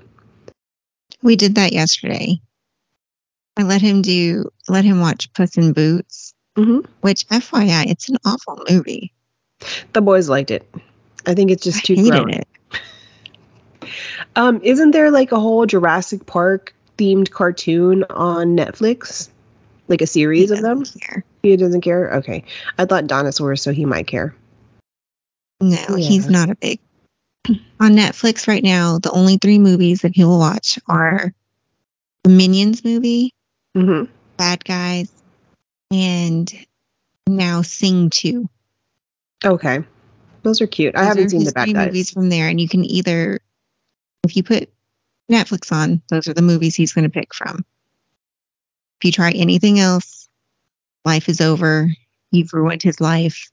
We 1.23 1.37
did 1.37 1.55
that 1.55 1.71
yesterday. 1.71 2.41
I 3.55 3.63
let 3.63 3.81
him 3.81 4.01
do 4.01 4.49
let 4.67 4.83
him 4.83 4.99
watch 4.99 5.31
Puss 5.33 5.55
in 5.57 5.71
Boots, 5.71 6.33
Mhm. 6.57 6.85
which 6.99 7.25
FYI, 7.29 7.85
it's 7.87 8.09
an 8.09 8.17
awful 8.25 8.61
movie. 8.69 9.13
The 9.93 10.01
boys 10.01 10.27
liked 10.27 10.51
it. 10.51 10.69
I 11.25 11.33
think 11.33 11.49
it's 11.49 11.63
just 11.63 11.77
I 11.79 11.81
too 11.81 11.95
grown. 12.09 12.29
it. 12.31 12.47
Um, 14.35 14.61
isn't 14.63 14.91
there 14.91 15.11
like 15.11 15.31
a 15.31 15.39
whole 15.39 15.65
Jurassic 15.65 16.25
Park 16.25 16.73
themed 16.97 17.31
cartoon 17.31 18.03
on 18.09 18.55
Netflix? 18.55 19.29
Like 19.87 20.01
a 20.01 20.07
series 20.07 20.51
of 20.51 20.61
them? 20.61 20.85
care. 20.85 21.23
He 21.43 21.57
doesn't 21.57 21.81
care? 21.81 22.13
Okay. 22.15 22.43
I 22.77 22.85
thought 22.85 23.07
dinosaurs, 23.07 23.61
so 23.61 23.71
he 23.71 23.85
might 23.85 24.07
care. 24.07 24.35
No, 25.59 25.95
he's 25.95 26.29
not 26.29 26.49
a 26.49 26.55
big. 26.55 26.79
On 27.79 27.91
Netflix 27.91 28.47
right 28.47 28.63
now, 28.63 28.99
the 28.99 29.11
only 29.11 29.37
three 29.37 29.59
movies 29.59 30.01
that 30.01 30.15
he 30.15 30.23
will 30.23 30.39
watch 30.39 30.79
are 30.87 31.33
the 32.23 32.29
Minions 32.29 32.83
movie, 32.83 33.33
hmm 33.75 34.03
Bad 34.37 34.63
Guys, 34.63 35.11
and 35.91 36.51
now 37.27 37.61
Sing 37.61 38.09
2. 38.09 38.47
Okay. 39.43 39.83
Those 40.43 40.61
are 40.61 40.67
cute. 40.67 40.95
I 40.95 41.03
haven't 41.03 41.29
seen 41.29 41.43
the 41.43 41.51
bad 41.51 41.73
guys. 41.73 41.87
movies 41.87 42.11
from 42.11 42.29
there, 42.29 42.47
and 42.47 42.59
you 42.59 42.67
can 42.67 42.83
either, 42.85 43.39
if 44.23 44.35
you 44.35 44.43
put 44.43 44.69
Netflix 45.31 45.71
on, 45.71 46.01
those 46.09 46.27
are 46.27 46.33
the 46.33 46.41
movies 46.41 46.75
he's 46.75 46.93
going 46.93 47.03
to 47.03 47.09
pick 47.09 47.33
from. 47.33 47.65
If 48.99 49.05
you 49.05 49.11
try 49.11 49.31
anything 49.31 49.79
else, 49.79 50.29
life 51.05 51.27
is 51.29 51.41
over. 51.41 51.89
You've 52.31 52.53
ruined 52.53 52.83
his 52.83 53.01
life. 53.01 53.49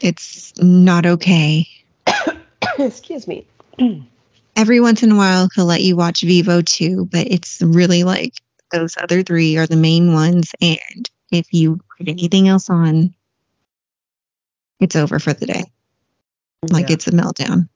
it's 0.00 0.52
not 0.60 1.06
okay. 1.06 1.66
Excuse 2.78 3.28
me. 3.28 3.46
Every 4.56 4.80
once 4.80 5.04
in 5.04 5.12
a 5.12 5.16
while, 5.16 5.48
he'll 5.54 5.66
let 5.66 5.82
you 5.82 5.94
watch 5.94 6.22
Vivo 6.22 6.62
too, 6.62 7.08
but 7.10 7.28
it's 7.28 7.62
really 7.62 8.02
like 8.02 8.32
those 8.72 8.96
other 8.96 9.22
three 9.22 9.56
are 9.56 9.68
the 9.68 9.76
main 9.76 10.12
ones. 10.12 10.52
And 10.60 11.08
if 11.30 11.52
you 11.52 11.78
put 11.96 12.08
anything 12.08 12.48
else 12.48 12.68
on, 12.68 13.14
it's 14.80 14.96
over 14.96 15.20
for 15.20 15.32
the 15.32 15.46
day. 15.46 15.64
Like 16.70 16.88
Yeah. 16.88 16.94
it's 16.94 17.06
a 17.06 17.12
meltdown. 17.12 17.68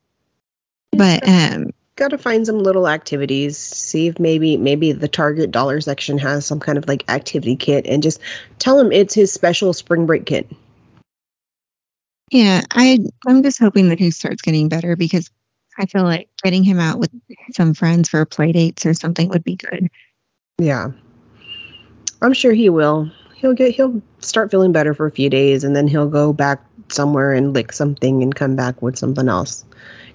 But 0.91 1.27
um, 1.27 1.71
got 1.95 2.09
to 2.09 2.17
find 2.17 2.45
some 2.45 2.59
little 2.59 2.87
activities 2.87 3.57
see 3.57 4.07
if 4.07 4.19
maybe 4.19 4.57
maybe 4.57 4.91
the 4.91 5.07
target 5.07 5.51
dollar 5.51 5.79
section 5.81 6.17
has 6.17 6.45
some 6.45 6.59
kind 6.59 6.77
of 6.77 6.87
like 6.87 7.03
activity 7.09 7.55
kit 7.55 7.85
and 7.87 8.01
just 8.03 8.19
tell 8.59 8.79
him 8.79 8.91
it's 8.91 9.13
his 9.13 9.31
special 9.31 9.73
spring 9.73 10.05
break 10.05 10.25
kit 10.25 10.49
yeah, 12.31 12.61
I 12.71 12.97
I'm 13.27 13.43
just 13.43 13.59
hoping 13.59 13.89
that 13.89 13.99
he 13.99 14.09
starts 14.09 14.41
getting 14.41 14.67
better 14.67 14.95
because 14.95 15.29
I 15.77 15.85
feel 15.85 16.01
like 16.03 16.29
getting 16.41 16.63
him 16.63 16.79
out 16.79 16.97
with 16.97 17.11
some 17.51 17.75
friends 17.75 18.09
for 18.09 18.25
play 18.25 18.51
dates 18.51 18.87
or 18.87 18.95
something 18.95 19.29
would 19.29 19.43
be 19.43 19.55
good. 19.55 19.87
yeah 20.59 20.89
i'm 22.23 22.33
sure 22.33 22.53
he 22.53 22.69
will 22.69 23.11
he'll 23.35 23.53
get 23.53 23.73
he'll 23.75 24.01
start 24.19 24.49
feeling 24.49 24.71
better 24.71 24.93
for 24.95 25.05
a 25.05 25.11
few 25.11 25.29
days 25.29 25.63
and 25.63 25.75
then 25.75 25.87
he'll 25.87 26.07
go 26.07 26.33
back 26.33 26.63
somewhere 26.89 27.33
and 27.33 27.53
lick 27.53 27.71
something 27.71 28.21
and 28.23 28.35
come 28.35 28.55
back 28.55 28.81
with 28.81 28.97
something 28.97 29.27
else 29.27 29.65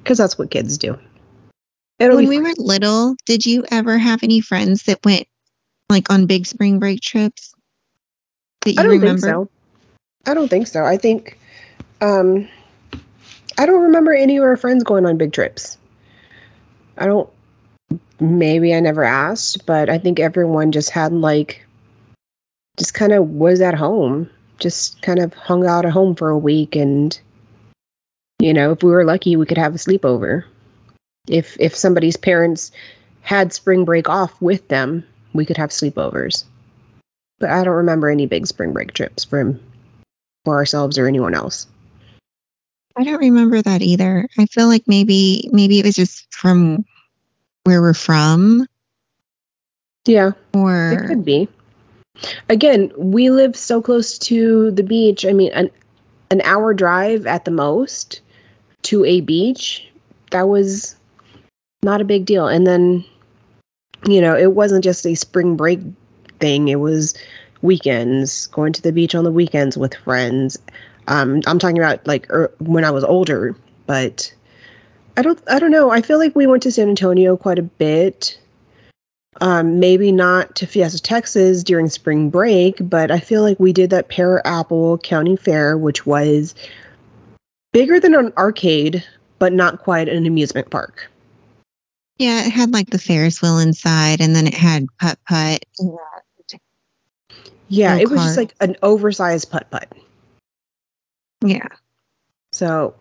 because 0.03 0.19
that's 0.19 0.39
what 0.39 0.51
kids 0.51 0.79
do 0.79 0.99
it'll 1.99 2.17
when 2.17 2.29
we 2.29 2.41
were 2.41 2.53
little, 2.59 3.17
did 3.27 3.45
you 3.45 3.65
ever 3.71 3.99
have 3.99 4.23
any 4.23 4.41
friends 4.41 4.85
that 4.85 5.05
went 5.05 5.27
like 5.89 6.11
on 6.11 6.27
big 6.27 6.47
spring 6.47 6.79
break 6.79 7.01
trips 7.01 7.55
that 8.63 8.73
you 8.73 8.81
I 8.81 8.83
don't 8.83 8.93
remember? 8.93 9.21
think 9.21 9.35
so. 9.35 9.51
I 10.27 10.35
don't 10.35 10.49
think 10.49 10.67
so. 10.67 10.85
I 10.85 10.97
think 10.97 11.39
um 12.01 12.49
I 13.57 13.67
don't 13.67 13.83
remember 13.83 14.13
any 14.13 14.37
of 14.37 14.45
our 14.45 14.57
friends 14.57 14.85
going 14.85 15.07
on 15.07 15.17
big 15.17 15.33
trips. 15.33 15.79
I 16.97 17.07
don't 17.07 17.29
maybe 18.21 18.75
I 18.75 18.81
never 18.81 19.05
asked, 19.05 19.67
but 19.67 19.89
I 19.89 19.99
think 19.99 20.21
everyone 20.21 20.73
just 20.73 20.91
had 20.91 21.13
like 21.13 21.65
just 22.77 22.95
kind 22.95 23.13
of 23.13 23.29
was 23.29 23.61
at 23.61 23.75
home, 23.75 24.31
just 24.59 25.01
kind 25.03 25.19
of 25.19 25.33
hung 25.35 25.67
out 25.67 25.85
at 25.85 25.93
home 25.93 26.15
for 26.15 26.31
a 26.31 26.39
week 26.39 26.77
and 26.77 27.19
you 28.41 28.55
know, 28.55 28.71
if 28.71 28.83
we 28.83 28.91
were 28.91 29.05
lucky 29.05 29.37
we 29.37 29.47
could 29.47 29.59
have 29.59 29.75
a 29.75 29.79
sleepover. 29.79 30.45
If 31.29 31.57
if 31.61 31.77
somebody's 31.77 32.17
parents 32.17 32.73
had 33.21 33.53
spring 33.53 33.85
break 33.85 34.09
off 34.09 34.41
with 34.41 34.69
them, 34.69 35.05
we 35.33 35.45
could 35.45 35.57
have 35.57 35.71
sleepovers 35.71 36.45
but 37.39 37.51
I 37.51 37.65
don't 37.65 37.75
remember 37.75 38.09
any 38.09 38.27
big 38.27 38.47
spring 38.47 38.73
break 38.73 38.93
trips 38.93 39.25
from 39.25 39.61
for 40.45 40.57
ourselves 40.57 40.99
or 40.99 41.07
anyone 41.07 41.35
else. 41.35 41.67
I 42.97 43.05
don't 43.05 43.21
remember 43.21 43.63
that 43.63 43.81
either. 43.81 44.29
I 44.39 44.47
feel 44.47 44.67
like 44.67 44.85
maybe 44.87 45.49
maybe 45.53 45.79
it 45.79 45.85
was 45.85 45.95
just 45.95 46.33
from 46.33 46.85
where 47.65 47.81
we're 47.81 47.95
from 47.95 48.67
Yeah, 50.07 50.33
Or 50.55 50.93
it 50.93 51.07
could 51.07 51.25
be. 51.25 51.49
Again, 52.49 52.93
we 52.97 53.31
live 53.31 53.57
so 53.57 53.81
close 53.81 54.19
to 54.19 54.71
the 54.73 54.83
beach. 54.83 55.25
I 55.25 55.33
mean, 55.33 55.53
an 55.53 55.71
an 56.31 56.41
hour 56.43 56.75
drive 56.75 57.27
at 57.27 57.45
the 57.45 57.51
most 57.51 58.21
to 58.83 59.05
a 59.05 59.21
beach. 59.21 59.87
That 60.31 60.49
was 60.49 60.97
not 61.83 62.01
a 62.01 62.05
big 62.05 62.27
deal. 62.27 62.47
And 62.47 62.67
then, 62.67 63.05
you 64.07 64.21
know, 64.21 64.37
it 64.37 64.53
wasn't 64.53 64.85
just 64.85 65.07
a 65.07 65.15
spring 65.15 65.57
break 65.57 65.81
thing. 66.41 66.69
It 66.69 66.81
was 66.81 67.15
weekends, 67.63 68.47
going 68.49 68.73
to 68.75 68.83
the 68.83 68.93
beach 68.93 69.15
on 69.15 69.25
the 69.25 69.33
weekends 69.33 69.77
with 69.77 69.95
friends. 69.95 70.59
Um, 71.07 71.41
I'm 71.47 71.59
talking 71.59 71.79
about 71.79 72.07
like 72.07 72.31
er, 72.31 72.53
when 72.59 72.85
I 72.85 72.91
was 72.91 73.05
older, 73.05 73.57
but 73.87 74.33
I 75.17 75.23
don't 75.23 75.41
I 75.51 75.59
don't 75.59 75.71
know. 75.71 75.91
I 75.91 76.03
feel 76.03 76.19
like 76.19 76.37
we 76.37 76.47
went 76.47 76.63
to 76.65 76.73
San 76.73 76.89
Antonio 76.89 77.37
quite 77.37 77.59
a 77.59 77.63
bit. 77.63 78.39
Um, 79.41 79.79
maybe 79.79 80.11
not 80.11 80.55
to 80.57 80.67
Fiesta, 80.67 81.01
Texas 81.01 81.63
during 81.63 81.89
spring 81.89 82.29
break, 82.29 82.77
but 82.81 83.11
I 83.11 83.21
feel 83.21 83.43
like 83.43 83.61
we 83.61 83.73
did 83.73 83.91
that 83.91 84.09
Pear 84.09 84.45
Apple 84.47 84.99
County 84.99 85.37
Fair, 85.37 85.79
which 85.79 86.05
was 86.07 86.57
bigger 87.73 88.01
than 88.01 88.15
an 88.15 88.33
arcade, 88.37 89.05
but 89.39 89.53
not 89.53 89.79
quite 89.79 90.09
an 90.09 90.27
amusement 90.27 90.71
park. 90.71 91.09
yeah, 92.19 92.47
it 92.47 92.51
had 92.51 92.73
like 92.73 92.91
the 92.91 92.99
Ferris 92.99 93.41
wheel 93.41 93.59
inside 93.59 94.21
and 94.21 94.35
then 94.35 94.47
it 94.47 94.55
had 94.55 94.87
putt 95.01 95.19
putt. 95.29 95.65
Yeah, 97.69 97.97
it 97.97 98.11
was 98.11 98.21
just 98.21 98.37
like 98.37 98.55
an 98.61 98.77
oversized 98.83 99.51
putt 99.51 99.71
putt. 99.71 99.93
Yeah. 101.45 101.69
So 102.51 102.95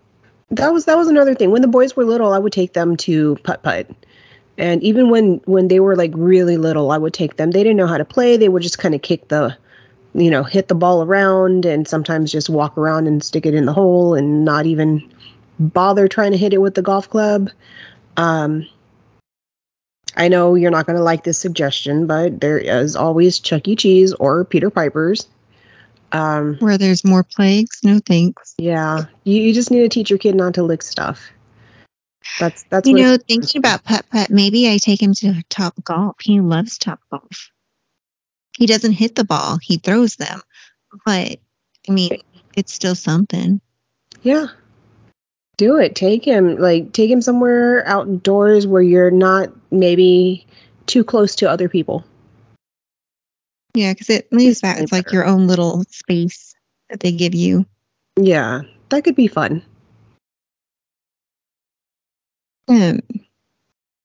that 0.51 0.71
was 0.71 0.85
that 0.85 0.97
was 0.97 1.07
another 1.07 1.33
thing. 1.33 1.51
When 1.51 1.61
the 1.63 1.67
boys 1.67 1.95
were 1.95 2.05
little, 2.05 2.33
I 2.33 2.37
would 2.37 2.53
take 2.53 2.73
them 2.73 2.95
to 2.97 3.37
putt 3.37 3.63
putt. 3.63 3.89
And 4.57 4.81
even 4.83 5.09
when 5.09 5.41
when 5.45 5.67
they 5.67 5.79
were 5.79 5.95
like 5.95 6.11
really 6.15 6.57
little, 6.57 6.91
I 6.91 6.97
would 6.97 7.13
take 7.13 7.37
them. 7.37 7.51
They 7.51 7.63
didn't 7.63 7.77
know 7.77 7.87
how 7.87 7.97
to 7.97 8.05
play. 8.05 8.37
They 8.37 8.49
would 8.49 8.63
just 8.63 8.79
kind 8.79 8.95
of 8.95 9.01
kick 9.01 9.27
the 9.27 9.55
you 10.13 10.31
know, 10.31 10.43
hit 10.43 10.67
the 10.67 10.75
ball 10.75 11.03
around 11.03 11.65
and 11.65 11.87
sometimes 11.87 12.31
just 12.31 12.49
walk 12.49 12.75
around 12.75 13.07
and 13.07 13.23
stick 13.23 13.45
it 13.45 13.53
in 13.53 13.65
the 13.65 13.73
hole 13.73 14.15
and 14.15 14.43
not 14.43 14.65
even 14.65 15.07
bother 15.59 16.07
trying 16.07 16.31
to 16.31 16.37
hit 16.37 16.53
it 16.53 16.61
with 16.61 16.73
the 16.73 16.81
golf 16.81 17.09
club. 17.09 17.49
Um 18.15 18.67
I 20.15 20.29
know 20.29 20.55
you're 20.55 20.71
not 20.71 20.87
going 20.87 20.97
to 20.97 21.03
like 21.03 21.23
this 21.23 21.37
suggestion, 21.37 22.07
but 22.07 22.41
there 22.41 22.57
is 22.57 22.95
always 22.95 23.39
Chuck 23.39 23.67
E. 23.67 23.75
Cheese 23.75 24.13
or 24.13 24.43
Peter 24.43 24.71
Piper's. 24.71 25.27
Um, 26.11 26.55
Where 26.59 26.77
there's 26.77 27.05
more 27.05 27.23
plagues, 27.23 27.79
no 27.83 27.99
thanks. 27.99 28.55
yeah, 28.57 29.05
you, 29.25 29.41
you 29.41 29.53
just 29.53 29.69
need 29.69 29.81
to 29.81 29.89
teach 29.89 30.09
your 30.09 30.17
kid 30.17 30.33
not 30.33 30.55
to 30.55 30.63
lick 30.63 30.81
stuff. 30.81 31.29
That's 32.39 32.63
that's 32.69 32.87
You 32.87 32.95
know, 32.95 33.17
thinking 33.17 33.59
about 33.59 33.83
putt 33.83 34.05
putt, 34.11 34.29
maybe 34.29 34.69
I 34.69 34.77
take 34.77 35.01
him 35.01 35.13
to 35.15 35.43
Top 35.49 35.73
Golf. 35.83 36.15
He 36.21 36.39
loves 36.41 36.77
Top 36.77 36.99
Golf. 37.11 37.51
He 38.57 38.65
doesn't 38.65 38.93
hit 38.93 39.15
the 39.15 39.23
ball; 39.23 39.57
he 39.61 39.77
throws 39.77 40.15
them. 40.15 40.41
But 41.05 41.39
I 41.87 41.91
mean, 41.91 42.21
it's 42.55 42.73
still 42.73 42.95
something. 42.95 43.61
yeah. 44.21 44.47
Do 45.57 45.77
it. 45.77 45.95
Take 45.95 46.23
him 46.23 46.57
like 46.57 46.93
take 46.93 47.09
him 47.09 47.21
somewhere 47.21 47.87
outdoors 47.87 48.67
where 48.67 48.81
you're 48.81 49.09
not 49.09 49.49
maybe 49.71 50.45
too 50.85 51.03
close 51.03 51.35
to 51.37 51.49
other 51.49 51.67
people. 51.67 52.05
Yeah, 53.73 53.93
because 53.93 54.09
it 54.11 54.31
leaves 54.31 54.61
that 54.61 54.79
it's 54.79 54.91
like 54.91 55.11
your 55.11 55.25
own 55.25 55.47
little 55.47 55.83
space 55.89 56.55
that 56.89 56.99
they 56.99 57.11
give 57.11 57.33
you. 57.33 57.65
Yeah, 58.19 58.61
that 58.89 59.03
could 59.03 59.15
be 59.15 59.27
fun. 59.27 59.63
Um, 62.67 62.99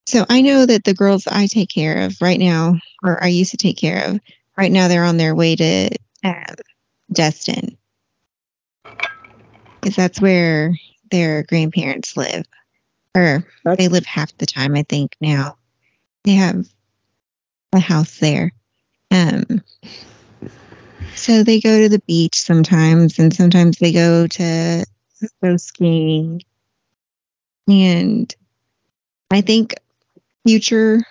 so 0.05 0.25
I 0.29 0.41
know 0.41 0.65
that 0.65 0.83
the 0.83 0.93
girls 0.93 1.27
I 1.27 1.47
take 1.47 1.69
care 1.69 2.05
of 2.05 2.17
right 2.21 2.39
now, 2.39 2.75
or 3.03 3.23
I 3.23 3.27
used 3.27 3.51
to 3.51 3.57
take 3.57 3.77
care 3.77 4.05
of, 4.05 4.19
right 4.57 4.71
now 4.71 4.87
they're 4.87 5.03
on 5.03 5.17
their 5.17 5.35
way 5.35 5.55
to 5.55 5.89
um, 6.23 6.55
Destin, 7.11 7.77
because 9.81 9.95
that's 9.95 10.21
where 10.21 10.73
their 11.11 11.43
grandparents 11.43 12.17
live, 12.17 12.45
or 13.15 13.45
That's 13.63 13.77
they 13.77 13.87
live 13.87 14.05
half 14.05 14.35
the 14.37 14.45
time 14.45 14.75
I 14.75 14.83
think 14.83 15.15
now. 15.21 15.57
They 16.23 16.33
have 16.33 16.65
a 17.73 17.79
house 17.79 18.19
there. 18.19 18.51
Um, 19.11 19.61
so 21.15 21.43
they 21.43 21.59
go 21.59 21.81
to 21.81 21.89
the 21.89 22.01
beach 22.07 22.39
sometimes, 22.39 23.19
and 23.19 23.33
sometimes 23.33 23.77
they 23.77 23.91
go 23.91 24.27
to 24.27 24.85
go 25.41 25.57
skiing. 25.57 26.41
And 27.67 28.33
I 29.33 29.41
think 29.41 29.75
future 30.45 31.01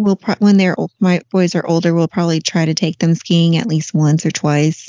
will 0.00 0.16
pro- 0.16 0.34
when 0.38 0.56
they're 0.56 0.78
ol- 0.78 0.90
my 0.98 1.20
boys 1.30 1.54
are 1.54 1.66
older, 1.66 1.94
we'll 1.94 2.08
probably 2.08 2.40
try 2.40 2.64
to 2.64 2.74
take 2.74 2.98
them 2.98 3.14
skiing 3.14 3.56
at 3.56 3.66
least 3.66 3.94
once 3.94 4.26
or 4.26 4.30
twice. 4.30 4.88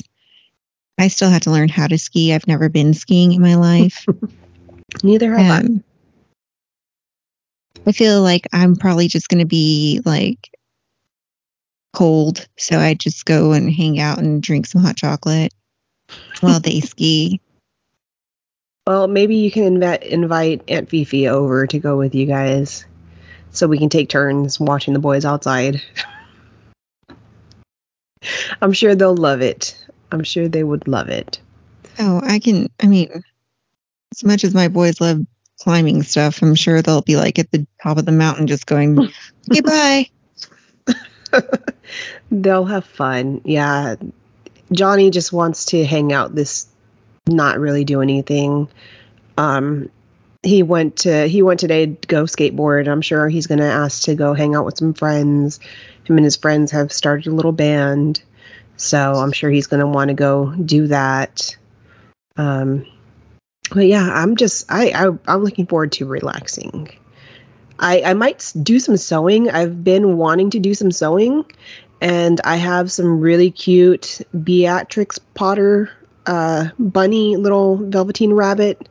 I 0.98 1.08
still 1.08 1.30
have 1.30 1.42
to 1.42 1.50
learn 1.50 1.68
how 1.68 1.86
to 1.86 1.98
ski. 1.98 2.32
I've 2.32 2.46
never 2.46 2.68
been 2.68 2.94
skiing 2.94 3.32
in 3.32 3.42
my 3.42 3.54
life. 3.54 4.06
neither 5.02 5.36
have 5.36 5.64
I. 5.64 5.66
Um, 5.66 5.84
I 7.86 7.92
feel 7.92 8.22
like 8.22 8.46
I'm 8.52 8.76
probably 8.76 9.08
just 9.08 9.28
going 9.28 9.40
to 9.40 9.46
be 9.46 10.00
like 10.04 10.50
cold, 11.92 12.46
so 12.56 12.78
I 12.78 12.94
just 12.94 13.24
go 13.24 13.52
and 13.52 13.72
hang 13.72 14.00
out 14.00 14.18
and 14.18 14.42
drink 14.42 14.66
some 14.66 14.82
hot 14.82 14.96
chocolate 14.96 15.52
while 16.40 16.60
they 16.60 16.80
ski. 16.80 17.40
Well, 18.86 19.06
maybe 19.06 19.36
you 19.36 19.50
can 19.50 19.62
invite 19.64 20.02
invite 20.02 20.62
Aunt 20.68 20.88
Fifi 20.88 21.28
over 21.28 21.66
to 21.68 21.78
go 21.78 21.96
with 21.96 22.14
you 22.14 22.26
guys, 22.26 22.84
so 23.50 23.68
we 23.68 23.78
can 23.78 23.88
take 23.88 24.08
turns 24.08 24.58
watching 24.58 24.92
the 24.92 25.00
boys 25.00 25.24
outside. 25.24 25.80
I'm 28.60 28.72
sure 28.72 28.94
they'll 28.94 29.16
love 29.16 29.40
it. 29.40 29.76
I'm 30.10 30.24
sure 30.24 30.48
they 30.48 30.64
would 30.64 30.88
love 30.88 31.08
it. 31.08 31.40
Oh, 31.98 32.20
I 32.22 32.38
can. 32.38 32.68
I 32.80 32.86
mean, 32.86 33.08
as 34.12 34.24
much 34.24 34.44
as 34.44 34.54
my 34.54 34.68
boys 34.68 35.00
love 35.00 35.24
climbing 35.60 36.02
stuff, 36.02 36.42
I'm 36.42 36.54
sure 36.54 36.82
they'll 36.82 37.02
be 37.02 37.16
like 37.16 37.38
at 37.38 37.50
the 37.50 37.66
top 37.82 37.98
of 37.98 38.04
the 38.04 38.12
mountain, 38.12 38.46
just 38.46 38.66
going, 38.66 39.12
goodbye. 39.48 40.10
They'll 42.30 42.64
have 42.64 42.84
fun. 42.84 43.42
Yeah. 43.44 43.96
Johnny 44.72 45.10
just 45.10 45.32
wants 45.32 45.66
to 45.66 45.84
hang 45.84 46.12
out 46.12 46.34
this 46.34 46.66
not 47.26 47.58
really 47.58 47.84
do 47.84 48.00
anything. 48.00 48.68
Um 49.38 49.90
he 50.42 50.62
went 50.62 50.96
to 50.96 51.26
he 51.28 51.42
went 51.42 51.60
today 51.60 51.86
to 51.86 52.08
go 52.08 52.24
skateboard. 52.24 52.88
I'm 52.88 53.02
sure 53.02 53.28
he's 53.28 53.46
going 53.46 53.60
to 53.60 53.64
ask 53.64 54.04
to 54.04 54.14
go 54.14 54.34
hang 54.34 54.56
out 54.56 54.64
with 54.64 54.76
some 54.76 54.92
friends. 54.92 55.60
Him 56.04 56.16
and 56.16 56.24
his 56.24 56.36
friends 56.36 56.72
have 56.72 56.92
started 56.92 57.28
a 57.28 57.34
little 57.34 57.52
band. 57.52 58.22
So 58.76 58.98
I'm 59.14 59.32
sure 59.32 59.50
he's 59.50 59.68
going 59.68 59.80
to 59.80 59.86
want 59.86 60.08
to 60.08 60.14
go 60.14 60.52
do 60.52 60.88
that. 60.88 61.56
Um 62.36 62.86
but 63.70 63.86
yeah, 63.86 64.10
I'm 64.12 64.36
just 64.36 64.70
I, 64.70 64.90
I 64.90 65.10
I'm 65.28 65.44
looking 65.44 65.66
forward 65.66 65.92
to 65.92 66.06
relaxing. 66.06 66.90
I 67.78 68.02
I 68.02 68.14
might 68.14 68.52
do 68.62 68.80
some 68.80 68.96
sewing. 68.96 69.48
I've 69.48 69.84
been 69.84 70.16
wanting 70.16 70.50
to 70.50 70.58
do 70.58 70.74
some 70.74 70.90
sewing 70.90 71.44
and 72.00 72.40
I 72.44 72.56
have 72.56 72.90
some 72.90 73.20
really 73.20 73.52
cute 73.52 74.20
Beatrix 74.42 75.18
Potter 75.18 75.88
uh, 76.26 76.68
bunny 76.78 77.36
little 77.36 77.76
velveteen 77.76 78.32
rabbit 78.32 78.88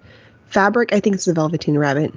fabric. 0.48 0.94
I 0.94 1.00
think 1.00 1.16
it's 1.16 1.26
the 1.26 1.34
velveteen 1.34 1.78
rabbit. 1.78 2.14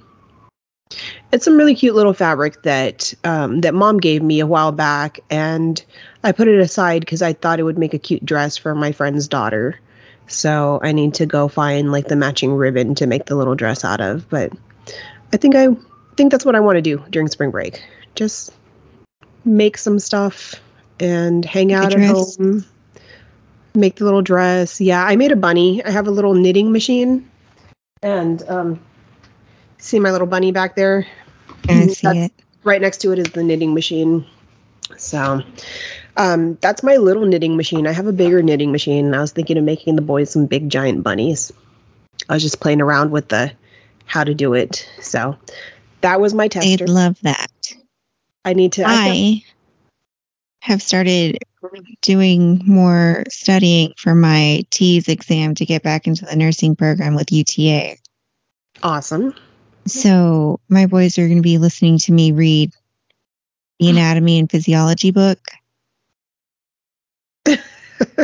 It's 1.33 1.45
some 1.45 1.57
really 1.57 1.75
cute 1.75 1.95
little 1.95 2.13
fabric 2.13 2.63
that 2.63 3.15
um, 3.25 3.61
that 3.63 3.75
mom 3.75 3.99
gave 3.99 4.23
me 4.23 4.41
a 4.41 4.47
while 4.47 4.73
back, 4.73 5.21
and 5.31 5.83
I 6.23 6.33
put 6.33 6.49
it 6.49 6.61
aside 6.61 7.01
because 7.01 7.23
I 7.23 7.33
thought 7.33 7.59
it 7.59 7.65
would 7.65 7.79
make 7.79 7.95
a 7.95 7.99
cute 7.99 8.25
dress 8.25 8.57
for 8.57 8.75
my 8.75 8.93
friend's 8.93 9.29
daughter. 9.29 9.79
So 10.27 10.81
I 10.83 10.93
need 10.93 11.15
to 11.15 11.27
go 11.27 11.49
find 11.49 11.93
like 11.93 12.09
the 12.09 12.17
matching 12.17 12.53
ribbon 12.53 12.95
to 12.97 13.07
make 13.07 13.27
the 13.27 13.35
little 13.35 13.55
dress 13.55 13.85
out 13.85 14.01
of. 14.01 14.29
But 14.29 14.53
I 15.33 15.37
think 15.37 15.55
I 15.55 15.69
think 16.17 16.31
that's 16.31 16.45
what 16.45 16.55
I 16.55 16.61
want 16.61 16.77
to 16.77 16.83
do 16.83 17.03
during 17.11 17.29
spring 17.29 17.51
break. 17.51 17.83
Just 18.15 18.53
make 19.45 19.77
some 19.77 19.99
stuff 19.99 20.55
and 21.01 21.45
hang 21.45 21.73
out 21.73 21.93
at 21.93 22.01
home. 22.01 22.65
Make 23.77 23.97
the 23.97 24.05
little 24.05 24.23
dress. 24.23 24.81
Yeah, 24.81 25.05
I 25.05 25.17
made 25.17 25.33
a 25.33 25.37
bunny. 25.37 25.85
I 25.85 25.91
have 25.91 26.07
a 26.07 26.11
little 26.11 26.35
knitting 26.35 26.71
machine. 26.73 27.29
And 28.03 28.43
um 28.49 28.81
see 29.79 29.99
my 29.99 30.11
little 30.13 30.27
bunny 30.27 30.53
back 30.53 30.77
there? 30.77 31.07
I 31.69 31.87
see 31.89 32.07
That's- 32.07 32.27
it. 32.27 32.33
Right 32.63 32.81
next 32.81 32.99
to 32.99 33.13
it 33.13 33.19
is 33.19 33.27
the 33.27 33.43
knitting 33.43 33.75
machine. 33.75 34.27
So 34.97 35.43
um 36.17 36.57
that's 36.61 36.83
my 36.83 36.97
little 36.97 37.25
knitting 37.27 37.57
machine. 37.57 37.87
I 37.87 37.93
have 37.93 38.07
a 38.07 38.13
bigger 38.13 38.43
knitting 38.43 38.71
machine. 38.73 39.07
And 39.07 39.17
I 39.17 39.21
was 39.21 39.33
thinking 39.33 39.59
of 39.59 39.65
making 39.65 39.97
the 39.97 40.03
boys 40.03 40.31
some 40.31 40.47
big 40.47 40.69
giant 40.71 41.03
bunnies. 41.03 41.53
I 42.29 42.35
was 42.35 42.43
just 42.43 42.61
playing 42.61 42.81
around 42.81 43.11
with 43.11 43.29
the 43.29 43.53
how 44.07 44.23
to 44.23 44.35
do 44.35 44.55
it. 44.55 44.89
So 45.01 45.37
that 46.03 46.21
was 46.21 46.33
my 46.33 46.49
They'd 46.49 46.89
love 46.89 47.19
that. 47.23 47.51
I 48.45 48.53
need 48.53 48.73
to 48.75 48.85
I, 48.87 48.93
I 48.93 49.45
have 50.61 50.81
started 50.83 51.39
doing 52.03 52.61
more 52.65 53.25
studying 53.29 53.93
for 53.97 54.15
my 54.15 54.65
TEAS 54.71 55.09
exam 55.09 55.55
to 55.57 55.67
get 55.67 55.83
back 55.83 56.07
into 56.07 56.25
the 56.25 56.37
nursing 56.37 56.77
program 56.77 57.15
with 57.15 57.33
UTA. 57.33 57.97
awesome. 58.83 59.35
So 59.87 60.61
my 60.69 60.87
boys 60.87 61.19
are 61.19 61.27
going 61.27 61.39
to 61.39 61.43
be 61.43 61.59
listening 61.59 61.99
to 61.99 62.13
me 62.13 62.33
read 62.33 62.73
the 63.79 63.91
anatomy 63.91 64.39
and 64.39 64.51
physiology 64.51 65.11
book. 65.11 65.39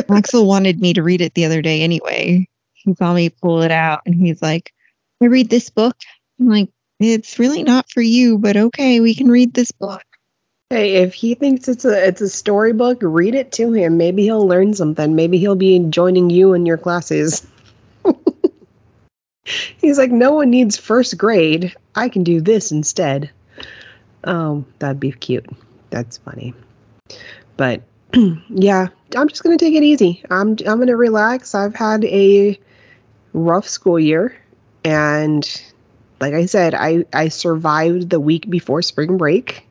Axel 0.09 0.47
wanted 0.47 0.79
me 0.79 0.93
to 0.93 1.03
read 1.03 1.21
it 1.21 1.33
the 1.33 1.45
other 1.45 1.61
day 1.61 1.81
anyway. 1.81 2.47
He 2.73 2.95
saw 2.95 3.13
me 3.13 3.29
pull 3.29 3.61
it 3.61 3.71
out 3.71 4.01
and 4.05 4.15
he's 4.15 4.41
like, 4.41 4.73
I 5.21 5.25
read 5.25 5.49
this 5.49 5.69
book. 5.69 5.95
I'm 6.39 6.49
like, 6.49 6.69
it's 6.99 7.37
really 7.37 7.63
not 7.63 7.89
for 7.91 8.01
you, 8.01 8.37
but 8.37 8.57
okay, 8.57 8.99
we 8.99 9.13
can 9.13 9.29
read 9.29 9.53
this 9.53 9.71
book. 9.71 10.03
Hey, 10.71 11.03
if 11.03 11.13
he 11.13 11.35
thinks 11.35 11.67
it's 11.67 11.83
a 11.83 12.07
it's 12.07 12.21
a 12.21 12.29
storybook, 12.29 12.99
read 13.01 13.35
it 13.35 13.51
to 13.51 13.73
him. 13.73 13.97
Maybe 13.97 14.23
he'll 14.23 14.47
learn 14.47 14.73
something. 14.73 15.17
Maybe 15.17 15.37
he'll 15.37 15.57
be 15.57 15.77
joining 15.89 16.29
you 16.29 16.53
in 16.53 16.65
your 16.65 16.77
classes. 16.77 17.45
He's 19.43 19.97
like, 19.97 20.11
no 20.11 20.31
one 20.31 20.49
needs 20.49 20.77
first 20.77 21.17
grade. 21.17 21.75
I 21.93 22.07
can 22.07 22.23
do 22.23 22.39
this 22.39 22.71
instead. 22.71 23.31
Oh, 24.23 24.63
that'd 24.79 25.01
be 25.01 25.11
cute. 25.11 25.45
That's 25.89 26.19
funny. 26.19 26.53
But 27.57 27.81
yeah, 28.47 28.87
I'm 29.17 29.27
just 29.27 29.43
gonna 29.43 29.57
take 29.57 29.75
it 29.75 29.83
easy. 29.83 30.23
I'm 30.29 30.51
I'm 30.51 30.79
gonna 30.79 30.95
relax. 30.95 31.53
I've 31.53 31.75
had 31.75 32.05
a 32.05 32.57
rough 33.33 33.67
school 33.67 33.99
year, 33.99 34.37
and 34.85 35.45
like 36.21 36.33
I 36.33 36.45
said, 36.45 36.73
I 36.73 37.03
I 37.11 37.27
survived 37.27 38.09
the 38.09 38.21
week 38.21 38.49
before 38.49 38.81
spring 38.81 39.17
break. 39.17 39.67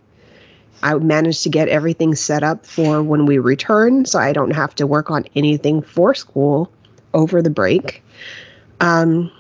I 0.83 0.95
managed 0.95 1.43
to 1.43 1.49
get 1.49 1.69
everything 1.69 2.15
set 2.15 2.43
up 2.43 2.65
for 2.65 3.03
when 3.03 3.27
we 3.27 3.39
return, 3.39 4.05
so 4.05 4.19
I 4.19 4.33
don't 4.33 4.53
have 4.53 4.75
to 4.77 4.87
work 4.87 5.11
on 5.11 5.25
anything 5.37 5.83
for 5.83 6.15
school 6.15 6.73
over 7.13 7.43
the 7.43 7.51
break. 7.51 8.03
Um, 8.81 9.31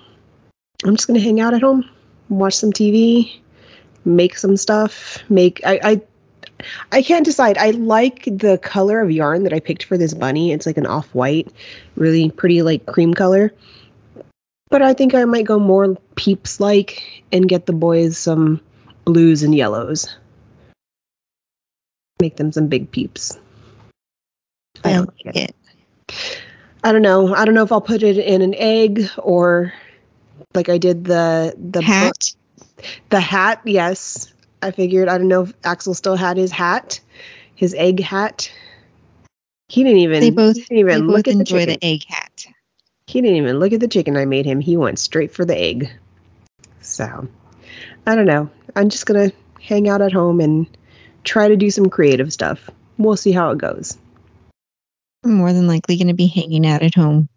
I'm 0.85 0.97
just 0.97 1.07
gonna 1.07 1.21
hang 1.21 1.41
out 1.41 1.55
at 1.55 1.63
home, 1.63 1.89
watch 2.29 2.55
some 2.55 2.73
TV, 2.73 3.41
make 4.05 4.37
some 4.37 4.57
stuff. 4.57 5.19
Make 5.29 5.61
I 5.65 5.81
I 5.83 6.03
I 6.93 7.03
can't 7.03 7.25
decide. 7.25 7.57
I 7.57 7.71
like 7.71 8.25
the 8.25 8.59
color 8.59 9.01
of 9.01 9.11
yarn 9.11 9.45
that 9.45 9.53
I 9.53 9.61
picked 9.61 9.85
for 9.85 9.97
this 9.97 10.13
bunny. 10.13 10.53
It's 10.53 10.67
like 10.67 10.77
an 10.77 10.87
off-white, 10.87 11.49
really 11.97 12.31
pretty 12.31 12.63
like 12.63 12.85
cream 12.87 13.15
color. 13.15 13.55
But 14.69 14.83
I 14.83 14.93
think 14.93 15.15
I 15.15 15.25
might 15.25 15.47
go 15.47 15.59
more 15.59 15.97
peeps 16.17 16.61
like 16.61 17.25
and 17.33 17.49
get 17.49 17.67
the 17.67 17.73
boys 17.73 18.19
some 18.19 18.61
blues 19.05 19.43
and 19.43 19.55
yellows 19.55 20.15
make 22.21 22.37
them 22.37 22.53
some 22.53 22.69
big 22.69 22.91
peeps. 22.91 23.39
I 24.85 24.91
I 24.91 24.93
don't 24.95 25.07
like 25.07 25.35
get 25.35 25.51
it. 25.51 25.57
I 26.83 26.93
don't 26.93 27.03
know. 27.03 27.35
I 27.35 27.45
don't 27.45 27.55
know 27.55 27.63
if 27.63 27.73
I'll 27.73 27.81
put 27.81 28.03
it 28.03 28.19
in 28.19 28.43
an 28.43 28.55
egg 28.57 29.09
or 29.19 29.73
like 30.55 30.69
I 30.69 30.79
did 30.79 31.05
the 31.05 31.55
the 31.59 31.83
Hat. 31.83 32.33
the 33.11 33.21
hat. 33.21 33.61
Yes, 33.65 34.33
I 34.63 34.71
figured. 34.71 35.09
I 35.09 35.19
don't 35.19 35.29
know 35.29 35.43
if 35.43 35.53
Axel 35.65 35.95
still 35.95 36.17
had 36.17 36.37
his 36.37 36.51
hat, 36.51 37.01
his 37.55 37.75
egg 37.75 38.01
hat. 38.01 38.51
He 39.69 39.85
didn't 39.85 39.99
even. 39.99 40.21
They 40.21 40.31
both, 40.31 40.55
didn't 40.55 40.71
they 40.71 40.81
even 40.81 41.07
both 41.07 41.17
look 41.17 41.29
at 41.29 41.35
the 41.35 41.41
enjoy 41.41 41.61
chicken. 41.61 41.79
the 41.81 41.87
egg 41.87 42.05
hat. 42.09 42.47
He 43.07 43.21
didn't 43.21 43.37
even 43.37 43.59
look 43.59 43.73
at 43.73 43.81
the 43.81 43.89
chicken 43.89 44.17
I 44.17 44.25
made 44.25 44.47
him. 44.47 44.61
He 44.61 44.77
went 44.77 44.99
straight 44.99 45.33
for 45.33 45.45
the 45.45 45.57
egg. 45.59 45.91
So, 46.81 47.29
I 48.07 48.15
don't 48.15 48.27
know. 48.27 48.49
I'm 48.77 48.89
just 48.89 49.07
gonna 49.07 49.31
hang 49.61 49.89
out 49.89 50.01
at 50.01 50.13
home 50.13 50.41
and 50.41 50.67
try 51.25 51.49
to 51.49 51.57
do 51.57 51.71
some 51.71 51.91
creative 51.91 52.33
stuff. 52.33 52.71
We'll 52.99 53.17
see 53.17 53.33
how 53.33 53.51
it 53.51 53.59
goes. 53.59 53.97
I'm 55.25 55.35
more 55.35 55.53
than 55.53 55.67
likely 55.67 55.97
going 55.97 56.09
to 56.09 56.15
be 56.15 56.27
hanging 56.27 56.67
out 56.67 56.83
at 56.83 56.95
home, 56.95 57.29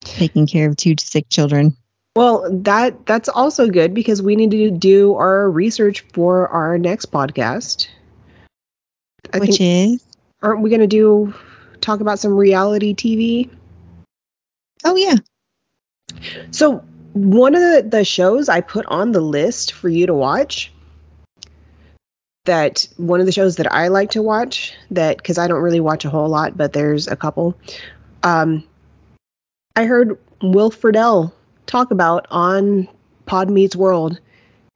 taking 0.00 0.46
care 0.46 0.68
of 0.68 0.76
two 0.76 0.94
sick 0.98 1.28
children. 1.28 1.76
Well, 2.16 2.48
that 2.62 3.06
that's 3.06 3.28
also 3.28 3.68
good 3.68 3.94
because 3.94 4.22
we 4.22 4.34
need 4.34 4.50
to 4.50 4.70
do 4.70 5.14
our 5.14 5.50
research 5.50 6.04
for 6.12 6.48
our 6.48 6.78
next 6.78 7.12
podcast. 7.12 7.88
I 9.32 9.38
which 9.38 9.58
think 9.58 10.00
is, 10.00 10.06
aren't 10.42 10.62
we 10.62 10.70
going 10.70 10.80
to 10.80 10.86
do 10.86 11.34
talk 11.80 12.00
about 12.00 12.18
some 12.18 12.34
reality 12.34 12.94
TV? 12.94 13.50
oh 14.84 14.96
yeah, 14.96 15.16
So, 16.50 16.78
one 17.12 17.54
of 17.54 17.60
the, 17.60 17.86
the 17.88 18.04
shows 18.04 18.48
I 18.48 18.60
put 18.60 18.86
on 18.86 19.12
the 19.12 19.20
list 19.20 19.72
for 19.72 19.88
you 19.88 20.06
to 20.06 20.14
watch 20.14 20.72
that 22.48 22.86
one 22.96 23.20
of 23.20 23.26
the 23.26 23.32
shows 23.32 23.56
that 23.56 23.72
I 23.72 23.88
like 23.88 24.10
to 24.10 24.22
watch 24.22 24.74
that 24.90 25.22
cuz 25.22 25.38
I 25.38 25.46
don't 25.46 25.62
really 25.62 25.80
watch 25.80 26.04
a 26.04 26.10
whole 26.10 26.28
lot, 26.28 26.56
but 26.56 26.72
there's 26.72 27.06
a 27.08 27.16
couple. 27.16 27.54
Um 28.22 28.64
I 29.76 29.84
heard 29.84 30.18
Will 30.42 30.70
Friedle 30.70 31.32
talk 31.66 31.90
about 31.90 32.26
on 32.30 32.88
Pod 33.26 33.48
Meets 33.50 33.76
World. 33.76 34.18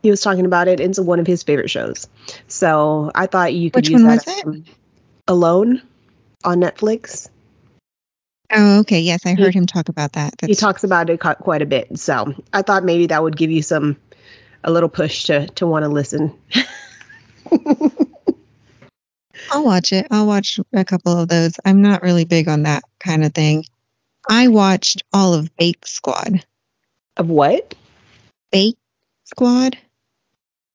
He 0.03 0.11
was 0.11 0.21
talking 0.21 0.47
about 0.47 0.69
it. 0.69 0.81
It's 0.81 0.99
one 0.99 1.19
of 1.21 1.27
his 1.27 1.43
favorite 1.43 1.71
shows. 1.71 2.09
So, 2.49 3.11
I 3.15 3.27
thought 3.27 3.55
you 3.55 3.71
could 3.71 3.83
Which 3.85 3.91
use 3.91 4.03
one 4.03 4.17
that 4.17 4.27
was 4.47 4.57
it? 4.57 4.63
Alone 5.29 5.81
on 6.45 6.59
Netflix. 6.61 7.29
oh 8.53 8.81
okay, 8.81 9.01
yes, 9.01 9.21
I 9.25 9.35
He- 9.35 9.43
heard 9.43 9.55
him 9.55 9.67
talk 9.67 9.89
about 9.89 10.13
that. 10.13 10.35
he 10.45 10.55
talks 10.55 10.85
about 10.85 11.09
it 11.11 11.19
quite 11.21 11.63
a 11.63 11.67
bit. 11.67 11.99
So 11.99 12.35
I 12.53 12.63
thought 12.63 12.85
maybe 12.85 13.07
that 13.07 13.23
would 13.23 13.37
give 13.37 13.51
you 13.51 13.63
some 13.63 13.97
a 14.65 14.71
little 14.73 14.89
push 14.89 15.25
to 15.25 15.47
to 15.59 15.67
want 15.67 15.85
to 15.85 15.89
listen. 15.89 16.33
I'll 19.51 19.65
watch 19.65 19.93
it. 19.93 20.07
I'll 20.11 20.27
watch 20.27 20.61
a 20.73 20.85
couple 20.85 21.19
of 21.19 21.29
those. 21.29 21.55
I'm 21.65 21.83
not 21.83 22.03
really 22.03 22.25
big 22.25 22.49
on 22.49 22.63
that 22.65 22.83
kind 23.01 23.25
of 23.25 23.35
thing. 23.35 23.65
I 24.29 24.49
watched 24.49 25.03
all 25.13 25.35
of 25.35 25.55
Bake 25.57 25.87
Squad. 25.87 26.45
Of 27.17 27.29
what? 27.29 27.75
Bake 28.51 28.79
Squad. 29.25 29.77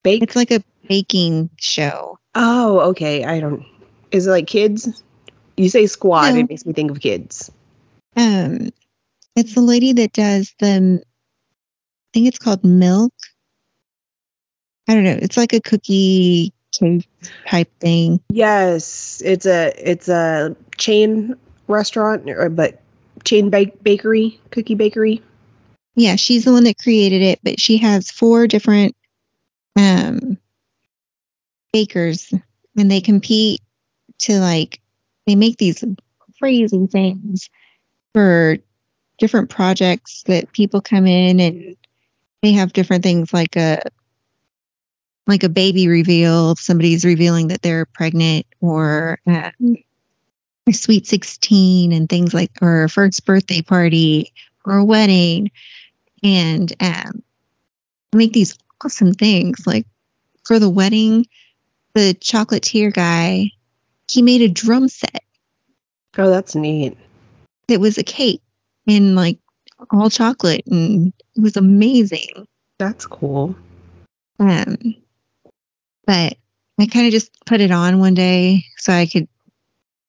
Bake? 0.03 0.21
It's 0.23 0.35
like 0.35 0.51
a 0.51 0.63
baking 0.87 1.49
show. 1.57 2.19
oh, 2.35 2.79
okay. 2.91 3.23
I 3.25 3.39
don't. 3.39 3.65
Is 4.11 4.27
it 4.27 4.31
like 4.31 4.47
kids? 4.47 5.03
You 5.55 5.69
say 5.69 5.87
squad, 5.87 6.33
No. 6.33 6.39
it 6.41 6.49
makes 6.49 6.65
me 6.65 6.73
think 6.73 6.91
of 6.91 6.99
kids. 6.99 7.51
Um, 8.15 8.69
it's 9.35 9.55
the 9.55 9.61
lady 9.61 9.93
that 9.93 10.13
does 10.13 10.53
the. 10.59 11.01
I 11.01 12.09
think 12.13 12.27
it's 12.27 12.39
called 12.39 12.63
Milk. 12.63 13.13
I 14.87 14.93
don't 14.93 15.03
know. 15.03 15.17
It's 15.21 15.35
like 15.37 15.53
a 15.53 15.59
cookie 15.61 16.53
type 17.47 17.71
thing. 17.79 18.19
Yes, 18.29 19.21
it's 19.23 19.45
a 19.45 19.73
it's 19.77 20.09
a 20.09 20.55
chain 20.77 21.35
restaurant, 21.67 22.29
or, 22.29 22.49
but 22.49 22.81
chain 23.23 23.49
ba- 23.49 23.71
bakery, 23.81 24.39
cookie 24.51 24.75
bakery. 24.75 25.21
Yeah, 25.95 26.15
she's 26.15 26.45
the 26.45 26.51
one 26.51 26.63
that 26.65 26.77
created 26.77 27.21
it, 27.21 27.39
but 27.43 27.59
she 27.59 27.77
has 27.77 28.11
four 28.11 28.47
different 28.47 28.95
um 29.75 30.37
bakers 31.73 32.33
and 32.77 32.89
they 32.89 33.01
compete 33.01 33.61
to 34.19 34.39
like 34.39 34.81
they 35.25 35.35
make 35.35 35.57
these 35.57 35.83
crazy 36.39 36.87
things 36.87 37.49
for 38.13 38.57
different 39.17 39.49
projects 39.49 40.23
that 40.23 40.51
people 40.53 40.81
come 40.81 41.05
in 41.05 41.39
and 41.39 41.75
they 42.41 42.53
have 42.53 42.73
different 42.73 43.03
things 43.03 43.33
like 43.33 43.55
a 43.55 43.81
like 45.27 45.43
a 45.43 45.49
baby 45.49 45.87
reveal 45.87 46.51
if 46.51 46.59
somebody's 46.59 47.03
revealing 47.05 47.49
that 47.49 47.61
they're 47.61 47.85
pregnant 47.85 48.45
or 48.61 49.19
um, 49.27 49.75
a 50.67 50.71
sweet 50.71 51.05
16 51.07 51.91
and 51.91 52.09
things 52.09 52.33
like 52.33 52.51
or 52.61 52.83
a 52.85 52.89
first 52.89 53.25
birthday 53.25 53.61
party 53.61 54.33
or 54.65 54.77
a 54.77 54.85
wedding 54.85 55.51
and 56.23 56.73
um, 56.79 57.21
make 58.13 58.33
these 58.33 58.57
awesome 58.83 59.13
things 59.13 59.65
like 59.67 59.85
for 60.45 60.59
the 60.59 60.69
wedding 60.69 61.25
the 61.93 62.13
chocolatier 62.21 62.93
guy 62.93 63.49
he 64.09 64.21
made 64.21 64.41
a 64.41 64.47
drum 64.49 64.87
set 64.87 65.23
Oh, 66.19 66.29
that's 66.31 66.55
neat. 66.55 66.97
that 67.67 67.79
was 67.79 67.97
a 67.99 68.03
cake 68.03 68.41
and 68.87 69.15
like 69.15 69.37
all 69.91 70.09
chocolate 70.09 70.63
and 70.67 71.13
it 71.35 71.41
was 71.41 71.55
amazing 71.57 72.47
That's 72.79 73.05
cool. 73.05 73.55
um 74.39 74.77
but 76.07 76.35
i 76.79 76.87
kind 76.87 77.05
of 77.05 77.11
just 77.11 77.31
put 77.45 77.61
it 77.61 77.69
on 77.69 77.99
one 77.99 78.15
day 78.15 78.63
so 78.77 78.91
i 78.91 79.05
could 79.05 79.27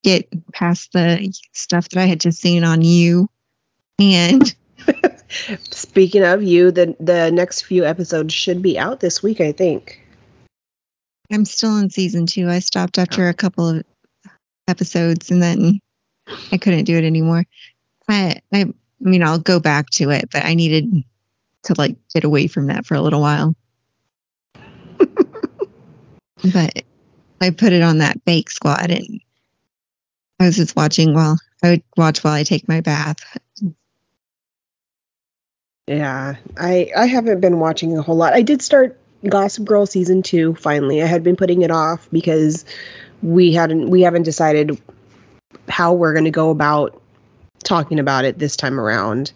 get 0.03 0.29
past 0.53 0.93
the 0.93 1.31
stuff 1.53 1.89
that 1.91 2.01
i 2.01 2.07
had 2.07 2.21
just 2.21 2.41
seen 2.41 2.65
on 2.65 2.83
you. 2.83 3.29
And 3.99 4.55
Speaking 5.71 6.23
of 6.23 6.43
you, 6.43 6.71
the 6.71 6.97
the 7.01 7.31
next 7.31 7.63
few 7.63 7.85
episodes 7.85 8.33
should 8.33 8.63
be 8.63 8.79
out 8.79 9.01
this 9.01 9.23
week, 9.23 9.41
I 9.41 9.53
think. 9.53 10.01
i'm 11.33 11.45
still 11.45 11.77
in 11.77 11.91
season 11.91 12.27
two. 12.27 12.49
I 12.49 12.61
stopped 12.61 12.97
after 12.97 13.29
a 13.29 13.35
couple 13.35 13.69
of 13.69 13.85
episodes 14.69 15.31
and 15.31 15.43
then 15.43 15.81
i 16.53 16.59
couldn't 16.59 16.85
do 16.85 16.97
it 16.97 17.05
anymore. 17.05 17.45
I 18.09 18.41
i, 18.53 18.61
I 18.61 18.73
mean 19.01 19.23
i'll 19.23 19.39
go 19.39 19.61
back 19.61 19.91
to 19.91 20.11
it 20.11 20.31
but 20.33 20.45
i 20.45 20.55
needed 20.55 21.05
to 21.65 21.75
like 21.77 21.97
get 22.15 22.25
away 22.25 22.47
from 22.47 22.67
that 22.67 22.87
for 22.87 22.95
a 22.95 23.01
little 23.01 23.21
while 23.21 23.55
but 26.53 26.83
I 27.41 27.51
put 27.51 27.73
it 27.73 27.83
on 27.83 27.99
that 27.99 28.25
bake 28.25 28.51
squad 28.51 28.91
and 28.91 29.21
I 30.41 30.47
was 30.47 30.57
just 30.57 30.77
watching 30.77 31.15
while 31.15 31.39
I 31.63 31.71
would 31.71 31.83
watch 31.97 32.23
while 32.23 32.35
I 32.35 32.45
take 32.45 32.69
my 32.69 32.81
bath. 32.81 33.19
Yeah, 35.87 36.37
I 36.59 36.91
I 36.97 37.07
haven't 37.07 37.41
been 37.41 37.61
watching 37.61 37.97
a 37.97 38.03
whole 38.03 38.17
lot. 38.17 38.35
I 38.35 38.43
did 38.43 38.63
start 38.63 38.99
Gossip 39.27 39.65
Girl 39.65 39.87
season 39.87 40.23
two 40.23 40.55
finally. 40.55 41.03
I 41.03 41.07
had 41.07 41.23
been 41.23 41.37
putting 41.37 41.63
it 41.63 41.71
off 41.71 42.09
because 42.13 42.65
we 43.23 43.53
hadn't 43.53 43.89
we 43.89 44.03
haven't 44.03 44.25
decided 44.25 44.81
how 45.69 45.93
we're 45.93 46.13
going 46.13 46.25
to 46.25 46.31
go 46.31 46.51
about 46.51 47.01
talking 47.65 47.99
about 47.99 48.25
it 48.25 48.39
this 48.39 48.57
time 48.57 48.79
around, 48.79 49.33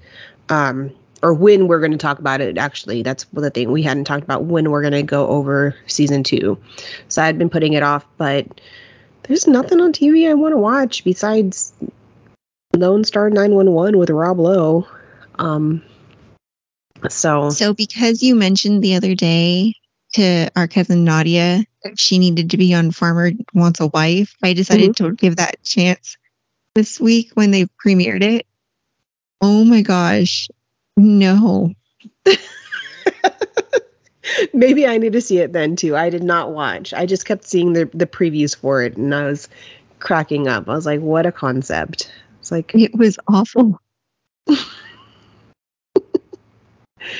um, 0.48 0.92
or 1.22 1.32
when 1.34 1.68
we're 1.68 1.78
going 1.78 1.92
to 1.92 1.98
talk 1.98 2.18
about 2.18 2.40
it. 2.40 2.58
Actually, 2.58 3.02
that's 3.02 3.24
the 3.32 3.50
thing 3.50 3.70
we 3.70 3.82
hadn't 3.82 4.04
talked 4.04 4.24
about 4.24 4.44
when 4.44 4.70
we're 4.70 4.82
going 4.82 4.92
to 4.92 5.02
go 5.02 5.28
over 5.28 5.76
season 5.86 6.22
two. 6.22 6.58
So 7.08 7.22
I 7.22 7.26
had 7.26 7.38
been 7.38 7.50
putting 7.50 7.74
it 7.74 7.82
off, 7.82 8.06
but 8.16 8.60
there's 9.24 9.46
nothing 9.46 9.80
on 9.80 9.92
TV 9.92 10.28
I 10.28 10.34
want 10.34 10.52
to 10.52 10.58
watch 10.58 11.04
besides 11.04 11.72
Lone 12.74 13.04
Star 13.04 13.30
911 13.30 13.96
with 13.98 14.10
Rob 14.10 14.38
Lowe. 14.38 14.86
Um, 15.36 15.82
so 17.08 17.50
So 17.50 17.74
because 17.74 18.22
you 18.22 18.34
mentioned 18.34 18.82
the 18.82 18.96
other 18.96 19.14
day 19.14 19.74
to 20.14 20.50
our 20.56 20.68
cousin 20.68 21.04
Nadia 21.04 21.64
she 21.96 22.18
needed 22.18 22.50
to 22.50 22.56
be 22.56 22.74
on 22.74 22.90
Farmer 22.90 23.32
Wants 23.54 23.80
a 23.80 23.88
Wife, 23.88 24.36
I 24.42 24.52
decided 24.52 24.96
to 24.96 25.12
give 25.12 25.36
that 25.36 25.62
chance 25.64 26.16
this 26.74 27.00
week 27.00 27.32
when 27.34 27.50
they 27.50 27.66
premiered 27.84 28.22
it. 28.22 28.46
Oh 29.40 29.64
my 29.64 29.82
gosh. 29.82 30.48
No. 30.97 31.72
maybe 34.55 34.86
I 34.86 34.99
need 34.99 35.12
to 35.14 35.20
see 35.20 35.38
it 35.38 35.53
then 35.53 35.76
too. 35.76 35.97
I 35.97 36.11
did 36.11 36.22
not 36.22 36.53
watch. 36.53 36.93
I 36.95 37.07
just 37.07 37.24
kept 37.26 37.45
seeing 37.47 37.72
the 37.72 37.88
the 37.95 38.07
previews 38.07 38.57
for 38.57 38.82
it 38.82 38.97
and 38.97 39.14
I 39.14 39.24
was 39.26 39.49
cracking 39.99 40.49
up. 40.49 40.68
I 40.68 40.74
was 40.74 40.86
like, 40.86 41.01
what 41.01 41.26
a 41.26 41.32
concept. 41.32 42.12
It's 42.40 42.51
like 42.51 42.72
It 42.74 42.95
was 42.97 43.18
awful. 43.28 43.80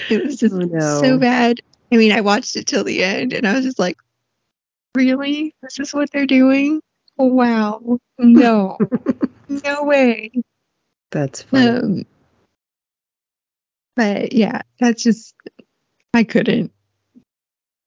it 0.09 0.25
was 0.25 0.37
just 0.37 0.55
Oh, 0.55 0.59
no. 0.59 1.01
so 1.01 1.19
bad. 1.19 1.61
I 1.93 1.97
mean, 1.97 2.13
I 2.13 2.21
watched 2.21 2.57
it 2.57 2.67
till 2.67 2.85
the 2.85 3.03
end 3.05 3.33
and 3.33 3.47
I 3.47 3.55
was 3.55 3.65
just 3.65 3.79
like, 3.79 3.99
really? 4.95 5.55
This 5.63 5.79
is 5.79 5.93
what 5.95 6.11
they're 6.11 6.27
doing? 6.27 6.81
Wow. 7.17 7.99
No. 8.19 8.79
no 9.49 9.85
way. 9.85 10.31
that's 11.11 11.43
funny. 11.43 11.69
Um, 11.69 12.07
but 13.97 14.33
yeah, 14.33 14.63
that's 14.81 15.03
just, 15.03 15.35
I 16.15 16.25
couldn't. 16.25 16.73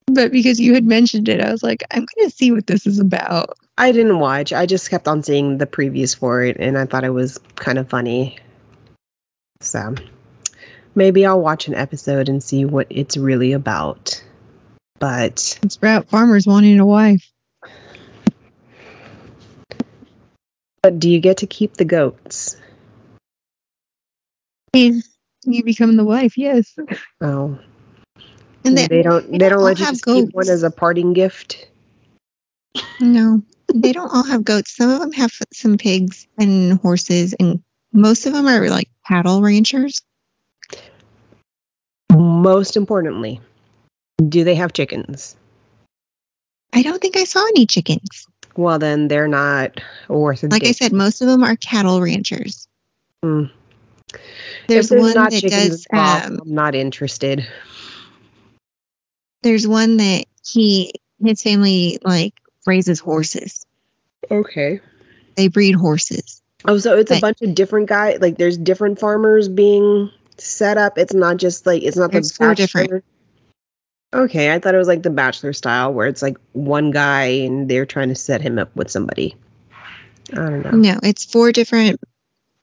But 0.08 0.32
because 0.32 0.60
you 0.60 0.74
had 0.74 0.86
mentioned 0.86 1.28
it, 1.30 1.42
I 1.42 1.52
was 1.52 1.64
like, 1.64 1.84
I'm 1.92 2.06
going 2.06 2.30
to 2.30 2.36
see 2.36 2.52
what 2.52 2.68
this 2.68 2.86
is 2.86 3.00
about. 3.00 3.58
I 3.78 3.92
didn't 3.92 4.20
watch. 4.20 4.54
I 4.54 4.66
just 4.66 4.90
kept 4.90 5.08
on 5.08 5.24
seeing 5.24 5.58
the 5.58 5.66
previews 5.66 6.16
for 6.16 6.44
it 6.44 6.58
and 6.60 6.78
I 6.78 6.86
thought 6.86 7.04
it 7.04 7.10
was 7.10 7.38
kind 7.56 7.78
of 7.78 7.90
funny. 7.90 8.38
So 9.62 9.96
maybe 10.94 11.26
I'll 11.26 11.42
watch 11.42 11.68
an 11.68 11.76
episode 11.76 12.30
and 12.30 12.42
see 12.42 12.66
what 12.66 12.88
it's 12.90 13.18
really 13.18 13.52
about. 13.54 14.24
But 15.00 15.60
It's 15.64 15.76
about 15.76 16.08
farmers 16.08 16.48
wanting 16.48 16.80
a 16.80 16.86
wife. 16.86 17.30
but 20.82 21.00
do 21.00 21.10
you 21.10 21.20
get 21.20 21.38
to 21.38 21.48
keep 21.48 21.74
the 21.74 21.84
goats? 21.86 22.58
If 24.72 25.04
you 25.46 25.64
become 25.64 25.96
the 25.96 26.06
wife, 26.06 26.38
yes. 26.38 26.76
Oh, 27.22 27.58
And 28.64 28.78
they, 28.78 28.88
they, 28.88 29.02
don't. 29.02 29.30
they 29.32 29.38
They 29.38 29.50
don't 29.50 29.60
don't 29.60 29.64
let 29.64 29.80
you 29.80 29.86
have 29.86 29.94
just 29.96 30.06
keep 30.06 30.34
one 30.34 30.50
as 30.50 30.64
a 30.64 30.72
parting 30.72 31.14
gift. 31.14 31.68
No, 33.00 33.42
they 33.74 33.92
don't 33.92 34.14
all 34.14 34.24
have 34.24 34.44
goats. 34.44 34.76
Some 34.76 34.90
of 34.90 35.00
them 35.00 35.12
have 35.14 35.32
some 35.54 35.78
pigs 35.78 36.28
and 36.38 36.80
horses, 36.80 37.34
and 37.40 37.62
most 37.94 38.26
of 38.26 38.34
them 38.34 38.48
are 38.48 38.70
like 38.70 38.90
cattle 39.08 39.42
ranchers. 39.42 40.02
Most 42.12 42.78
importantly, 42.78 43.42
do 44.30 44.44
they 44.44 44.56
have 44.56 44.74
chickens? 44.74 45.36
I 46.74 46.82
don't 46.82 47.02
think 47.02 47.18
I 47.18 47.24
saw 47.24 47.46
any 47.48 47.66
chickens. 47.66 48.28
Well, 48.58 48.80
then 48.80 49.08
they're 49.08 49.28
not 49.28 49.82
worth 50.08 50.44
a 50.44 50.48
Like 50.48 50.66
I 50.66 50.72
said, 50.72 50.94
most 50.94 51.22
of 51.22 51.28
them 51.28 51.44
are 51.44 51.56
cattle 51.58 52.02
ranchers. 52.02 52.68
Hmm. 53.24 53.46
There's 54.68 54.92
one 54.92 55.14
that 55.14 55.32
does. 55.32 55.86
involved, 55.92 56.26
Um, 56.26 56.40
I'm 56.42 56.54
not 56.54 56.76
interested. 56.76 57.48
there's 59.44 59.68
one 59.68 59.98
that 59.98 60.26
he 60.46 60.94
his 61.24 61.42
family 61.42 62.00
like 62.04 62.34
raises 62.66 63.00
horses. 63.00 63.66
Okay. 64.32 64.80
They 65.36 65.48
breed 65.48 65.74
horses. 65.76 66.42
Oh, 66.68 66.78
so 66.78 66.98
it's 66.98 67.12
a 67.12 67.20
bunch 67.20 67.42
of 67.42 67.54
different 67.54 67.88
guys. 67.88 68.20
Like 68.22 68.38
there's 68.38 68.58
different 68.58 69.00
farmers 69.00 69.48
being 69.48 70.10
set 70.38 70.78
up. 70.78 70.98
It's 70.98 71.14
not 71.14 71.38
just 71.38 71.66
like 71.66 71.84
it's 71.84 71.98
not 71.98 72.12
the 72.12 72.22
four 72.24 72.50
bachelor. 72.50 72.84
different. 72.84 73.06
Okay, 74.14 74.54
I 74.54 74.60
thought 74.60 74.74
it 74.74 74.78
was 74.78 74.88
like 74.88 75.04
the 75.04 75.10
bachelor 75.10 75.52
style 75.54 75.94
where 75.94 76.08
it's 76.08 76.22
like 76.22 76.38
one 76.54 76.92
guy 76.92 77.24
and 77.24 77.70
they're 77.70 77.86
trying 77.86 78.10
to 78.10 78.16
set 78.16 78.42
him 78.42 78.58
up 78.58 78.74
with 78.76 78.90
somebody. 78.90 79.36
I 80.32 80.36
don't 80.36 80.64
know. 80.64 80.72
No, 80.72 81.00
it's 81.04 81.26
four 81.26 81.52
different, 81.52 82.00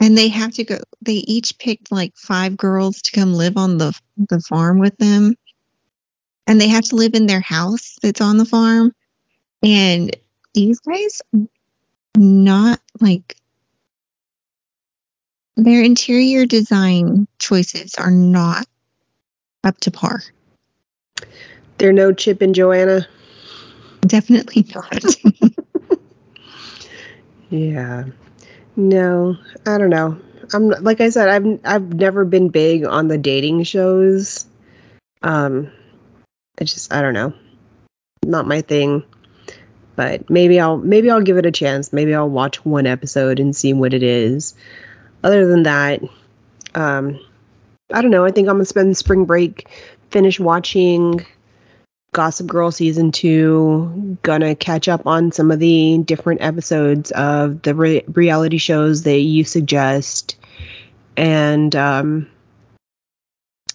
and 0.03 0.18
they 0.18 0.28
have 0.28 0.53
to 0.55 0.64
go. 0.64 0.78
They 1.00 1.14
each 1.14 1.57
picked 1.59 1.92
like 1.92 2.12
five 2.16 2.57
girls 2.57 3.00
to 3.03 3.12
come 3.12 3.32
live 3.32 3.57
on 3.57 3.78
the 3.78 3.98
the 4.16 4.40
farm 4.40 4.80
with 4.80 4.96
them, 4.98 5.36
and 6.46 6.61
they 6.61 6.68
have 6.68 6.84
to 6.86 6.96
live 6.96 7.14
in 7.14 7.26
their 7.26 7.40
house 7.40 7.96
that's 8.03 8.20
on 8.20 8.36
the 8.36 8.44
farm. 8.44 8.92
And 9.62 10.14
these 10.55 10.80
guys, 10.80 11.22
not 12.16 12.80
like 13.00 13.36
their 15.57 15.82
interior 15.82 16.46
design 16.46 17.28
choices 17.38 17.94
are 17.94 18.11
not 18.11 18.66
up 19.62 19.78
to 19.80 19.92
par. 19.92 20.20
They're 21.78 21.92
no 21.92 22.12
Chip 22.12 22.42
and 22.42 22.55
Joanna. 22.55 23.07
Definitely 24.00 24.66
not. 24.74 25.05
Yeah. 27.53 28.05
No, 28.77 29.37
I 29.66 29.79
don't 29.79 29.91
know. 29.91 30.18
I'm 30.55 30.68
like 30.70 31.01
I 31.01 31.11
said, 31.11 31.29
I've 31.29 31.61
I've 31.64 31.95
never 31.95 32.25
been 32.25 32.49
big 32.49 32.85
on 32.85 33.09
the 33.09 33.18
dating 33.18 33.64
shows. 33.64 34.47
Um, 35.23 35.70
I 36.61 36.64
just 36.64 36.93
I 36.93 37.03
don't 37.03 37.14
know, 37.14 37.33
not 38.25 38.47
my 38.47 38.61
thing. 38.62 39.05
but 39.97 40.29
maybe 40.31 40.59
I'll 40.61 40.79
maybe 40.79 41.11
I'll 41.11 41.20
give 41.23 41.37
it 41.37 41.47
a 41.47 41.53
chance. 41.53 41.93
Maybe 41.93 42.14
I'll 42.14 42.29
watch 42.29 42.64
one 42.64 42.87
episode 42.87 43.41
and 43.41 43.55
see 43.55 43.73
what 43.73 43.95
it 43.95 44.03
is. 44.03 44.55
Other 45.23 45.47
than 45.47 45.64
that, 45.64 46.03
um, 46.75 47.18
I 47.93 48.03
don't 48.03 48.11
know. 48.11 48.25
I 48.25 48.31
think 48.31 48.49
I'm 48.49 48.57
gonna 48.57 48.64
spend 48.64 48.97
spring 48.97 49.25
break, 49.25 49.68
finish 50.11 50.41
watching 50.41 51.25
Gossip 52.12 52.46
Girl 52.46 52.70
season 52.70 53.10
two. 53.10 54.18
Gonna 54.22 54.54
catch 54.54 54.86
up 54.86 55.06
on 55.06 55.32
some 55.32 55.50
of 55.50 55.58
the 55.58 55.98
different 56.04 56.42
episodes 56.42 57.10
of 57.12 57.62
the 57.62 57.74
re- 57.74 58.04
reality 58.08 58.58
shows 58.58 59.04
that 59.04 59.20
you 59.20 59.44
suggest, 59.44 60.36
and 61.16 61.74
um, 61.74 62.28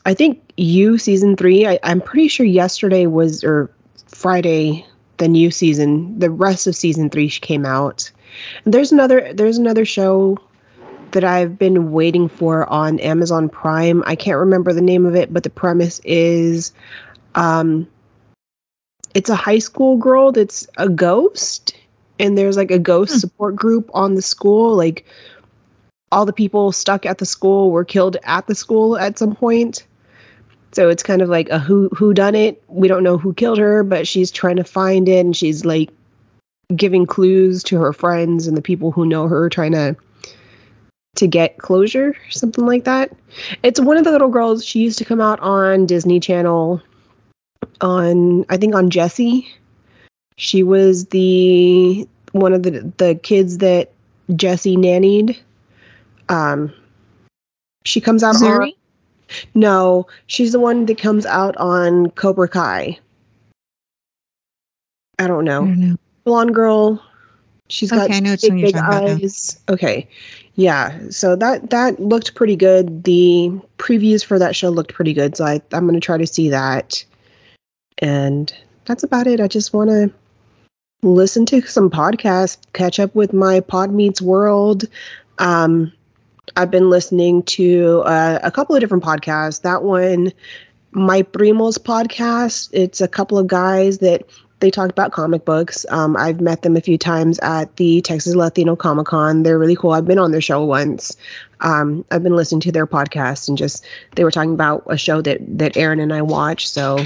I 0.06 0.14
think 0.14 0.42
you 0.56 1.00
season 1.00 1.36
three. 1.36 1.68
I, 1.68 1.80
I'm 1.84 2.00
pretty 2.00 2.28
sure 2.28 2.46
yesterday 2.46 3.08
was 3.08 3.44
or 3.44 3.72
Friday 4.08 4.86
the 5.18 5.28
new 5.28 5.50
season. 5.50 6.20
The 6.20 6.30
rest 6.30 6.68
of 6.68 6.76
season 6.76 7.10
three 7.10 7.30
came 7.30 7.66
out. 7.66 8.12
And 8.66 8.74
there's 8.74 8.92
another. 8.92 9.34
There's 9.34 9.58
another 9.58 9.84
show 9.84 10.38
that 11.12 11.24
I've 11.24 11.58
been 11.58 11.92
waiting 11.92 12.30
for 12.30 12.72
on 12.72 13.00
Amazon 13.00 13.50
Prime. 13.50 14.04
I 14.06 14.16
can't 14.16 14.38
remember 14.38 14.74
the 14.74 14.82
name 14.82 15.08
of 15.08 15.16
it, 15.16 15.34
but 15.34 15.42
the 15.44 15.50
premise 15.50 16.00
is 16.04 16.72
um 17.34 17.88
it's 19.18 19.32
a 19.32 19.36
high 19.36 19.58
school 19.58 19.98
girl 19.98 20.32
that's 20.32 20.68
a 20.78 20.88
ghost 20.88 21.76
and 22.20 22.38
there's 22.38 22.56
like 22.56 22.70
a 22.70 22.78
ghost 22.78 23.14
Hmm. 23.14 23.18
support 23.18 23.56
group 23.56 23.90
on 23.96 24.14
the 24.14 24.22
school 24.22 24.76
like 24.76 25.06
all 26.12 26.24
the 26.24 26.32
people 26.32 26.72
stuck 26.72 27.04
at 27.04 27.18
the 27.18 27.26
school 27.26 27.72
were 27.72 27.84
killed 27.84 28.16
at 28.24 28.46
the 28.46 28.56
school 28.56 28.96
at 28.98 29.18
some 29.18 29.36
point. 29.36 29.86
So 30.72 30.88
it's 30.88 31.04
kind 31.04 31.22
of 31.22 31.30
like 31.30 31.50
a 31.50 31.58
who 31.58 31.90
who 31.90 32.14
done 32.14 32.36
it. 32.36 32.64
We 32.68 32.88
don't 32.88 33.04
know 33.04 33.18
who 33.18 33.34
killed 33.34 33.58
her 33.58 33.84
but 33.84 34.08
she's 34.08 34.30
trying 34.30 34.58
to 34.58 34.64
find 34.64 35.10
it 35.10 35.26
and 35.26 35.36
she's 35.36 35.66
like 35.66 35.90
giving 36.76 37.08
clues 37.08 37.64
to 37.64 37.78
her 37.80 37.94
friends 37.94 38.46
and 38.46 38.56
the 38.56 38.62
people 38.62 38.92
who 38.92 39.06
know 39.06 39.28
her 39.28 39.50
trying 39.50 39.72
to 39.72 39.96
to 41.16 41.26
get 41.26 41.58
closure 41.58 42.16
something 42.30 42.68
like 42.68 42.84
that. 42.84 43.12
It's 43.64 43.80
one 43.80 43.98
of 43.98 44.04
the 44.04 44.12
little 44.12 44.30
girls 44.30 44.64
she 44.64 44.82
used 44.82 45.00
to 45.00 45.06
come 45.06 45.22
out 45.22 45.40
on 45.40 45.88
disney 45.88 46.20
channel 46.20 46.84
on 47.82 48.46
I 48.50 48.58
think 48.58 48.76
on 48.76 48.90
Jessie. 48.90 49.48
She 50.38 50.64
was 50.64 51.06
the 51.08 52.08
one 52.32 52.54
of 52.54 52.64
the 52.64 52.92
the 52.98 53.16
kids 53.16 53.60
that 53.60 53.92
Jessie 54.36 54.76
nannied. 54.76 55.38
Um 56.30 56.74
she 57.86 58.02
comes 58.02 58.24
out 58.24 58.36
on 58.42 58.72
No, 59.54 60.08
she's 60.28 60.52
the 60.52 60.60
one 60.60 60.86
that 60.86 60.98
comes 60.98 61.26
out 61.26 61.56
on 61.58 62.12
Cobra 62.12 62.48
Kai. 62.48 63.00
I 65.20 65.28
don't 65.28 65.48
I 65.48 65.52
know. 65.52 65.66
don't 65.66 65.80
know. 65.80 65.96
Blonde 66.24 66.54
girl. 66.54 67.02
She's 67.70 67.92
got 67.92 68.12
I 68.12 68.20
know 68.20 68.36
big, 68.42 68.54
big 68.62 68.76
talking 68.76 68.88
about 68.88 69.04
now. 69.04 69.14
eyes. 69.16 69.60
Okay. 69.68 70.08
Yeah. 70.56 71.00
So 71.10 71.36
that 71.36 71.70
that 71.70 72.00
looked 72.00 72.36
pretty 72.36 72.56
good. 72.56 73.04
The 73.04 73.52
previews 73.78 74.24
for 74.24 74.40
that 74.40 74.56
show 74.56 74.70
looked 74.70 74.94
pretty 74.94 75.14
good. 75.14 75.36
So 75.36 75.46
I, 75.46 75.62
I'm 75.74 75.86
gonna 75.86 76.00
try 76.00 76.18
to 76.18 76.28
see 76.28 76.50
that. 76.50 77.04
And 78.00 78.54
that's 78.86 79.04
about 79.04 79.28
it. 79.28 79.40
I 79.40 79.48
just 79.48 79.74
wanna 79.74 80.10
listen 81.02 81.46
to 81.48 81.62
some 81.62 81.90
podcasts, 81.90 82.58
catch 82.74 83.00
up 83.00 83.14
with 83.16 83.34
my 83.34 83.60
Pod 83.60 83.92
Meets 83.92 84.22
World. 84.22 84.86
Um 85.38 85.92
I've 86.56 86.72
been 86.72 86.90
listening 86.90 87.44
to 87.44 88.04
uh, 88.06 88.40
a 88.42 88.52
couple 88.52 88.76
of 88.76 88.80
different 88.80 89.04
podcasts. 89.04 89.62
That 89.62 89.84
one, 89.84 90.32
My 90.92 91.22
Primo's 91.22 91.78
podcast. 91.78 92.70
It's 92.72 93.02
a 93.02 93.08
couple 93.08 93.38
of 93.38 93.48
guys 93.48 94.00
that 94.00 94.24
they 94.60 94.72
talk 94.72 94.90
about 94.90 95.12
comic 95.12 95.46
books. 95.46 95.86
Um, 95.90 96.18
I've 96.18 96.42
met 96.42 96.64
them 96.64 96.76
a 96.76 96.82
few 96.82 96.98
times 96.98 97.38
at 97.40 97.76
the 97.76 98.02
Texas 98.02 98.34
Latino 98.34 98.76
Comic 98.76 99.06
Con. 99.06 99.44
They're 99.44 99.60
really 99.60 99.76
cool. 99.76 99.92
I've 99.92 100.08
been 100.08 100.18
on 100.18 100.32
their 100.32 100.42
show 100.42 100.64
once. 100.66 101.16
Um, 101.60 102.04
I've 102.10 102.24
been 102.24 102.36
listening 102.36 102.62
to 102.62 102.72
their 102.72 102.88
podcast 102.88 103.50
and 103.50 103.58
just 103.58 103.86
they 104.16 104.24
were 104.24 104.32
talking 104.32 104.54
about 104.54 104.84
a 104.88 104.98
show 104.98 105.22
that 105.22 105.40
that 105.60 105.78
Aaron 105.78 106.00
and 106.00 106.14
I 106.14 106.24
watch. 106.24 106.68
So 106.68 106.98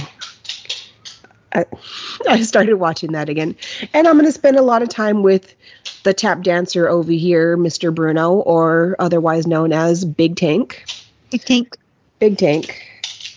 I, 1.54 1.66
I 2.30 2.42
started 2.42 2.76
watching 2.76 3.12
that 3.14 3.30
again, 3.30 3.56
and 3.94 4.08
I'm 4.08 4.16
going 4.16 4.26
to 4.26 4.32
spend 4.32 4.58
a 4.58 4.62
lot 4.62 4.82
of 4.82 4.90
time 4.90 5.24
with 5.24 5.56
the 6.04 6.14
tap 6.14 6.44
dancer 6.44 6.88
over 6.88 7.12
here, 7.12 7.58
Mr. 7.58 7.94
Bruno, 7.94 8.34
or 8.34 8.96
otherwise 9.00 9.48
known 9.48 9.74
as 9.74 10.06
Big 10.06 10.36
Tank. 10.36 10.84
Big 11.30 11.46
tank. 11.46 11.78
Big 12.20 12.38
Tank. 12.38 12.82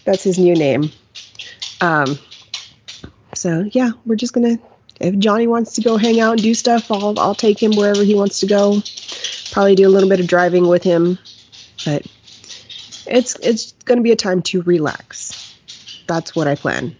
That's 0.04 0.24
his 0.24 0.38
new 0.38 0.54
name. 0.54 0.90
Um, 1.80 2.18
so 3.34 3.68
yeah, 3.72 3.92
we're 4.04 4.16
just 4.16 4.32
gonna. 4.32 4.58
If 5.00 5.18
Johnny 5.18 5.46
wants 5.46 5.74
to 5.74 5.80
go 5.80 5.96
hang 5.96 6.20
out 6.20 6.32
and 6.32 6.42
do 6.42 6.54
stuff, 6.54 6.90
I'll 6.90 7.18
I'll 7.18 7.34
take 7.34 7.62
him 7.62 7.72
wherever 7.72 8.02
he 8.02 8.14
wants 8.14 8.40
to 8.40 8.46
go. 8.46 8.82
Probably 9.52 9.74
do 9.74 9.86
a 9.86 9.90
little 9.90 10.08
bit 10.08 10.20
of 10.20 10.26
driving 10.26 10.66
with 10.66 10.82
him, 10.82 11.18
but 11.84 12.06
it's 13.06 13.36
it's 13.36 13.72
gonna 13.84 14.02
be 14.02 14.12
a 14.12 14.16
time 14.16 14.42
to 14.42 14.62
relax. 14.62 15.54
That's 16.06 16.34
what 16.34 16.48
I 16.48 16.56
plan. 16.56 16.96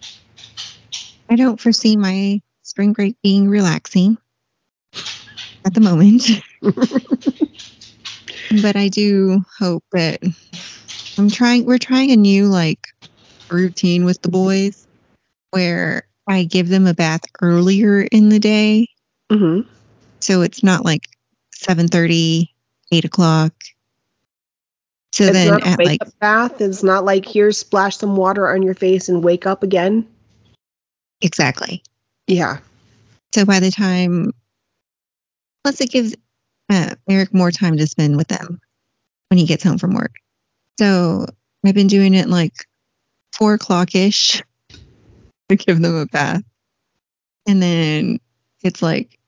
I 1.30 1.36
don't 1.36 1.60
foresee 1.60 1.96
my 1.96 2.40
spring 2.62 2.92
break 2.92 3.16
being 3.22 3.48
relaxing 3.48 4.18
at 5.64 5.74
the 5.74 5.80
moment. 5.80 6.30
but 8.62 8.76
I 8.76 8.88
do 8.88 9.44
hope 9.58 9.84
that 9.92 10.22
I'm 11.18 11.30
trying 11.30 11.64
we're 11.64 11.78
trying 11.78 12.10
a 12.10 12.16
new 12.16 12.46
like 12.46 12.86
routine 13.50 14.04
with 14.04 14.20
the 14.22 14.28
boys 14.28 14.86
where 15.50 16.06
I 16.26 16.44
give 16.44 16.68
them 16.68 16.86
a 16.86 16.94
bath 16.94 17.22
earlier 17.42 18.00
in 18.00 18.28
the 18.28 18.40
day. 18.40 18.88
Mm-hmm. 19.30 19.68
So 20.20 20.42
it's 20.42 20.62
not 20.62 20.84
like 20.84 21.02
7:30, 21.54 22.48
8 22.92 23.04
o'clock. 23.04 23.52
So 25.12 25.24
It's 25.24 25.32
then 25.32 25.62
at 25.62 25.78
like 25.78 26.00
bath. 26.18 26.60
It's 26.60 26.82
not 26.82 27.04
like 27.04 27.24
here, 27.24 27.52
splash 27.52 27.98
some 27.98 28.16
water 28.16 28.52
on 28.52 28.62
your 28.62 28.74
face 28.74 29.08
and 29.08 29.22
wake 29.22 29.46
up 29.46 29.62
again. 29.62 30.08
Exactly. 31.24 31.82
Yeah. 32.26 32.58
So 33.34 33.44
by 33.44 33.58
the 33.58 33.70
time, 33.70 34.32
plus 35.64 35.80
it 35.80 35.90
gives 35.90 36.14
uh, 36.70 36.94
Eric 37.08 37.34
more 37.34 37.50
time 37.50 37.76
to 37.78 37.86
spend 37.86 38.16
with 38.16 38.28
them 38.28 38.60
when 39.28 39.38
he 39.38 39.46
gets 39.46 39.64
home 39.64 39.78
from 39.78 39.94
work. 39.94 40.14
So 40.78 41.26
I've 41.64 41.74
been 41.74 41.88
doing 41.88 42.14
it 42.14 42.28
like 42.28 42.52
four 43.36 43.54
o'clock 43.54 43.94
ish 43.94 44.42
to 45.48 45.56
give 45.56 45.80
them 45.80 45.96
a 45.96 46.06
bath. 46.06 46.42
And 47.46 47.62
then 47.62 48.20
it's 48.62 48.80
like 48.80 49.18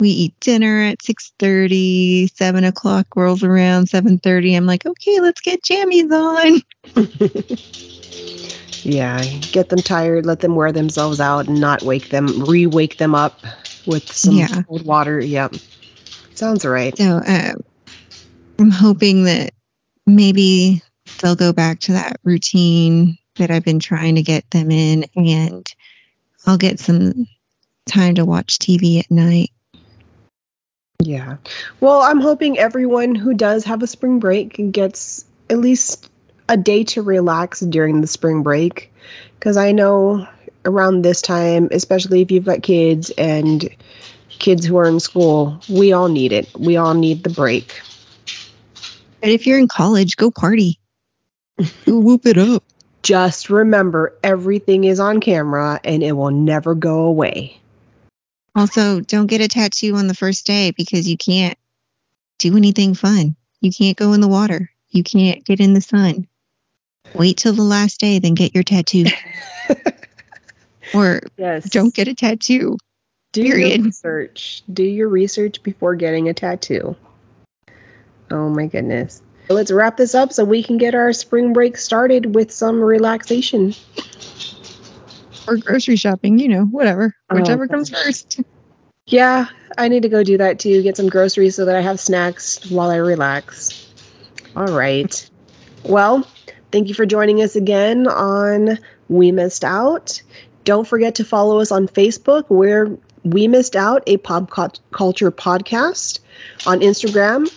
we 0.00 0.10
eat 0.10 0.40
dinner 0.40 0.82
at 0.82 0.98
6.30 0.98 2.30
7 2.34 2.64
o'clock 2.64 3.06
rolls 3.16 3.42
around 3.42 3.88
7.30 3.88 4.54
i'm 4.54 4.66
like 4.66 4.84
okay 4.84 5.20
let's 5.20 5.40
get 5.40 5.62
jammies 5.62 6.10
on 6.12 6.60
Yeah, 8.86 9.24
get 9.50 9.68
them 9.68 9.80
tired, 9.80 10.26
let 10.26 10.38
them 10.38 10.54
wear 10.54 10.70
themselves 10.70 11.18
out, 11.18 11.48
and 11.48 11.60
not 11.60 11.82
wake 11.82 12.10
them, 12.10 12.44
re-wake 12.44 12.98
them 12.98 13.16
up 13.16 13.44
with 13.84 14.12
some 14.12 14.36
Yeah. 14.36 14.62
cold 14.62 14.86
water. 14.86 15.18
Yep, 15.18 15.56
sounds 16.34 16.64
right. 16.64 16.96
So 16.96 17.16
uh, 17.16 17.54
I'm 18.60 18.70
hoping 18.70 19.24
that 19.24 19.54
maybe 20.06 20.82
they'll 21.20 21.34
go 21.34 21.52
back 21.52 21.80
to 21.80 21.94
that 21.94 22.20
routine 22.22 23.18
that 23.38 23.50
I've 23.50 23.64
been 23.64 23.80
trying 23.80 24.14
to 24.14 24.22
get 24.22 24.48
them 24.52 24.70
in, 24.70 25.04
and 25.16 25.66
I'll 26.46 26.56
get 26.56 26.78
some 26.78 27.26
time 27.86 28.14
to 28.14 28.24
watch 28.24 28.60
TV 28.60 29.00
at 29.00 29.10
night. 29.10 29.50
Yeah. 31.02 31.38
Well, 31.80 32.02
I'm 32.02 32.20
hoping 32.20 32.56
everyone 32.56 33.16
who 33.16 33.34
does 33.34 33.64
have 33.64 33.82
a 33.82 33.88
spring 33.88 34.20
break 34.20 34.70
gets 34.70 35.24
at 35.50 35.58
least 35.58 36.08
a 36.48 36.56
day 36.56 36.84
to 36.84 37.02
relax 37.02 37.60
during 37.60 38.00
the 38.00 38.06
spring 38.06 38.42
break, 38.42 38.92
because 39.38 39.56
I 39.56 39.72
know 39.72 40.26
around 40.64 41.02
this 41.02 41.22
time, 41.22 41.68
especially 41.70 42.22
if 42.22 42.30
you've 42.30 42.44
got 42.44 42.62
kids 42.62 43.10
and 43.10 43.68
kids 44.28 44.66
who 44.66 44.76
are 44.76 44.86
in 44.86 45.00
school, 45.00 45.60
we 45.68 45.92
all 45.92 46.08
need 46.08 46.32
it. 46.32 46.48
We 46.58 46.76
all 46.76 46.94
need 46.94 47.24
the 47.24 47.30
break. 47.30 47.80
And 49.22 49.32
if 49.32 49.46
you're 49.46 49.58
in 49.58 49.68
college, 49.68 50.16
go 50.16 50.30
party. 50.30 50.78
Whoop 51.86 52.26
it 52.26 52.36
up. 52.36 52.62
Just 53.02 53.48
remember, 53.50 54.14
everything 54.22 54.84
is 54.84 55.00
on 55.00 55.20
camera 55.20 55.80
and 55.84 56.02
it 56.02 56.12
will 56.12 56.30
never 56.30 56.74
go 56.74 57.04
away. 57.04 57.58
Also, 58.54 59.00
don't 59.00 59.26
get 59.26 59.40
a 59.40 59.48
tattoo 59.48 59.94
on 59.96 60.06
the 60.06 60.14
first 60.14 60.46
day 60.46 60.72
because 60.76 61.08
you 61.08 61.16
can't 61.16 61.56
do 62.38 62.56
anything 62.56 62.94
fun. 62.94 63.36
You 63.60 63.70
can't 63.72 63.96
go 63.96 64.12
in 64.12 64.20
the 64.20 64.28
water. 64.28 64.70
You 64.90 65.02
can't 65.02 65.44
get 65.44 65.60
in 65.60 65.72
the 65.72 65.80
sun. 65.80 66.26
Wait 67.14 67.36
till 67.38 67.52
the 67.52 67.62
last 67.62 68.00
day, 68.00 68.18
then 68.18 68.34
get 68.34 68.54
your 68.54 68.64
tattoo. 68.64 69.04
or 70.94 71.20
Yes. 71.36 71.68
don't 71.70 71.94
get 71.94 72.08
a 72.08 72.14
tattoo. 72.14 72.78
do 73.32 73.42
period. 73.42 73.78
your 73.78 73.84
research. 73.86 74.62
Do 74.72 74.82
your 74.84 75.08
research 75.08 75.62
before 75.62 75.94
getting 75.94 76.28
a 76.28 76.34
tattoo. 76.34 76.96
Oh 78.30 78.48
my 78.48 78.66
goodness. 78.66 79.22
Let's 79.48 79.70
wrap 79.70 79.96
this 79.96 80.14
up 80.14 80.32
so 80.32 80.44
we 80.44 80.62
can 80.62 80.76
get 80.76 80.94
our 80.94 81.12
spring 81.12 81.52
break 81.52 81.76
started 81.76 82.34
with 82.34 82.50
some 82.50 82.80
relaxation. 82.80 83.74
or 85.46 85.56
grocery 85.56 85.94
shopping, 85.96 86.38
you 86.40 86.48
know, 86.48 86.64
whatever, 86.64 87.14
Oh, 87.30 87.36
whichever 87.36 87.64
okay. 87.64 87.72
comes 87.74 87.88
first. 87.90 88.40
Yeah, 89.06 89.46
I 89.78 89.86
need 89.86 90.02
to 90.02 90.08
go 90.08 90.24
do 90.24 90.38
that 90.38 90.58
too. 90.58 90.82
Get 90.82 90.96
some 90.96 91.08
groceries 91.08 91.54
so 91.54 91.64
that 91.64 91.76
I 91.76 91.80
have 91.80 92.00
snacks 92.00 92.68
while 92.68 92.90
I 92.90 92.96
relax. 92.96 93.86
All 94.56 94.66
right. 94.66 95.30
Well, 95.84 96.26
thank 96.72 96.88
you 96.88 96.94
for 96.94 97.06
joining 97.06 97.42
us 97.42 97.56
again 97.56 98.06
on 98.06 98.78
We 99.08 99.32
Missed 99.32 99.64
Out. 99.64 100.22
Don't 100.64 100.86
forget 100.86 101.14
to 101.16 101.24
follow 101.24 101.60
us 101.60 101.70
on 101.70 101.88
Facebook, 101.88 102.44
where 102.48 102.96
We 103.24 103.48
Missed 103.48 103.76
Out, 103.76 104.02
a 104.06 104.16
pop 104.18 104.50
culture 104.92 105.30
podcast. 105.30 106.20
On 106.66 106.80
Instagram, 106.80 107.52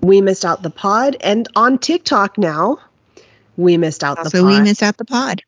We 0.00 0.20
Missed 0.20 0.44
Out 0.44 0.62
the 0.62 0.70
Pod. 0.70 1.16
And 1.20 1.48
on 1.56 1.78
TikTok 1.78 2.38
now, 2.38 2.78
We 3.56 3.76
Missed 3.76 4.04
Out 4.04 4.16
the 4.16 4.24
Also, 4.24 4.42
Pod. 4.42 4.52
we 4.52 4.60
missed 4.60 4.82
out 4.82 4.96
the 4.96 5.04
pod. 5.04 5.42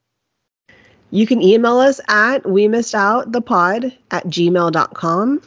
You 1.13 1.27
can 1.27 1.43
email 1.43 1.79
us 1.79 2.01
at 2.09 2.49
we 2.49 2.69
missed 2.69 2.95
out 2.95 3.33
the 3.33 3.41
pod 3.41 3.97
at 4.11 4.27
gmail.com. 4.27 5.43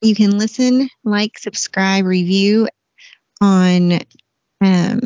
You 0.00 0.14
can 0.14 0.38
listen, 0.38 0.88
like, 1.04 1.38
subscribe, 1.38 2.04
review 2.06 2.68
on 3.40 4.00
um, 4.62 5.00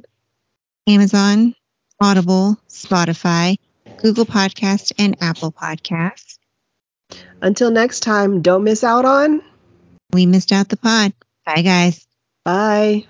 Amazon, 0.89 1.55
Audible, 2.01 2.57
Spotify, 2.69 3.57
Google 3.99 4.25
Podcast, 4.25 4.93
and 4.99 5.17
Apple 5.21 5.53
Podcasts. 5.53 6.39
Until 7.43 7.71
next 7.71 8.01
time, 8.01 8.43
don't 8.43 8.65
miss 8.65 8.83
out 8.83 9.05
on. 9.05 9.43
We 10.13 10.27
missed 10.27 10.53
out 10.53 10.69
the 10.69 10.77
pod. 10.77 11.13
Bye, 11.45 11.63
guys. 11.63 12.07
Bye. 12.45 13.07